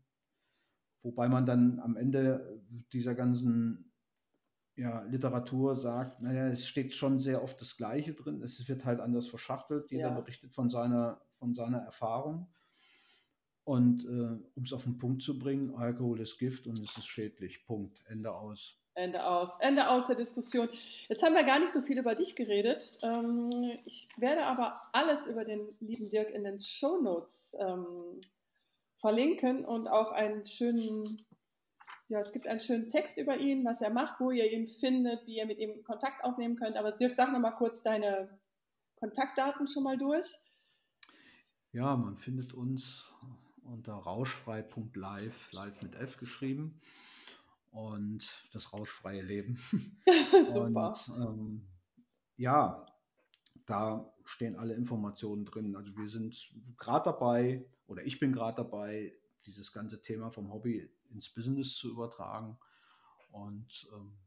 Wobei 1.03 1.29
man 1.29 1.47
dann 1.47 1.81
am 1.81 1.97
Ende 1.97 2.63
dieser 2.93 3.15
ganzen 3.15 3.93
ja, 4.77 5.03
Literatur 5.03 5.77
sagt, 5.77 6.21
naja, 6.23 6.49
es 6.49 6.67
steht 6.67 6.95
schon 6.95 7.21
sehr 7.21 7.43
oft 7.43 7.61
das 7.61 7.77
Gleiche 7.77 8.15
drin. 8.15 8.43
Es 8.43 8.67
wird 8.69 8.85
halt 8.85 9.01
anders 9.01 9.29
verschachtelt. 9.29 9.91
Jeder 9.91 10.09
ja. 10.09 10.21
berichtet 10.21 10.53
von 10.53 10.71
seiner, 10.71 11.21
von 11.39 11.55
seiner 11.55 11.79
Erfahrung. 11.79 12.49
Und 13.65 14.05
äh, 14.05 14.39
um 14.55 14.63
es 14.65 14.73
auf 14.73 14.85
den 14.85 14.99
Punkt 14.99 15.23
zu 15.23 15.39
bringen, 15.39 15.75
Alkohol 15.75 16.21
ist 16.21 16.39
Gift 16.39 16.67
und 16.67 16.79
es 16.79 16.97
ist 16.97 17.07
schädlich. 17.07 17.65
Punkt. 17.67 18.03
Ende 18.07 18.33
aus. 18.33 18.82
Ende 18.95 19.25
aus. 19.25 19.59
Ende 19.61 19.89
aus 19.89 20.07
der 20.07 20.17
Diskussion. 20.17 20.69
Jetzt 21.09 21.23
haben 21.23 21.35
wir 21.35 21.45
gar 21.45 21.59
nicht 21.59 21.73
so 21.73 21.81
viel 21.81 21.99
über 21.99 22.15
dich 22.15 22.37
geredet. 22.37 22.93
Ähm, 23.03 23.51
ich 23.85 24.09
werde 24.19 24.45
aber 24.45 24.81
alles 24.93 25.27
über 25.27 25.45
den 25.45 25.75
lieben 25.81 26.11
Dirk 26.11 26.31
in 26.31 26.45
den 26.45 26.61
Show 26.61 27.01
Notes 27.01 27.57
ähm, 27.59 28.21
verlinken 28.97 29.65
und 29.65 29.89
auch 29.89 30.13
einen 30.13 30.45
schönen, 30.45 31.25
ja, 32.09 32.21
es 32.21 32.33
gibt 32.33 32.47
einen 32.47 32.61
schönen 32.61 32.91
Text 32.91 33.17
über 33.17 33.39
ihn, 33.39 33.65
was 33.65 33.81
er 33.81 33.91
macht, 33.91 34.21
wo 34.21 34.31
ihr 34.31 34.51
ihn 34.51 34.69
findet, 34.69 35.27
wie 35.27 35.39
ihr 35.39 35.47
mit 35.47 35.59
ihm 35.59 35.83
Kontakt 35.85 36.23
aufnehmen 36.23 36.57
könnt. 36.57 36.77
Aber 36.77 36.93
Dirk, 36.93 37.15
sag 37.15 37.33
noch 37.33 37.41
mal 37.41 37.53
kurz 37.53 37.83
deine 37.83 38.39
Kontaktdaten 38.97 39.69
schon 39.69 39.85
mal 39.85 39.97
durch. 39.97 40.27
Ja, 41.73 41.97
man 41.97 42.19
findet 42.19 42.53
uns 42.53 43.15
unter 43.65 43.95
rauschfrei.live, 43.95 45.53
live 45.53 45.83
mit 45.83 45.95
F 45.95 46.19
geschrieben 46.19 46.81
und 47.73 48.23
das 48.53 48.73
rauschfreie 48.73 49.23
Leben. 49.23 49.59
Super. 50.45 50.95
Und, 51.09 51.17
ähm, 51.17 51.69
ja, 52.37 52.87
da 53.67 54.13
stehen 54.25 54.57
alle 54.57 54.75
Informationen 54.75 55.45
drin. 55.45 55.75
Also 55.75 55.97
wir 55.97 56.07
sind 56.07 56.53
gerade 56.77 57.07
dabei, 57.07 57.67
oder 57.87 58.05
ich 58.05 58.21
bin 58.21 58.33
gerade 58.33 58.57
dabei, 58.57 59.13
dieses 59.47 59.73
ganze 59.73 60.01
Thema 60.01 60.31
vom 60.31 60.53
Hobby 60.53 60.89
ins 61.11 61.29
Business 61.29 61.75
zu 61.75 61.91
übertragen. 61.91 62.59
Und 63.31 63.89
ähm, 63.95 64.19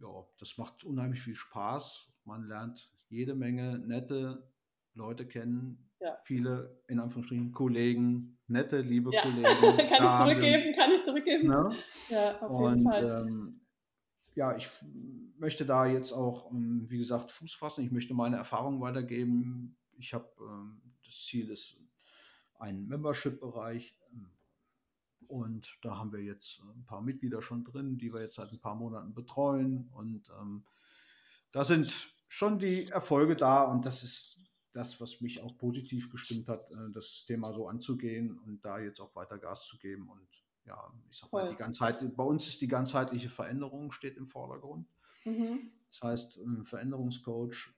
ja, 0.00 0.26
das 0.38 0.58
macht 0.58 0.84
unheimlich 0.84 1.22
viel 1.22 1.34
Spaß. 1.36 2.12
Man 2.24 2.46
lernt 2.46 2.90
jede 3.08 3.34
Menge 3.34 3.78
nette 3.78 4.50
Leute 4.94 5.26
kennen, 5.26 5.87
ja. 6.00 6.18
viele, 6.24 6.80
in 6.88 7.00
Anführungsstrichen, 7.00 7.52
Kollegen, 7.52 8.38
nette, 8.46 8.80
liebe 8.80 9.10
ja. 9.12 9.22
Kollegen. 9.22 9.42
kann 9.88 10.04
ich 10.04 10.16
zurückgeben, 10.16 10.74
kann 10.74 10.90
ich 10.92 11.02
zurückgeben. 11.02 11.48
Ne? 11.48 11.70
Ja, 12.08 12.40
auf 12.40 12.50
Und, 12.50 12.78
jeden 12.78 12.90
Fall. 12.90 13.26
Ähm, 13.26 13.60
ja, 14.34 14.56
ich 14.56 14.68
möchte 15.38 15.66
da 15.66 15.86
jetzt 15.86 16.12
auch, 16.12 16.50
ähm, 16.52 16.86
wie 16.88 16.98
gesagt, 16.98 17.32
Fuß 17.32 17.54
fassen. 17.54 17.84
Ich 17.84 17.90
möchte 17.90 18.14
meine 18.14 18.36
Erfahrungen 18.36 18.80
weitergeben. 18.80 19.76
Ich 19.98 20.14
habe 20.14 20.28
ähm, 20.40 20.80
das 21.04 21.26
Ziel 21.26 21.50
ist 21.50 21.76
ein 22.58 22.86
Membership-Bereich. 22.86 23.96
Ähm, 24.12 24.30
und 25.26 25.78
da 25.82 25.98
haben 25.98 26.12
wir 26.12 26.22
jetzt 26.22 26.62
ein 26.62 26.84
paar 26.86 27.02
Mitglieder 27.02 27.42
schon 27.42 27.64
drin, 27.64 27.98
die 27.98 28.12
wir 28.12 28.20
jetzt 28.20 28.36
seit 28.36 28.52
ein 28.52 28.60
paar 28.60 28.74
Monaten 28.74 29.14
betreuen. 29.14 29.90
Und 29.92 30.30
ähm, 30.40 30.64
da 31.52 31.64
sind 31.64 32.14
schon 32.28 32.58
die 32.58 32.88
Erfolge 32.88 33.36
da. 33.36 33.64
Und 33.64 33.86
das 33.86 34.04
ist 34.04 34.37
das, 34.72 35.00
was 35.00 35.20
mich 35.20 35.40
auch 35.42 35.56
positiv 35.56 36.10
gestimmt 36.10 36.48
hat, 36.48 36.70
äh, 36.70 36.90
das 36.92 37.24
Thema 37.26 37.52
so 37.52 37.68
anzugehen 37.68 38.38
und 38.38 38.64
da 38.64 38.78
jetzt 38.78 39.00
auch 39.00 39.14
weiter 39.14 39.38
Gas 39.38 39.66
zu 39.66 39.78
geben. 39.78 40.08
Und 40.08 40.28
ja, 40.64 40.92
ich 41.10 41.18
sag 41.18 41.32
mal, 41.32 41.50
die 41.50 41.56
Ganzheit, 41.56 42.16
bei 42.16 42.24
uns 42.24 42.46
ist 42.46 42.60
die 42.60 42.68
ganzheitliche 42.68 43.30
Veränderung 43.30 43.92
steht 43.92 44.16
im 44.16 44.28
Vordergrund. 44.28 44.88
Mhm. 45.24 45.70
Das 45.90 46.02
heißt, 46.02 46.36
ein 46.38 46.64
Veränderungscoach, 46.64 47.72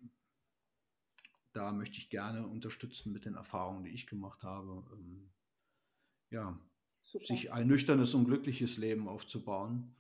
da 1.53 1.73
möchte 1.73 1.99
ich 1.99 2.11
gerne 2.11 2.47
unterstützen 2.47 3.13
mit 3.13 3.25
den 3.25 3.35
Erfahrungen, 3.35 3.85
die 3.85 3.91
ich 3.91 4.07
gemacht 4.07 4.43
habe. 4.43 4.85
Ähm, 4.93 5.31
ja, 6.31 6.59
Super. 7.01 7.27
sich 7.27 7.53
ein 7.53 7.67
nüchternes 7.67 8.15
und 8.15 8.27
glückliches 8.27 8.77
Leben 8.77 9.09
aufzubauen 9.09 9.95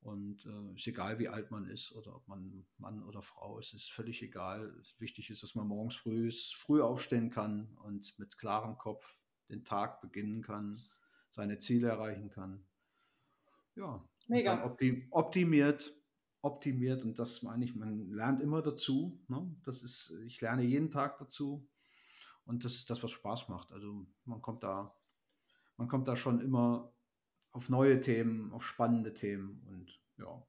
und 0.00 0.46
äh, 0.46 0.74
ist 0.76 0.86
egal, 0.86 1.18
wie 1.18 1.28
alt 1.28 1.50
man 1.50 1.66
ist 1.66 1.92
oder 1.92 2.14
ob 2.16 2.26
man 2.28 2.66
Mann 2.78 3.02
oder 3.02 3.22
Frau 3.22 3.58
ist, 3.58 3.74
ist 3.74 3.90
völlig 3.90 4.22
egal. 4.22 4.72
Wichtig 4.98 5.30
ist, 5.30 5.42
dass 5.42 5.54
man 5.54 5.66
morgens 5.66 5.96
früh, 5.96 6.30
früh 6.30 6.82
aufstehen 6.82 7.30
kann 7.30 7.76
und 7.82 8.18
mit 8.18 8.38
klarem 8.38 8.78
Kopf 8.78 9.22
den 9.48 9.64
Tag 9.64 10.00
beginnen 10.00 10.42
kann, 10.42 10.80
seine 11.30 11.58
Ziele 11.58 11.88
erreichen 11.88 12.30
kann. 12.30 12.64
Ja, 13.74 14.04
Mega. 14.28 14.62
Optim 14.64 15.06
optimiert, 15.10 15.94
optimiert 16.42 17.02
und 17.02 17.18
das 17.18 17.42
meine 17.42 17.64
ich, 17.64 17.74
man 17.74 18.10
lernt 18.12 18.40
immer 18.40 18.60
dazu. 18.62 19.18
Ne? 19.28 19.56
Das 19.64 19.82
ist, 19.82 20.14
ich 20.26 20.40
lerne 20.40 20.62
jeden 20.62 20.90
Tag 20.90 21.18
dazu 21.18 21.66
Und 22.44 22.64
das 22.64 22.74
ist 22.74 22.90
das, 22.90 23.02
was 23.02 23.10
Spaß 23.10 23.48
macht. 23.48 23.72
Also 23.72 24.06
man 24.24 24.42
kommt 24.42 24.62
da, 24.62 24.94
man 25.76 25.88
kommt 25.88 26.08
da 26.08 26.14
schon 26.14 26.40
immer 26.40 26.92
auf 27.58 27.68
neue 27.68 28.00
Themen, 28.00 28.52
auf 28.52 28.64
spannende 28.64 29.12
Themen 29.12 29.60
und 29.68 29.98
ja. 30.24 30.40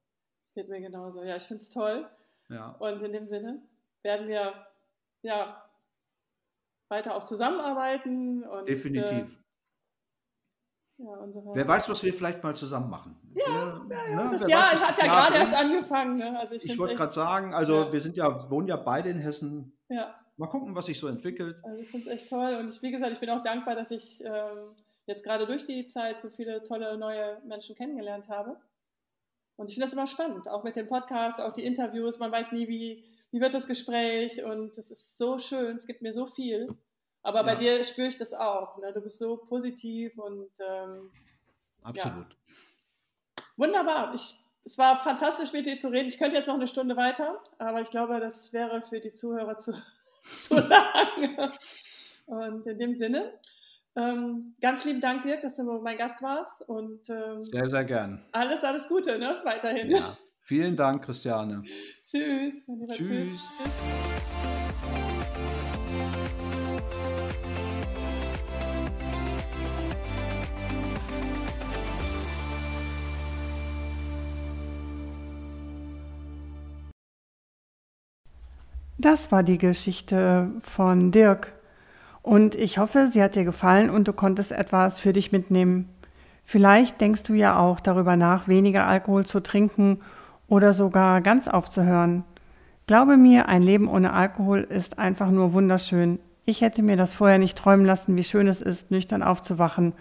Geht 0.54 0.70
mir 0.70 0.80
genauso. 0.80 1.24
Ja, 1.24 1.38
ich 1.38 1.44
finde 1.44 1.64
es 1.64 1.70
toll. 1.70 2.08
Ja. 2.50 2.70
Und 2.74 3.02
in 3.02 3.14
dem 3.14 3.28
Sinne 3.28 3.64
werden 4.04 4.28
wir 4.28 4.54
ja 5.24 5.64
weiter 6.88 7.16
auch 7.16 7.24
zusammenarbeiten. 7.24 8.44
Und, 8.44 8.70
Definitiv. 8.70 9.12
Äh, 9.12 11.04
ja, 11.04 11.28
Wer 11.54 11.68
weiß, 11.68 11.90
was 11.90 12.04
wir 12.04 12.14
vielleicht 12.14 12.44
mal 12.44 12.56
zusammen 12.56 12.92
machen. 12.92 13.16
Ja, 13.34 13.82
wir, 13.88 13.98
ja, 13.98 14.10
ja. 14.12 14.30
das 14.30 14.48
Jahr 14.48 14.74
weiß, 14.74 14.88
hat 14.88 15.02
ja 15.02 15.06
gerade 15.08 15.36
erst 15.38 15.54
angefangen. 15.56 16.16
Ne? 16.18 16.38
Also 16.40 16.54
ich, 16.54 16.66
ich 16.66 16.78
wollte 16.78 16.96
gerade 16.96 17.12
sagen, 17.12 17.56
also 17.56 17.86
ja. 17.86 17.92
wir 17.92 18.02
sind 18.02 18.18
ja, 18.18 18.52
wohnen 18.52 18.68
ja 18.68 18.76
beide 18.76 19.10
in 19.10 19.18
Hessen. 19.18 19.76
Ja. 19.88 20.14
Mal 20.38 20.48
gucken, 20.48 20.76
was 20.76 20.86
sich 20.86 21.00
so 21.00 21.08
entwickelt. 21.08 21.58
Also 21.64 21.78
ich 21.80 21.90
finde 21.90 22.08
es 22.08 22.14
echt 22.14 22.30
toll 22.30 22.56
und 22.60 22.70
ich, 22.70 22.84
wie 22.84 22.92
gesagt, 22.92 23.14
ich 23.14 23.20
bin 23.20 23.32
auch 23.32 23.42
dankbar, 23.42 23.76
dass 23.76 23.90
ich 23.90 24.24
ähm, 24.24 24.76
jetzt 25.10 25.24
gerade 25.24 25.46
durch 25.46 25.64
die 25.64 25.88
Zeit 25.88 26.22
so 26.22 26.30
viele 26.30 26.64
tolle 26.64 26.98
neue 26.98 27.42
Menschen 27.46 27.76
kennengelernt 27.76 28.30
habe. 28.30 28.58
Und 29.58 29.68
ich 29.68 29.76
finde 29.76 29.88
das 29.88 29.94
immer 29.94 30.08
spannend, 30.08 30.48
auch 30.48 30.64
mit 30.64 30.78
dem 30.78 30.88
Podcast, 30.88 31.42
auch 31.42 31.52
die 31.52 31.66
Interviews. 31.66 32.20
Man 32.20 32.32
weiß 32.32 32.54
nie, 32.54 32.70
wie, 32.70 33.04
wie 33.32 33.42
wird 33.42 33.54
das 33.54 33.68
Gespräch 33.68 34.44
und 34.44 34.78
es 34.78 34.90
ist 34.90 35.18
so 35.18 35.38
schön, 35.38 35.76
es 35.78 35.86
gibt 35.86 36.02
mir 36.02 36.14
so 36.14 36.26
viel. 36.26 36.68
Aber 37.24 37.40
ja. 37.40 37.44
bei 37.44 37.56
dir 37.56 37.84
spüre 37.84 38.08
ich 38.08 38.16
das 38.16 38.34
auch. 38.34 38.78
Ne? 38.78 38.94
Du 38.94 39.02
bist 39.02 39.20
so 39.20 39.36
positiv 39.36 40.18
und 40.18 40.50
ähm, 40.66 41.12
absolut. 41.84 42.30
Ja. 42.30 43.44
Wunderbar. 43.58 44.14
Ich, 44.14 44.36
es 44.64 44.78
war 44.78 45.04
fantastisch, 45.04 45.52
mit 45.52 45.66
dir 45.66 45.78
zu 45.78 45.90
reden. 45.90 46.08
Ich 46.08 46.18
könnte 46.18 46.38
jetzt 46.38 46.48
noch 46.48 46.56
eine 46.56 46.68
Stunde 46.68 46.96
weiter, 46.96 47.44
aber 47.58 47.82
ich 47.82 47.90
glaube, 47.90 48.22
das 48.22 48.54
wäre 48.54 48.82
für 48.82 49.02
die 49.02 49.12
Zuhörer 49.12 49.58
zu, 49.58 49.74
zu 50.38 50.56
lang. 50.56 51.52
Und 52.28 52.66
in 52.66 52.78
dem 52.78 52.96
Sinne, 52.96 53.34
ähm, 53.96 54.56
ganz 54.62 54.86
lieben 54.86 55.02
Dank, 55.02 55.22
Dirk, 55.22 55.42
dass 55.42 55.56
du 55.56 55.64
mein 55.64 55.98
Gast 55.98 56.22
warst. 56.22 56.68
Und, 56.68 57.10
ähm, 57.10 57.42
sehr, 57.42 57.70
sehr 57.70 57.84
gern. 57.84 58.26
Alles, 58.32 58.64
alles 58.64 58.88
Gute, 58.88 59.18
ne? 59.18 59.40
Weiterhin. 59.44 59.92
Ja. 59.92 60.18
Vielen 60.40 60.76
Dank, 60.76 61.04
Christiane. 61.04 61.64
tschüss. 62.04 62.66
Tschüss. 62.66 62.98
tschüss. 62.98 63.42
Das 78.98 79.32
war 79.32 79.44
die 79.44 79.58
Geschichte 79.58 80.52
von 80.62 81.12
Dirk. 81.12 81.59
Und 82.22 82.56
ich 82.56 82.78
hoffe, 82.78 83.10
sie 83.12 83.24
hat 83.24 83.36
dir 83.36 83.46
gefallen 83.46 83.90
und 83.90 84.08
du 84.08 84.14
konntest 84.14 84.52
etwas 84.52 85.00
für 85.00 85.14
dich 85.14 85.32
mitnehmen. 85.32 85.90
Vielleicht 86.44 87.00
denkst 87.00 87.24
du 87.24 87.34
ja 87.34 87.58
auch 87.58 87.80
darüber 87.80 88.16
nach, 88.16 88.48
weniger 88.48 88.86
Alkohol 88.88 89.26
zu 89.26 89.40
trinken 89.40 90.02
oder 90.48 90.74
sogar 90.74 91.22
ganz 91.22 91.48
aufzuhören. 91.48 92.24
Glaube 92.88 93.18
mir, 93.18 93.48
ein 93.48 93.62
Leben 93.62 93.88
ohne 93.88 94.14
Alkohol 94.14 94.62
ist 94.62 94.98
einfach 94.98 95.30
nur 95.30 95.54
wunderschön. 95.54 96.20
Ich 96.46 96.62
hätte 96.62 96.82
mir 96.82 96.98
das 96.98 97.14
vorher 97.14 97.38
nicht 97.38 97.58
träumen 97.58 97.86
lassen, 97.86 98.16
wie 98.16 98.24
schön 98.24 98.48
es 98.48 98.62
ist, 98.62 98.90
nüchtern 98.90 99.22
aufzuwachen 99.22 99.94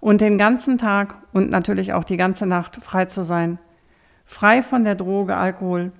und 0.00 0.20
den 0.20 0.38
ganzen 0.38 0.78
Tag 0.78 1.16
und 1.32 1.50
natürlich 1.50 1.92
auch 1.92 2.04
die 2.04 2.16
ganze 2.16 2.46
Nacht 2.46 2.76
frei 2.76 3.06
zu 3.06 3.24
sein. 3.24 3.58
Frei 4.24 4.62
von 4.62 4.84
der 4.84 4.94
Droge 4.94 5.36
Alkohol. 5.36 5.90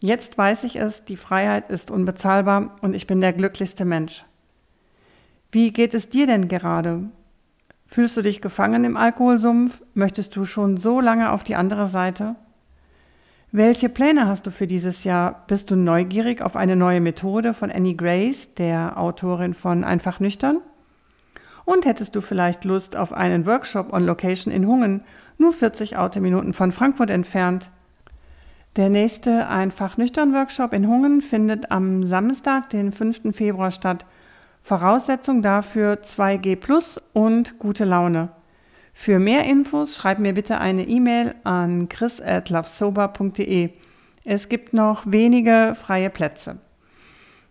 Jetzt 0.00 0.36
weiß 0.36 0.64
ich 0.64 0.76
es, 0.76 1.04
die 1.04 1.16
Freiheit 1.16 1.70
ist 1.70 1.90
unbezahlbar 1.90 2.76
und 2.82 2.94
ich 2.94 3.06
bin 3.06 3.22
der 3.22 3.32
glücklichste 3.32 3.86
Mensch. 3.86 4.24
Wie 5.54 5.72
geht 5.72 5.94
es 5.94 6.10
dir 6.10 6.26
denn 6.26 6.48
gerade? 6.48 7.04
Fühlst 7.86 8.16
du 8.16 8.22
dich 8.22 8.40
gefangen 8.40 8.82
im 8.82 8.96
Alkoholsumpf? 8.96 9.82
Möchtest 9.94 10.34
du 10.34 10.46
schon 10.46 10.78
so 10.78 11.00
lange 11.00 11.30
auf 11.30 11.44
die 11.44 11.54
andere 11.54 11.86
Seite? 11.86 12.34
Welche 13.52 13.88
Pläne 13.88 14.26
hast 14.26 14.48
du 14.48 14.50
für 14.50 14.66
dieses 14.66 15.04
Jahr? 15.04 15.44
Bist 15.46 15.70
du 15.70 15.76
neugierig 15.76 16.42
auf 16.42 16.56
eine 16.56 16.74
neue 16.74 17.00
Methode 17.00 17.54
von 17.54 17.70
Annie 17.70 17.94
Grace, 17.94 18.52
der 18.54 18.98
Autorin 18.98 19.54
von 19.54 19.84
Einfach 19.84 20.18
nüchtern? 20.18 20.58
Und 21.64 21.86
hättest 21.86 22.16
du 22.16 22.20
vielleicht 22.20 22.64
Lust 22.64 22.96
auf 22.96 23.12
einen 23.12 23.46
Workshop 23.46 23.92
on 23.92 24.04
Location 24.04 24.52
in 24.52 24.66
Hungen, 24.66 25.04
nur 25.38 25.52
40 25.52 25.96
Autominuten 25.96 26.52
von 26.52 26.72
Frankfurt 26.72 27.10
entfernt? 27.10 27.70
Der 28.74 28.88
nächste 28.88 29.46
Einfach 29.46 29.98
nüchtern 29.98 30.34
Workshop 30.34 30.72
in 30.72 30.88
Hungen 30.88 31.22
findet 31.22 31.70
am 31.70 32.02
Samstag, 32.02 32.70
den 32.70 32.90
5. 32.90 33.32
Februar 33.32 33.70
statt. 33.70 34.04
Voraussetzung 34.64 35.42
dafür 35.42 35.96
2G 35.96 36.56
Plus 36.56 36.98
und 37.12 37.58
gute 37.58 37.84
Laune. 37.84 38.30
Für 38.94 39.18
mehr 39.18 39.44
Infos 39.44 39.94
schreib 39.94 40.18
mir 40.18 40.32
bitte 40.32 40.58
eine 40.58 40.88
E-Mail 40.88 41.34
an 41.44 41.90
chris.lovesober.de. 41.90 43.72
Es 44.24 44.48
gibt 44.48 44.72
noch 44.72 45.02
wenige 45.04 45.76
freie 45.78 46.08
Plätze. 46.08 46.56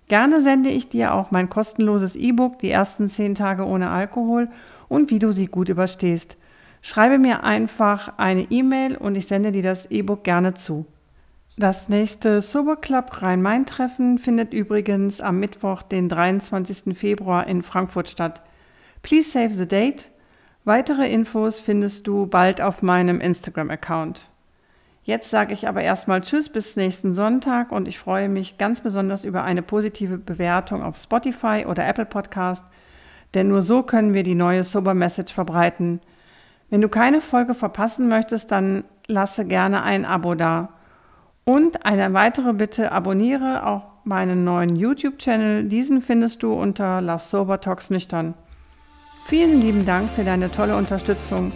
Gerne 0.08 0.42
sende 0.42 0.70
ich 0.70 0.90
dir 0.90 1.14
auch 1.14 1.30
mein 1.30 1.52
kostenloses 1.52 2.16
E-Book 2.16 2.58
Die 2.58 2.72
ersten 2.72 3.12
10 3.12 3.36
Tage 3.36 3.64
ohne 3.68 3.92
Alkohol 3.92 4.50
und 4.90 5.12
wie 5.12 5.20
du 5.20 5.32
sie 5.32 5.46
gut 5.46 5.70
überstehst. 5.70 6.36
Schreibe 6.82 7.20
mir 7.20 7.44
einfach 7.44 8.18
eine 8.18 8.48
E-Mail 8.50 8.98
und 8.98 9.14
ich 9.14 9.28
sende 9.28 9.52
dir 9.52 9.62
das 9.62 9.86
E-Book 9.92 10.24
gerne 10.24 10.56
zu. 10.56 10.88
Das 11.56 11.88
nächste 11.88 12.42
Sober 12.42 12.78
Club 12.78 13.22
Rhein-Main-Treffen 13.22 14.18
findet 14.18 14.56
übrigens 14.56 15.22
am 15.22 15.40
Mittwoch, 15.40 15.84
den 15.84 16.10
23. 16.10 16.98
Februar 16.98 17.46
in 17.46 17.62
Frankfurt 17.62 18.10
statt. 18.10 18.42
Please 19.04 19.30
save 19.30 19.54
the 19.54 19.68
date. 19.68 20.10
Weitere 20.66 21.08
Infos 21.08 21.60
findest 21.60 22.08
du 22.08 22.26
bald 22.26 22.60
auf 22.60 22.82
meinem 22.82 23.22
Instagram-Account. 23.22 24.22
Jetzt 25.04 25.30
sage 25.30 25.54
ich 25.54 25.68
aber 25.68 25.84
erstmal 25.84 26.22
Tschüss 26.22 26.50
bis 26.50 26.76
nächsten 26.76 27.14
Sonntag 27.14 27.72
und 27.72 27.88
ich 27.88 28.00
freue 28.00 28.30
mich 28.30 28.58
ganz 28.58 28.82
besonders 28.82 29.24
über 29.24 29.44
eine 29.44 29.62
positive 29.62 30.18
Bewertung 30.18 30.82
auf 30.82 30.98
Spotify 30.98 31.66
oder 31.68 31.86
Apple 31.86 32.06
Podcast, 32.06 32.66
denn 33.36 33.50
nur 33.50 33.62
so 33.62 33.84
können 33.84 34.16
wir 34.16 34.24
die 34.24 34.34
neue 34.34 34.64
Sober 34.64 34.96
Message 34.96 35.32
verbreiten. 35.32 36.00
Wenn 36.72 36.82
du 36.82 36.90
keine 36.90 37.22
Folge 37.22 37.54
verpassen 37.54 38.08
möchtest, 38.08 38.50
dann 38.50 38.86
lasse 39.06 39.46
gerne 39.46 39.84
ein 39.84 40.06
Abo 40.06 40.34
da. 40.34 40.73
Und 41.46 41.86
eine 41.86 42.14
weitere 42.14 42.54
Bitte, 42.54 42.92
abonniere 42.92 43.66
auch 43.66 43.84
meinen 44.06 44.44
neuen 44.46 44.76
YouTube-Channel. 44.76 45.66
Diesen 45.66 46.02
findest 46.02 46.42
du 46.42 46.54
unter 46.54 47.02
Love 47.02 47.20
Sober 47.20 47.60
Talks 47.60 47.90
Nüchtern. 47.90 48.34
Vielen 49.26 49.62
lieben 49.62 49.86
Dank 49.86 50.10
für 50.10 50.24
deine 50.24 50.52
tolle 50.52 50.78
Unterstützung. 50.78 51.52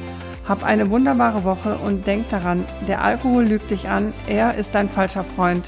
Hab 0.47 0.63
eine 0.63 0.89
wunderbare 0.89 1.43
Woche 1.43 1.77
und 1.77 2.07
denk 2.07 2.29
daran, 2.29 2.65
der 2.87 3.01
Alkohol 3.01 3.45
lügt 3.45 3.69
dich 3.69 3.89
an, 3.89 4.13
er 4.27 4.55
ist 4.55 4.75
dein 4.75 4.89
falscher 4.89 5.23
Freund. 5.23 5.65